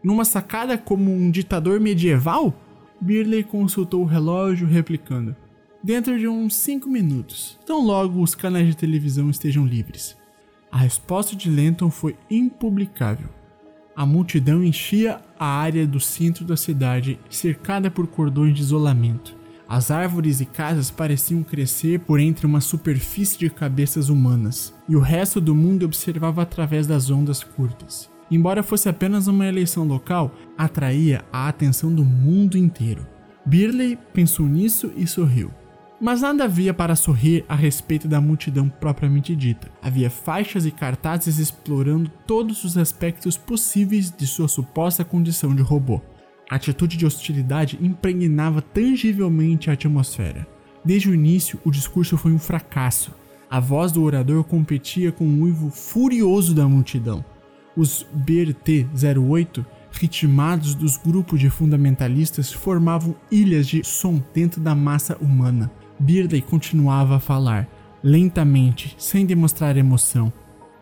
Numa 0.03 0.25
sacada 0.25 0.77
como 0.77 1.11
um 1.11 1.31
ditador 1.31 1.81
medieval? 1.81 2.55
Birley 3.01 3.43
consultou 3.43 4.03
o 4.03 4.07
relógio, 4.07 4.67
replicando: 4.67 5.35
Dentro 5.83 6.19
de 6.19 6.29
uns 6.29 6.57
5 6.57 6.89
minutos, 6.89 7.59
tão 7.67 7.85
logo 7.85 8.23
os 8.23 8.35
canais 8.35 8.67
de 8.67 8.77
televisão 8.77 9.31
estejam 9.31 9.67
livres. 9.67 10.17
A 10.71 10.79
resposta 10.79 11.37
de 11.37 11.51
Lenton 11.51 11.91
foi 11.91 12.17
impublicável. 12.31 13.29
A 13.97 14.05
multidão 14.05 14.65
enchia 14.65 15.21
a 15.39 15.47
área 15.47 15.87
do 15.87 16.01
centro 16.01 16.45
da 16.45 16.57
cidade, 16.57 17.19
cercada 17.31 17.91
por 17.91 18.07
cordões 18.07 18.55
de 18.55 18.61
isolamento. 18.63 19.37
As 19.69 19.91
árvores 19.91 20.41
e 20.41 20.45
casas 20.45 20.91
pareciam 20.91 21.43
crescer 21.43 22.01
por 22.01 22.21
entre 22.21 22.45
uma 22.45 22.61
superfície 22.61 23.39
de 23.39 23.49
cabeças 23.49 24.09
humanas, 24.09 24.75
e 24.89 24.97
o 24.97 25.01
resto 25.01 25.41
do 25.41 25.55
mundo 25.55 25.85
observava 25.85 26.43
através 26.43 26.87
das 26.87 27.09
ondas 27.09 27.43
curtas. 27.43 28.11
Embora 28.31 28.63
fosse 28.63 28.89
apenas 28.89 29.27
uma 29.27 29.47
eleição 29.47 29.85
local, 29.85 30.35
atraía 30.59 31.25
a 31.33 31.49
atenção 31.49 31.95
do 31.95 32.05
mundo 32.05 32.59
inteiro. 32.59 33.07
Birley 33.47 33.99
pensou 34.13 34.47
nisso 34.47 34.93
e 34.97 35.07
sorriu. 35.07 35.51
Mas 36.05 36.21
nada 36.21 36.45
havia 36.45 36.75
para 36.75 36.95
sorrir 36.95 37.47
a 37.49 37.55
respeito 37.55 38.07
da 38.07 38.21
multidão 38.21 38.69
propriamente 38.69 39.35
dita. 39.35 39.71
Havia 39.81 40.11
faixas 40.11 40.67
e 40.67 40.71
cartazes 40.71 41.39
explorando 41.39 42.11
todos 42.27 42.63
os 42.63 42.77
aspectos 42.77 43.39
possíveis 43.39 44.11
de 44.11 44.27
sua 44.27 44.47
suposta 44.47 45.03
condição 45.03 45.55
de 45.55 45.63
robô. 45.63 46.03
A 46.51 46.57
atitude 46.57 46.99
de 46.99 47.07
hostilidade 47.07 47.79
impregnava 47.81 48.61
tangivelmente 48.61 49.71
a 49.71 49.73
atmosfera. 49.73 50.47
Desde 50.85 51.09
o 51.09 51.15
início, 51.15 51.59
o 51.65 51.71
discurso 51.71 52.19
foi 52.19 52.33
um 52.33 52.39
fracasso. 52.39 53.15
A 53.49 53.59
voz 53.59 53.91
do 53.91 54.03
orador 54.03 54.45
competia 54.45 55.11
com 55.11 55.25
o 55.25 55.41
uivo 55.45 55.71
furioso 55.71 56.55
da 56.55 56.69
multidão. 56.69 57.25
Os 57.75 58.07
BRT-08, 58.15 59.65
ritmados 59.91 60.75
dos 60.75 60.99
grupos 60.99 61.41
de 61.41 61.49
fundamentalistas, 61.49 62.53
formavam 62.53 63.17
ilhas 63.31 63.67
de 63.67 63.83
som 63.83 64.23
dentro 64.35 64.61
da 64.61 64.75
massa 64.75 65.17
humana. 65.19 65.71
Birley 65.99 66.43
continuava 66.43 67.17
a 67.17 67.21
falar, 67.21 67.69
lentamente, 68.03 68.95
sem 68.99 69.25
demonstrar 69.25 69.77
emoção. 69.77 70.33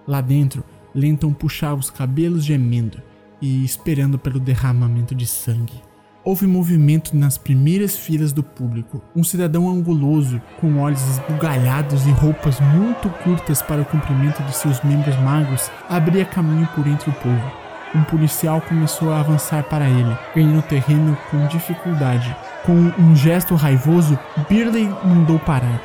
Lá 0.07 0.21
dentro, 0.21 0.65
Lenton 0.95 1.33
puxava 1.33 1.81
os 1.81 1.91
cabelos 1.91 2.45
gemendo 2.45 3.01
e 3.41 3.65
esperando 3.65 4.19
pelo 4.19 4.41
derramamento 4.41 5.15
de 5.15 5.27
sangue. 5.27 5.83
Houve 6.25 6.47
movimento 6.47 7.17
nas 7.17 7.37
primeiras 7.37 7.97
filas 7.97 8.33
do 8.33 8.45
público. 8.45 9.03
Um 9.15 9.25
cidadão 9.25 9.69
anguloso, 9.69 10.41
com 10.61 10.79
olhos 10.79 11.03
esbugalhados 11.09 12.07
e 12.07 12.11
roupas 12.11 12.61
muito 12.61 13.11
curtas 13.25 13.61
para 13.61 13.83
o 13.83 13.85
comprimento 13.85 14.41
de 14.45 14.55
seus 14.55 14.81
membros 14.85 15.17
magros, 15.17 15.69
abria 15.89 16.25
caminho 16.25 16.69
por 16.77 16.87
entre 16.87 17.11
o 17.11 17.15
povo. 17.15 17.53
Um 17.93 18.05
policial 18.05 18.61
começou 18.61 19.13
a 19.13 19.19
avançar 19.19 19.65
para 19.65 19.89
ele, 19.89 20.17
ganhando 20.35 20.63
terreno 20.63 21.19
com 21.29 21.47
dificuldade. 21.49 22.35
Com 22.65 22.93
um 22.99 23.17
gesto 23.17 23.55
raivoso, 23.57 24.19
Birley 24.49 24.89
mandou 25.05 25.39
parar. 25.39 25.81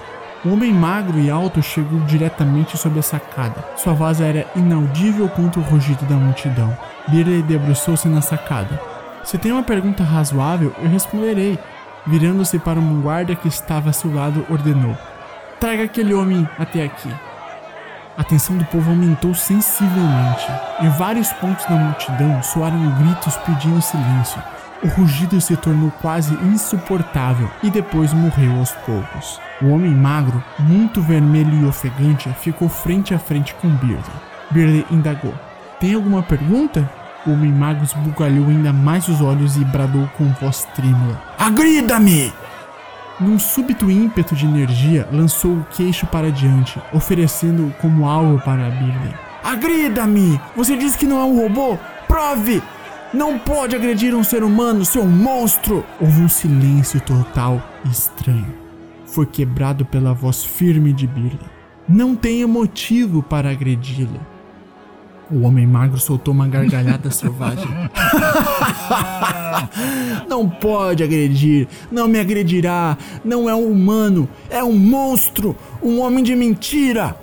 O 0.45 0.53
homem 0.53 0.71
magro 0.71 1.19
e 1.19 1.29
alto 1.29 1.61
chegou 1.61 1.99
diretamente 2.01 2.77
sob 2.77 2.99
a 2.99 3.01
sacada. 3.01 3.63
Sua 3.75 3.93
voz 3.93 4.21
era 4.21 4.45
inaudível 4.55 5.27
contra 5.27 5.59
o 5.59 5.63
rugido 5.63 6.05
da 6.05 6.15
multidão. 6.15 6.77
Birley 7.07 7.41
debruçou-se 7.41 8.07
na 8.07 8.21
sacada. 8.21 8.79
Se 9.23 9.37
tem 9.37 9.51
uma 9.51 9.63
pergunta 9.63 10.03
razoável, 10.03 10.73
eu 10.81 10.87
responderei. 10.87 11.57
Virando-se 12.05 12.59
para 12.59 12.79
um 12.79 13.01
guarda 13.01 13.35
que 13.35 13.47
estava 13.47 13.89
a 13.89 13.93
seu 13.93 14.13
lado, 14.13 14.45
ordenou: 14.49 14.95
Traga 15.59 15.83
aquele 15.83 16.13
homem 16.13 16.47
até 16.59 16.83
aqui. 16.83 17.13
A 18.15 18.23
tensão 18.23 18.55
do 18.55 18.65
povo 18.65 18.89
aumentou 18.89 19.33
sensivelmente. 19.33 20.47
Em 20.79 20.89
vários 20.89 21.33
pontos 21.33 21.65
da 21.65 21.75
multidão 21.75 22.41
soaram 22.41 22.95
gritos 22.99 23.35
pedindo 23.37 23.81
silêncio. 23.81 24.41
O 24.83 24.87
rugido 24.87 25.41
se 25.41 25.57
tornou 25.57 25.91
quase 26.01 26.35
insuportável 26.35 27.49
e 27.63 27.69
depois 27.69 28.13
morreu 28.13 28.59
aos 28.59 28.71
poucos. 28.85 29.39
O 29.59 29.69
homem 29.69 29.89
magro, 29.89 30.43
muito 30.59 31.01
vermelho 31.01 31.63
e 31.63 31.65
ofegante, 31.65 32.29
ficou 32.39 32.69
frente 32.69 33.13
a 33.13 33.17
frente 33.19 33.55
com 33.55 33.69
Beardy. 33.69 34.11
Beardy 34.51 34.85
indagou: 34.91 35.33
Tem 35.79 35.95
alguma 35.95 36.21
pergunta? 36.21 36.87
O 37.25 37.31
homem 37.31 37.51
magro 37.51 37.83
esbugalhou 37.83 38.47
ainda 38.49 38.71
mais 38.71 39.07
os 39.07 39.19
olhos 39.19 39.57
e 39.57 39.65
bradou 39.65 40.07
com 40.15 40.31
voz 40.33 40.67
trêmula: 40.75 41.19
Agrida-me! 41.39 42.31
Num 43.19 43.39
súbito 43.39 43.89
ímpeto 43.89 44.35
de 44.35 44.45
energia, 44.45 45.09
lançou 45.11 45.53
o 45.53 45.65
queixo 45.71 46.05
para 46.05 46.31
diante, 46.31 46.79
oferecendo 46.93 47.73
como 47.81 48.07
alvo 48.07 48.39
para 48.41 48.69
Beardy. 48.69 49.15
Agrida-me! 49.43 50.39
Você 50.55 50.77
disse 50.77 50.99
que 50.99 51.07
não 51.07 51.19
é 51.19 51.23
um 51.23 51.41
robô? 51.41 51.79
Prove! 52.07 52.61
Não 53.17 53.39
pode 53.39 53.75
agredir 53.75 54.13
um 54.13 54.23
ser 54.23 54.43
humano, 54.43 54.85
seu 54.85 55.03
monstro! 55.03 55.83
Houve 55.99 56.21
um 56.21 56.29
silêncio 56.29 57.01
total 57.01 57.59
e 57.83 57.89
estranho. 57.89 58.53
Foi 59.07 59.25
quebrado 59.25 59.83
pela 59.83 60.13
voz 60.13 60.43
firme 60.43 60.93
de 60.93 61.07
Birla. 61.07 61.49
Não 61.89 62.15
tenho 62.15 62.47
motivo 62.47 63.23
para 63.23 63.49
agredi-lo. 63.49 64.19
O 65.31 65.41
homem 65.41 65.65
magro 65.65 65.99
soltou 65.99 66.31
uma 66.31 66.47
gargalhada 66.47 67.09
selvagem. 67.09 67.67
não 70.29 70.47
pode 70.47 71.01
agredir, 71.01 71.67
não 71.91 72.07
me 72.07 72.19
agredirá, 72.19 72.95
não 73.25 73.49
é 73.49 73.55
um 73.55 73.71
humano, 73.71 74.29
é 74.47 74.63
um 74.63 74.77
monstro, 74.77 75.55
um 75.81 76.01
homem 76.01 76.23
de 76.23 76.35
mentira. 76.35 77.17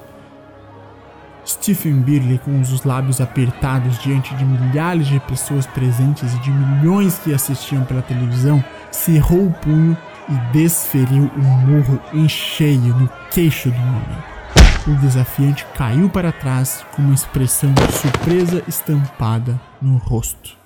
Stephen 1.47 2.01
Birley, 2.01 2.38
com 2.38 2.59
os 2.61 2.84
lábios 2.84 3.20
apertados 3.20 3.99
diante 3.99 4.34
de 4.34 4.45
milhares 4.45 5.07
de 5.07 5.20
pessoas 5.20 5.66
presentes 5.66 6.32
e 6.32 6.38
de 6.38 6.51
milhões 6.51 7.18
que 7.18 7.34
assistiam 7.34 7.84
pela 7.84 8.03
televisão, 8.03 8.64
cerrou 8.90 9.47
o 9.47 9.53
punho 9.53 9.97
e 10.28 10.53
desferiu 10.53 11.30
um 11.36 11.42
murro 11.66 12.01
em 12.12 12.28
cheio 12.28 12.95
no 12.97 13.09
queixo 13.30 13.70
do 13.70 13.76
homem. 13.76 14.34
O 14.86 14.95
desafiante 15.01 15.66
caiu 15.76 16.09
para 16.11 16.32
trás 16.32 16.84
com 16.92 17.03
uma 17.03 17.14
expressão 17.14 17.72
de 17.72 17.92
surpresa 17.92 18.62
estampada 18.68 19.61
no 19.80 19.97
rosto. 19.97 20.57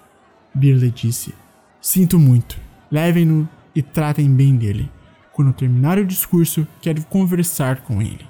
Birley 0.55 0.91
disse: 0.91 1.35
Sinto 1.81 2.19
muito. 2.19 2.59
Levem-no 2.91 3.49
e 3.75 3.83
tratem 3.83 4.29
bem 4.29 4.57
dele. 4.57 4.91
Quando 5.33 5.53
terminar 5.53 5.99
o 5.99 6.05
discurso, 6.05 6.67
quero 6.81 7.03
conversar 7.05 7.83
com 7.83 8.03
ele. 8.03 8.27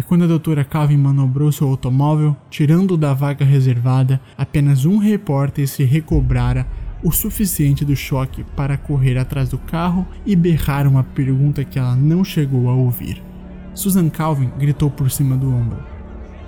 E 0.00 0.02
quando 0.02 0.24
a 0.24 0.26
doutora 0.26 0.64
Calvin 0.64 0.96
manobrou 0.96 1.52
seu 1.52 1.68
automóvel, 1.68 2.34
tirando-o 2.48 2.96
da 2.96 3.12
vaga 3.12 3.44
reservada, 3.44 4.18
apenas 4.34 4.86
um 4.86 4.96
repórter 4.96 5.68
se 5.68 5.84
recobrara 5.84 6.66
o 7.02 7.12
suficiente 7.12 7.84
do 7.84 7.94
choque 7.94 8.42
para 8.56 8.78
correr 8.78 9.18
atrás 9.18 9.50
do 9.50 9.58
carro 9.58 10.08
e 10.24 10.34
berrar 10.34 10.86
uma 10.86 11.04
pergunta 11.04 11.66
que 11.66 11.78
ela 11.78 11.94
não 11.94 12.24
chegou 12.24 12.70
a 12.70 12.72
ouvir. 12.72 13.22
Susan 13.74 14.08
Calvin 14.08 14.50
gritou 14.58 14.90
por 14.90 15.10
cima 15.10 15.36
do 15.36 15.54
ombro: 15.54 15.84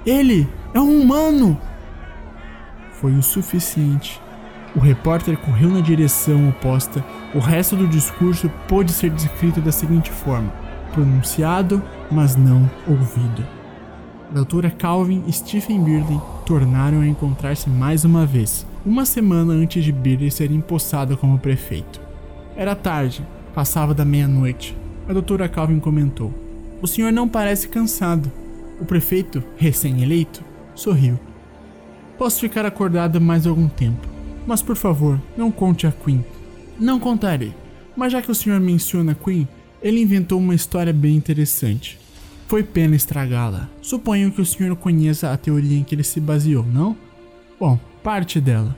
Ele 0.06 0.48
é 0.72 0.80
um 0.80 1.02
humano! 1.02 1.60
Foi 2.94 3.12
o 3.12 3.22
suficiente. 3.22 4.18
O 4.74 4.80
repórter 4.80 5.36
correu 5.36 5.68
na 5.68 5.80
direção 5.80 6.48
oposta. 6.48 7.04
O 7.34 7.38
resto 7.38 7.76
do 7.76 7.86
discurso 7.86 8.50
pôde 8.66 8.92
ser 8.94 9.10
descrito 9.10 9.60
da 9.60 9.70
seguinte 9.70 10.10
forma: 10.10 10.50
pronunciado, 10.92 11.82
mas 12.10 12.36
não 12.36 12.70
ouvido. 12.86 13.46
A 14.30 14.34
doutora 14.34 14.70
Calvin 14.70 15.24
e 15.26 15.32
Stephen 15.32 15.82
Birley 15.82 16.20
tornaram 16.46 17.00
a 17.00 17.06
encontrar-se 17.06 17.68
mais 17.68 18.04
uma 18.04 18.24
vez, 18.24 18.66
uma 18.84 19.04
semana 19.04 19.52
antes 19.52 19.84
de 19.84 19.92
Birley 19.92 20.30
ser 20.30 20.50
empossado 20.50 21.16
como 21.16 21.38
prefeito. 21.38 22.00
Era 22.56 22.74
tarde, 22.74 23.26
passava 23.54 23.92
da 23.92 24.04
meia-noite. 24.04 24.76
A 25.08 25.12
doutora 25.12 25.48
Calvin 25.48 25.80
comentou: 25.80 26.32
O 26.80 26.86
senhor 26.86 27.12
não 27.12 27.28
parece 27.28 27.68
cansado. 27.68 28.30
O 28.80 28.84
prefeito, 28.84 29.42
recém-eleito, 29.56 30.42
sorriu. 30.74 31.18
Posso 32.18 32.40
ficar 32.40 32.64
acordado 32.64 33.20
mais 33.20 33.46
algum 33.46 33.68
tempo, 33.68 34.08
mas 34.46 34.62
por 34.62 34.76
favor, 34.76 35.20
não 35.36 35.50
conte 35.50 35.86
a 35.86 35.92
Queen. 35.92 36.24
Não 36.78 36.98
contarei, 36.98 37.54
mas 37.96 38.12
já 38.12 38.22
que 38.22 38.30
o 38.30 38.34
senhor 38.34 38.60
menciona 38.60 39.14
Queen, 39.14 39.46
ele 39.82 40.00
inventou 40.00 40.38
uma 40.38 40.54
história 40.54 40.92
bem 40.92 41.16
interessante. 41.16 41.98
Foi 42.46 42.62
pena 42.62 42.94
estragá-la. 42.94 43.68
Suponho 43.80 44.30
que 44.30 44.40
o 44.40 44.46
senhor 44.46 44.76
conheça 44.76 45.32
a 45.32 45.36
teoria 45.36 45.78
em 45.78 45.82
que 45.82 45.94
ele 45.94 46.04
se 46.04 46.20
baseou, 46.20 46.64
não? 46.64 46.96
Bom, 47.58 47.78
parte 48.02 48.40
dela. 48.40 48.76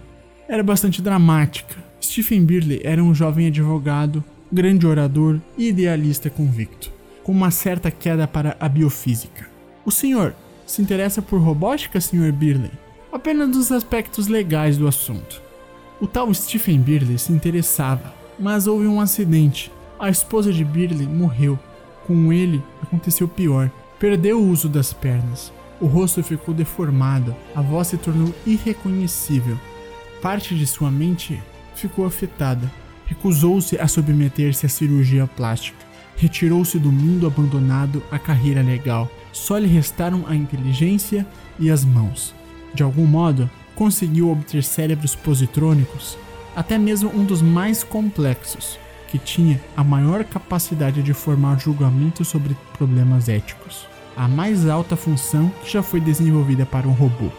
Era 0.49 0.63
bastante 0.63 1.03
dramática. 1.03 1.77
Stephen 2.01 2.45
Birley 2.45 2.81
era 2.85 3.03
um 3.03 3.15
jovem 3.15 3.49
advogado, 3.49 4.23
grande 4.53 4.87
orador 4.87 5.41
e 5.59 5.69
idealista 5.69 6.31
convicto, 6.31 6.93
com 7.23 7.33
uma 7.33 7.51
certa 7.51 7.91
queda 7.91 8.27
para 8.29 8.57
a 8.61 8.69
biofísica. 8.69 9.49
O 9.85 9.91
senhor 9.91 10.35
se 10.67 10.81
interessa 10.81 11.21
por 11.21 11.41
robótica, 11.41 12.01
Sr. 12.01 12.33
Birley? 12.33 12.71
Apenas 13.13 13.51
dos 13.51 13.73
aspectos 13.73 14.29
legais 14.29 14.77
do 14.77 14.87
assunto. 14.87 15.43
O 16.01 16.07
tal 16.07 16.33
Stephen 16.35 16.81
Birley 16.81 17.19
se 17.19 17.33
interessava, 17.33 18.15
mas 18.39 18.67
houve 18.67 18.87
um 18.87 19.01
acidente 19.01 19.71
a 20.05 20.11
esposa 20.11 20.53
de 20.53 20.63
Birley 20.63 21.07
morreu. 21.07 21.59
Com 22.07 22.31
ele 22.31 22.63
aconteceu 22.83 23.27
pior. 23.27 23.71
Perdeu 23.99 24.39
o 24.39 24.49
uso 24.51 24.69
das 24.69 24.93
pernas. 24.93 25.51
O 25.81 25.87
rosto 25.87 26.23
ficou 26.23 26.55
deformado, 26.55 27.35
a 27.55 27.63
voz 27.63 27.89
se 27.89 27.97
tornou 27.97 28.33
irreconhecível. 28.47 29.59
Parte 30.21 30.55
de 30.55 30.67
sua 30.67 30.91
mente 30.91 31.43
ficou 31.75 32.05
afetada. 32.05 32.71
recusou-se 33.07 33.79
a 33.79 33.87
submeter-se 33.87 34.65
à 34.65 34.69
cirurgia 34.69 35.27
plástica. 35.27 35.79
Retirou-se 36.17 36.79
do 36.79 36.93
mundo 36.93 37.27
abandonado 37.27 38.03
a 38.11 38.19
carreira 38.19 38.63
legal. 38.63 39.11
Só 39.33 39.59
lhe 39.59 39.67
restaram 39.67 40.25
a 40.27 40.35
inteligência 40.35 41.27
e 41.59 41.71
as 41.71 41.85
mãos. 41.85 42.35
De 42.75 42.83
algum 42.83 43.07
modo, 43.07 43.51
conseguiu 43.75 44.31
obter 44.31 44.63
cérebros 44.63 45.15
positrônicos, 45.15 46.17
até 46.55 46.79
mesmo 46.79 47.11
um 47.11 47.25
dos 47.25 47.43
mais 47.43 47.83
complexos, 47.83 48.79
que 49.15 49.19
tinha 49.21 49.61
a 49.77 49.85
maior 49.85 50.25
capacidade 50.25 51.01
de 51.01 51.15
formar 51.15 51.61
julgamentos 51.61 52.27
sobre 52.27 52.57
problemas 52.77 53.29
éticos. 53.29 53.87
A 54.17 54.27
mais 54.27 54.69
alta 54.69 54.97
função 54.97 55.53
que 55.63 55.71
já 55.71 55.85
foi 55.85 56.01
desenvolvida 56.01 56.67
para 56.67 56.89
um 56.89 56.93
robô. 56.93 57.31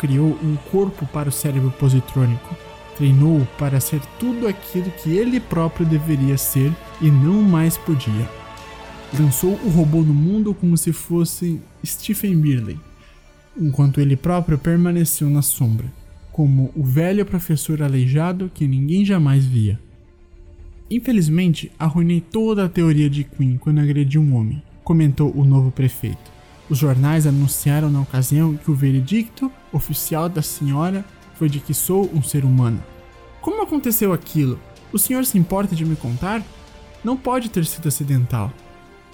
Criou 0.00 0.38
um 0.42 0.56
corpo 0.72 1.04
para 1.04 1.28
o 1.28 1.32
cérebro 1.32 1.70
positrônico, 1.72 2.56
treinou 2.96 3.46
para 3.58 3.78
ser 3.78 4.00
tudo 4.18 4.48
aquilo 4.48 4.90
que 4.90 5.18
ele 5.18 5.38
próprio 5.38 5.84
deveria 5.84 6.38
ser 6.38 6.72
e 6.98 7.10
não 7.10 7.42
mais 7.42 7.76
podia. 7.76 8.26
Lançou 9.20 9.52
o 9.62 9.68
robô 9.68 10.00
no 10.00 10.14
mundo 10.14 10.54
como 10.54 10.78
se 10.78 10.94
fosse 10.94 11.60
Stephen 11.84 12.40
Birley, 12.40 12.80
enquanto 13.54 14.00
ele 14.00 14.16
próprio 14.16 14.56
permaneceu 14.56 15.28
na 15.28 15.42
sombra, 15.42 15.92
como 16.32 16.72
o 16.74 16.82
velho 16.82 17.26
professor 17.26 17.82
aleijado 17.82 18.50
que 18.54 18.66
ninguém 18.66 19.04
jamais 19.04 19.44
via. 19.44 19.78
Infelizmente, 20.90 21.70
arruinei 21.78 22.20
toda 22.20 22.64
a 22.64 22.68
teoria 22.68 23.10
de 23.10 23.24
Queen 23.24 23.58
quando 23.58 23.80
agredi 23.80 24.18
um 24.18 24.34
homem, 24.34 24.62
comentou 24.82 25.32
o 25.36 25.44
novo 25.44 25.70
prefeito. 25.70 26.38
Os 26.70 26.78
jornais 26.78 27.26
anunciaram 27.26 27.90
na 27.90 28.00
ocasião 28.00 28.56
que 28.56 28.70
o 28.70 28.74
veredicto 28.74 29.50
oficial 29.72 30.28
da 30.28 30.42
senhora 30.42 31.04
foi 31.34 31.48
de 31.48 31.60
que 31.60 31.74
sou 31.74 32.10
um 32.14 32.22
ser 32.22 32.44
humano. 32.44 32.82
Como 33.40 33.62
aconteceu 33.62 34.12
aquilo? 34.12 34.58
O 34.92 34.98
senhor 34.98 35.24
se 35.24 35.38
importa 35.38 35.76
de 35.76 35.84
me 35.84 35.96
contar? 35.96 36.42
Não 37.04 37.16
pode 37.16 37.48
ter 37.48 37.64
sido 37.64 37.88
acidental. 37.88 38.52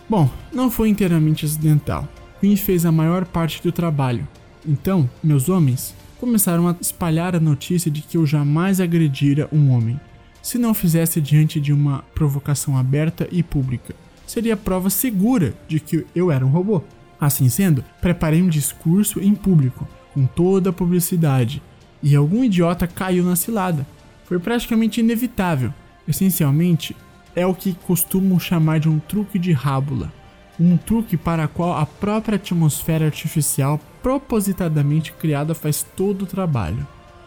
Bom, 0.09 0.31
não 0.53 0.71
foi 0.71 0.89
inteiramente 0.89 1.45
acidental. 1.45 2.09
Queen 2.41 2.57
fez 2.57 2.87
a 2.87 2.93
maior 2.93 3.25
parte 3.25 3.63
do 3.63 3.73
trabalho. 3.73 4.27
Então, 4.67 5.09
meus 5.23 5.49
homens 5.49 5.95
começaram 6.19 6.69
a 6.69 6.77
espalhar 6.81 7.35
a 7.37 7.41
notícia 7.41 7.91
de 7.91 8.01
que 8.01 8.17
eu 8.17 8.27
jamais 8.27 8.81
agredira 8.81 9.49
um 9.53 9.71
homem. 9.71 10.01
Se 10.45 10.59
não 10.59 10.75
fizesse 10.75 11.23
diante 11.23 11.59
de 11.59 11.73
uma 11.73 12.05
provocação 12.15 12.77
aberta 12.77 13.27
e 13.33 13.43
pública, 13.43 13.95
seria 14.27 14.59
prova 14.59 14.91
segura 14.91 15.55
de 15.67 15.81
que 15.81 16.07
eu 16.15 16.31
era 16.31 16.45
um 16.45 16.51
robô. 16.51 16.83
Assim 17.19 17.49
sendo, 17.49 17.83
preparei 17.99 18.43
um 18.43 18.49
discurso 18.51 19.21
em 19.21 19.35
público, 19.35 19.89
com 20.13 20.27
toda 20.27 20.69
a 20.69 20.73
publicidade, 20.73 21.63
e 22.03 22.15
algum 22.15 22.45
idiota 22.45 22.87
caiu 22.87 23.25
na 23.25 23.37
cilada. 23.37 23.87
Foi 24.27 24.39
praticamente 24.39 25.01
inevitável. 25.01 25.73
Essencialmente, 26.07 26.95
é 27.35 27.47
o 27.47 27.55
que 27.55 27.73
costumam 27.73 28.39
chamar 28.39 28.81
de 28.81 28.89
um 28.89 28.99
truque 28.99 29.39
de 29.39 29.51
rábula. 29.51 30.13
Um 30.61 30.77
truque 30.77 31.17
para 31.17 31.47
o 31.47 31.49
qual 31.49 31.79
a 31.79 31.87
própria 31.87 32.37
atmosfera 32.37 33.07
artificial 33.07 33.81
propositadamente 34.03 35.11
criada 35.11 35.55
faz 35.55 35.83
todo 35.97 36.23
o 36.23 36.27
trabalho. 36.27 36.87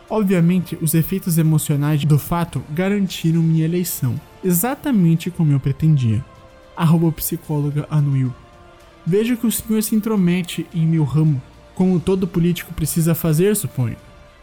Obviamente, 0.10 0.78
os 0.82 0.94
efeitos 0.94 1.38
emocionais 1.38 2.04
do 2.06 2.18
fato 2.18 2.64
garantiram 2.72 3.42
minha 3.42 3.66
eleição, 3.66 4.20
exatamente 4.44 5.30
como 5.30 5.52
eu 5.52 5.60
pretendia. 5.60 6.24
A 6.76 6.86
robopsicóloga 6.86 7.86
anuiu. 7.90 8.34
Vejo 9.06 9.38
que 9.38 9.48
o 9.48 9.52
senhor 9.52 9.82
se 9.84 9.96
intromete 9.96 10.66
em 10.74 10.86
meu 10.86 11.04
ramo, 11.04 11.42
como 11.76 12.00
todo 12.00 12.28
político 12.28 12.74
precisa 12.74 13.14
fazer, 13.14 13.56
suponho 13.56 13.98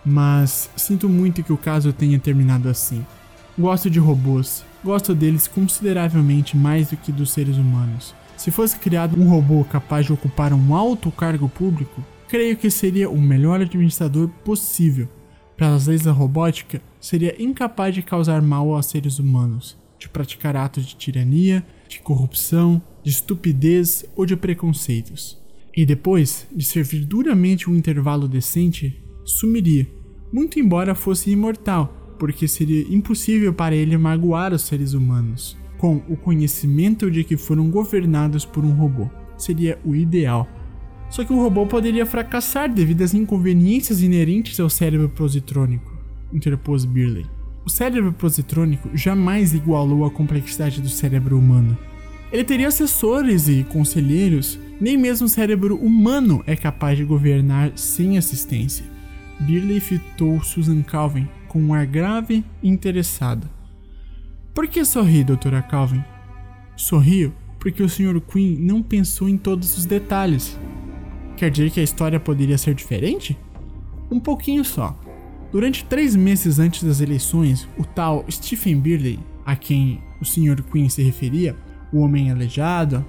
mas 0.05 0.69
sinto 0.77 1.09
muito 1.09 1.43
que 1.43 1.53
o 1.53 1.57
caso 1.57 1.93
tenha 1.93 2.19
terminado 2.19 2.69
assim. 2.69 3.05
Gosto 3.59 3.89
de 3.89 3.99
robôs, 3.99 4.65
gosto 4.85 5.15
deles 5.15 5.49
consideravelmente 5.49 6.57
mais 6.57 6.91
do 6.91 6.97
que 6.97 7.11
dos 7.11 7.31
seres 7.31 7.57
humanos. 7.57 8.15
Se 8.37 8.51
fosse 8.51 8.79
criado 8.79 9.19
um 9.19 9.29
robô 9.29 9.65
capaz 9.65 10.07
de 10.07 10.13
ocupar 10.13 10.53
um 10.53 10.75
alto 10.75 11.11
cargo 11.11 11.49
público, 11.49 12.05
creio 12.29 12.57
que 12.57 12.69
seria 12.69 13.09
o 13.09 13.21
melhor 13.21 13.61
administrador 13.61 14.29
possível. 14.45 15.09
Para 15.57 15.75
as 15.75 15.87
leis 15.87 16.03
da 16.03 16.13
robótica, 16.13 16.83
seria 17.01 17.41
incapaz 17.41 17.95
de 17.95 18.03
causar 18.03 18.43
mal 18.43 18.75
aos 18.75 18.87
seres 18.87 19.19
humanos, 19.19 19.77
de 19.99 20.09
praticar 20.09 20.57
atos 20.57 20.85
de 20.85 20.97
tirania, 20.97 21.65
de 21.89 22.01
corrupção, 22.01 22.83
de 23.03 23.11
estupidez 23.11 24.05
ou 24.17 24.27
de 24.27 24.37
preconceitos. 24.37 25.41
E 25.77 25.87
depois 25.87 26.47
de 26.55 26.65
servir 26.65 27.05
duramente 27.05 27.71
um 27.71 27.77
intervalo 27.77 28.27
decente, 28.27 29.01
sumiria, 29.25 29.89
muito 30.33 30.59
embora 30.59 30.95
fosse 30.95 31.31
imortal, 31.31 32.17
porque 32.19 32.49
seria 32.49 32.83
impossível 32.93 33.53
para 33.53 33.75
ele 33.75 33.97
magoar 33.97 34.53
os 34.53 34.63
seres 34.63 34.93
humanos, 34.93 35.57
com 35.79 35.97
o 36.09 36.17
conhecimento 36.17 37.11
de 37.11 37.23
que 37.23 37.37
foram 37.37 37.71
governados 37.71 38.45
por 38.45 38.65
um 38.65 38.73
robô. 38.73 39.09
Seria 39.37 39.79
o 39.85 39.95
ideal. 39.95 40.49
Só 41.15 41.25
que 41.25 41.33
o 41.33 41.41
robô 41.41 41.65
poderia 41.65 42.05
fracassar 42.05 42.69
devido 42.69 43.03
às 43.03 43.15
inconveniências 43.15 44.03
inerentes 44.03 44.59
ao 44.59 44.69
cérebro 44.69 45.09
positrônico, 45.09 45.97
interpôs 46.33 46.85
Birley. 46.85 47.25
O 47.65 47.71
cérebro 47.71 48.13
positrônico 48.13 48.91
jamais 48.95 49.55
igualou 49.55 50.05
a 50.05 50.11
complexidade 50.11 50.81
do 50.81 50.89
cérebro 50.89 51.39
humano. 51.39 51.79
Ele 52.33 52.43
teria 52.43 52.67
assessores 52.67 53.47
e 53.47 53.63
conselheiros, 53.63 54.59
nem 54.81 54.97
mesmo 54.97 55.29
o 55.29 55.31
cérebro 55.31 55.77
humano 55.77 56.43
é 56.49 56.57
capaz 56.57 56.99
de 56.99 57.05
governar 57.05 57.71
sem 57.77 58.19
assistência. 58.19 58.85
Birley 59.39 59.79
fitou 59.79 60.43
Susan 60.43 60.83
Calvin 60.83 61.29
com 61.47 61.63
um 61.63 61.73
ar 61.73 61.87
grave 61.87 62.45
e 62.61 62.69
interessado. 62.69 63.49
Por 64.53 64.67
que 64.67 64.85
sorri, 64.85 65.23
doutora 65.23 65.63
Calvin? 65.63 66.03
Sorrio 66.77 67.33
porque 67.61 67.85
o 67.85 67.89
Sr. 67.89 68.21
Quinn 68.21 68.59
não 68.59 68.83
pensou 68.83 69.29
em 69.29 69.39
todos 69.39 69.79
os 69.79 69.87
detalhes. 69.87 70.59
Quer 71.37 71.51
dizer 71.51 71.71
que 71.71 71.81
a 71.81 71.85
história 71.85 72.21
poderia 72.21 72.57
ser 72.57 72.75
diferente? 72.75 73.37
Um 74.11 74.21
pouquinho 74.21 74.65
só. 74.65 74.99
Durante 75.51 75.85
três 75.85 76.17
meses 76.17 76.59
antes 76.59 76.83
das 76.83 77.01
eleições, 77.01 77.69
o 77.79 77.85
tal 77.85 78.25
Stephen 78.31 78.81
Birley, 78.81 79.19
a 79.45 79.55
quem 79.55 80.01
o 80.21 80.25
Sr. 80.25 80.63
Quinn 80.63 80.89
se 80.89 81.03
referia, 81.03 81.57
o 81.93 82.01
homem 82.01 82.31
aleijado, 82.31 83.05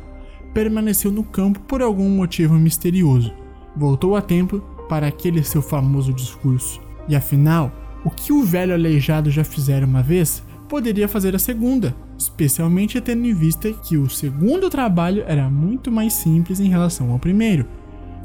permaneceu 0.54 1.12
no 1.12 1.24
campo 1.24 1.60
por 1.62 1.82
algum 1.82 2.10
motivo 2.10 2.54
misterioso. 2.56 3.34
Voltou 3.76 4.16
a 4.16 4.22
tempo 4.22 4.60
para 4.88 5.08
aquele 5.08 5.44
seu 5.44 5.62
famoso 5.62 6.14
discurso. 6.14 6.80
E 7.08 7.16
afinal, 7.16 7.72
o 8.04 8.10
que 8.10 8.32
o 8.32 8.44
velho 8.44 8.74
aleijado 8.74 9.32
já 9.32 9.44
fizera 9.44 9.86
uma 9.86 10.02
vez, 10.02 10.44
poderia 10.70 11.08
fazer 11.08 11.36
a 11.36 11.40
segunda, 11.40 11.96
especialmente 12.18 13.02
tendo 13.02 13.26
em 13.26 13.34
vista 13.34 13.72
que 13.72 13.98
o 13.98 14.10
segundo 14.10 14.70
trabalho 14.70 15.24
era 15.28 15.50
muito 15.50 15.92
mais 15.92 16.14
simples 16.14 16.60
em 16.60 16.70
relação 16.70 17.12
ao 17.12 17.20
primeiro. 17.20 17.66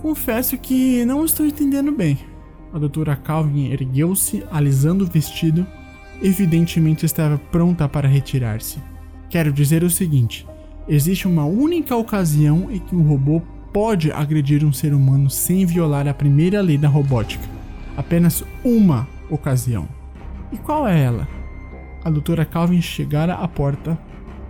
Confesso 0.00 0.56
que 0.56 1.04
não 1.04 1.26
estou 1.26 1.44
entendendo 1.44 1.92
bem. 1.92 2.18
A 2.72 2.78
doutora 2.78 3.14
Calvin 3.16 3.70
ergueu-se, 3.70 4.42
alisando 4.50 5.04
o 5.04 5.06
vestido, 5.06 5.66
evidentemente 6.22 7.04
estava 7.04 7.36
pronta 7.36 7.86
para 7.86 8.08
retirar-se. 8.08 8.78
Quero 9.28 9.52
dizer 9.52 9.84
o 9.84 9.90
seguinte: 9.90 10.46
existe 10.88 11.28
uma 11.28 11.44
única 11.44 11.94
ocasião 11.94 12.68
em 12.70 12.78
que 12.78 12.96
um 12.96 13.02
robô 13.02 13.42
pode 13.74 14.10
agredir 14.10 14.64
um 14.64 14.72
ser 14.72 14.94
humano 14.94 15.28
sem 15.28 15.66
violar 15.66 16.08
a 16.08 16.14
primeira 16.14 16.62
lei 16.62 16.78
da 16.78 16.88
robótica. 16.88 17.44
Apenas 17.94 18.42
uma 18.64 19.06
ocasião. 19.28 19.86
E 20.50 20.56
qual 20.56 20.88
é 20.88 20.98
ela? 20.98 21.28
A 22.02 22.08
doutora 22.08 22.46
Calvin 22.46 22.80
chegara 22.80 23.34
à 23.34 23.46
porta, 23.46 23.98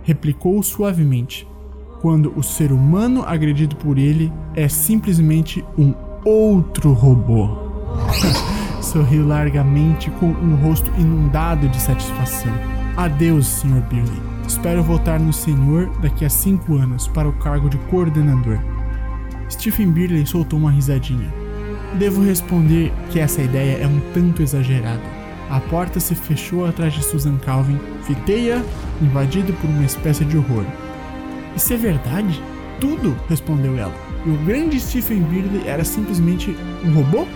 replicou 0.03 0.63
suavemente: 0.63 1.45
quando 2.01 2.33
o 2.35 2.41
ser 2.41 2.71
humano 2.71 3.23
agredido 3.25 3.75
por 3.75 3.97
ele 3.97 4.33
é 4.55 4.67
simplesmente 4.67 5.63
um 5.77 5.93
outro 6.25 6.93
robô. 6.93 7.49
Sorriu 8.81 9.27
largamente 9.27 10.09
com 10.11 10.27
um 10.27 10.55
rosto 10.55 10.91
inundado 10.97 11.69
de 11.69 11.79
satisfação. 11.79 12.51
Adeus, 12.97 13.45
Sr. 13.45 13.81
Billy. 13.89 14.21
Espero 14.47 14.83
voltar 14.83 15.19
no 15.19 15.31
Senhor 15.31 15.89
daqui 16.01 16.25
a 16.25 16.29
cinco 16.29 16.75
anos 16.75 17.07
para 17.07 17.29
o 17.29 17.33
cargo 17.33 17.69
de 17.69 17.77
coordenador. 17.89 18.59
Stephen 19.49 19.91
Birley 19.91 20.25
soltou 20.25 20.57
uma 20.57 20.71
risadinha. 20.71 21.31
Devo 21.99 22.23
responder 22.23 22.91
que 23.11 23.19
essa 23.19 23.41
ideia 23.41 23.77
é 23.77 23.87
um 23.87 23.99
tanto 24.13 24.41
exagerada. 24.41 25.01
A 25.49 25.59
porta 25.59 25.99
se 25.99 26.15
fechou 26.15 26.65
atrás 26.65 26.93
de 26.93 27.03
Susan 27.03 27.37
Calvin, 27.37 27.77
fiteia, 28.03 28.63
invadido 29.01 29.53
por 29.53 29.69
uma 29.69 29.85
espécie 29.85 30.25
de 30.25 30.37
horror. 30.37 30.65
Isso 31.55 31.73
é 31.73 31.77
verdade? 31.77 32.41
Tudo, 32.79 33.15
respondeu 33.29 33.77
ela. 33.77 33.93
E 34.25 34.29
o 34.29 34.37
grande 34.45 34.79
Stephen 34.79 35.21
Birley 35.23 35.67
era 35.67 35.83
simplesmente 35.83 36.55
um 36.83 36.93
robô? 36.93 37.27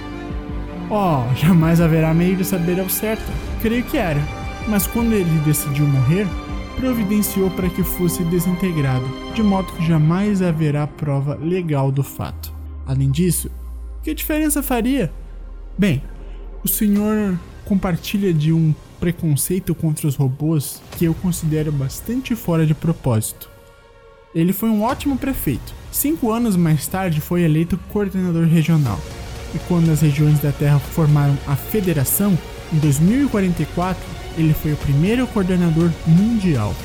Oh, 0.89 1.35
jamais 1.35 1.81
haverá 1.81 2.13
meio 2.13 2.35
de 2.35 2.45
saber 2.45 2.79
ao 2.79 2.89
certo. 2.89 3.25
Creio 3.61 3.83
que 3.83 3.97
era. 3.97 4.21
Mas 4.67 4.87
quando 4.87 5.13
ele 5.13 5.39
decidiu 5.43 5.85
morrer, 5.85 6.27
providenciou 6.75 7.49
para 7.51 7.69
que 7.69 7.83
fosse 7.83 8.23
desintegrado, 8.23 9.05
de 9.33 9.41
modo 9.41 9.71
que 9.73 9.85
jamais 9.85 10.41
haverá 10.41 10.85
prova 10.85 11.35
legal 11.35 11.91
do 11.91 12.03
fato. 12.03 12.53
Além 12.85 13.09
disso, 13.09 13.49
que 14.03 14.13
diferença 14.13 14.61
faria? 14.61 15.11
Bem, 15.77 16.01
o 16.63 16.67
senhor 16.67 17.37
compartilha 17.65 18.33
de 18.33 18.53
um 18.53 18.73
preconceito 18.99 19.73
contra 19.73 20.07
os 20.07 20.15
robôs 20.15 20.81
que 20.97 21.05
eu 21.05 21.13
considero 21.15 21.71
bastante 21.71 22.35
fora 22.35 22.65
de 22.65 22.73
propósito. 22.73 23.54
Ele 24.35 24.51
foi 24.51 24.69
um 24.69 24.83
ótimo 24.83 25.17
prefeito. 25.17 25.73
Cinco 25.89 26.29
anos 26.29 26.57
mais 26.57 26.85
tarde 26.85 27.21
foi 27.21 27.43
eleito 27.43 27.79
coordenador 27.93 28.45
regional. 28.45 28.99
E 29.55 29.59
quando 29.59 29.89
as 29.89 30.01
regiões 30.01 30.39
da 30.39 30.51
Terra 30.51 30.77
formaram 30.77 31.37
a 31.47 31.55
Federação, 31.55 32.37
em 32.73 32.77
2044, 32.79 34.03
ele 34.37 34.53
foi 34.53 34.73
o 34.73 34.77
primeiro 34.77 35.25
coordenador 35.27 35.89
mundial. 36.05 36.75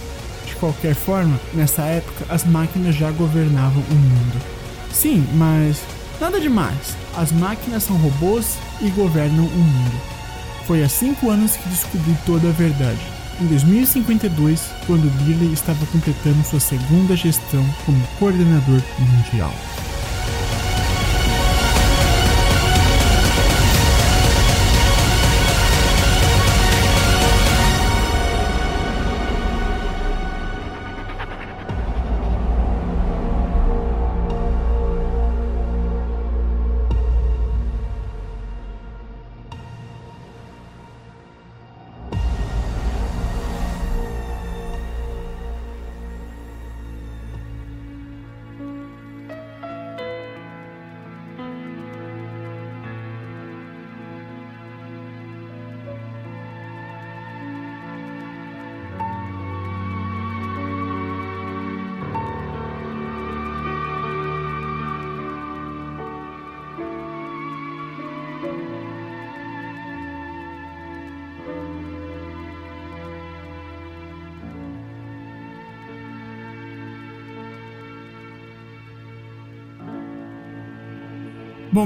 De 0.46 0.54
qualquer 0.54 0.94
forma, 0.94 1.40
nessa 1.52 1.82
época 1.82 2.24
as 2.28 2.44
máquinas 2.44 2.94
já 2.94 3.10
governavam 3.10 3.82
o 3.82 3.94
mundo. 3.94 4.40
Sim, 4.92 5.26
mas 5.34 5.82
nada 6.20 6.40
demais. 6.40 6.96
As 7.16 7.32
máquinas 7.32 7.82
são 7.82 7.96
robôs 7.96 8.58
e 8.80 8.88
governam 8.90 9.44
o 9.44 9.58
mundo. 9.58 10.00
Foi 10.68 10.84
há 10.84 10.88
cinco 10.88 11.28
anos 11.28 11.56
que 11.56 11.68
descobri 11.68 12.16
toda 12.24 12.48
a 12.48 12.52
verdade. 12.52 13.19
Em 13.40 13.46
2052, 13.46 14.70
quando 14.86 15.10
Billy 15.24 15.50
estava 15.54 15.86
completando 15.86 16.44
sua 16.44 16.60
segunda 16.60 17.16
gestão 17.16 17.64
como 17.86 17.98
coordenador 18.18 18.82
mundial. 18.98 19.54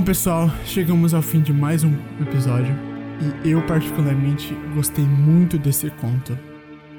Pessoal, 0.05 0.50
chegamos 0.66 1.14
ao 1.14 1.22
fim 1.22 1.40
de 1.40 1.50
mais 1.50 1.82
um 1.82 1.94
episódio 2.20 2.76
e 3.42 3.50
eu 3.50 3.62
particularmente 3.62 4.55
gostei 4.74 5.02
muito 5.02 5.57
desse 5.57 5.88
conto. 5.92 6.38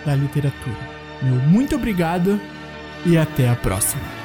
da 0.05 0.15
literatura. 0.15 0.77
Meu 1.23 1.37
muito 1.37 1.75
obrigado 1.77 2.39
e 3.07 3.17
até 3.17 3.49
a 3.49 3.55
próxima. 3.55 4.22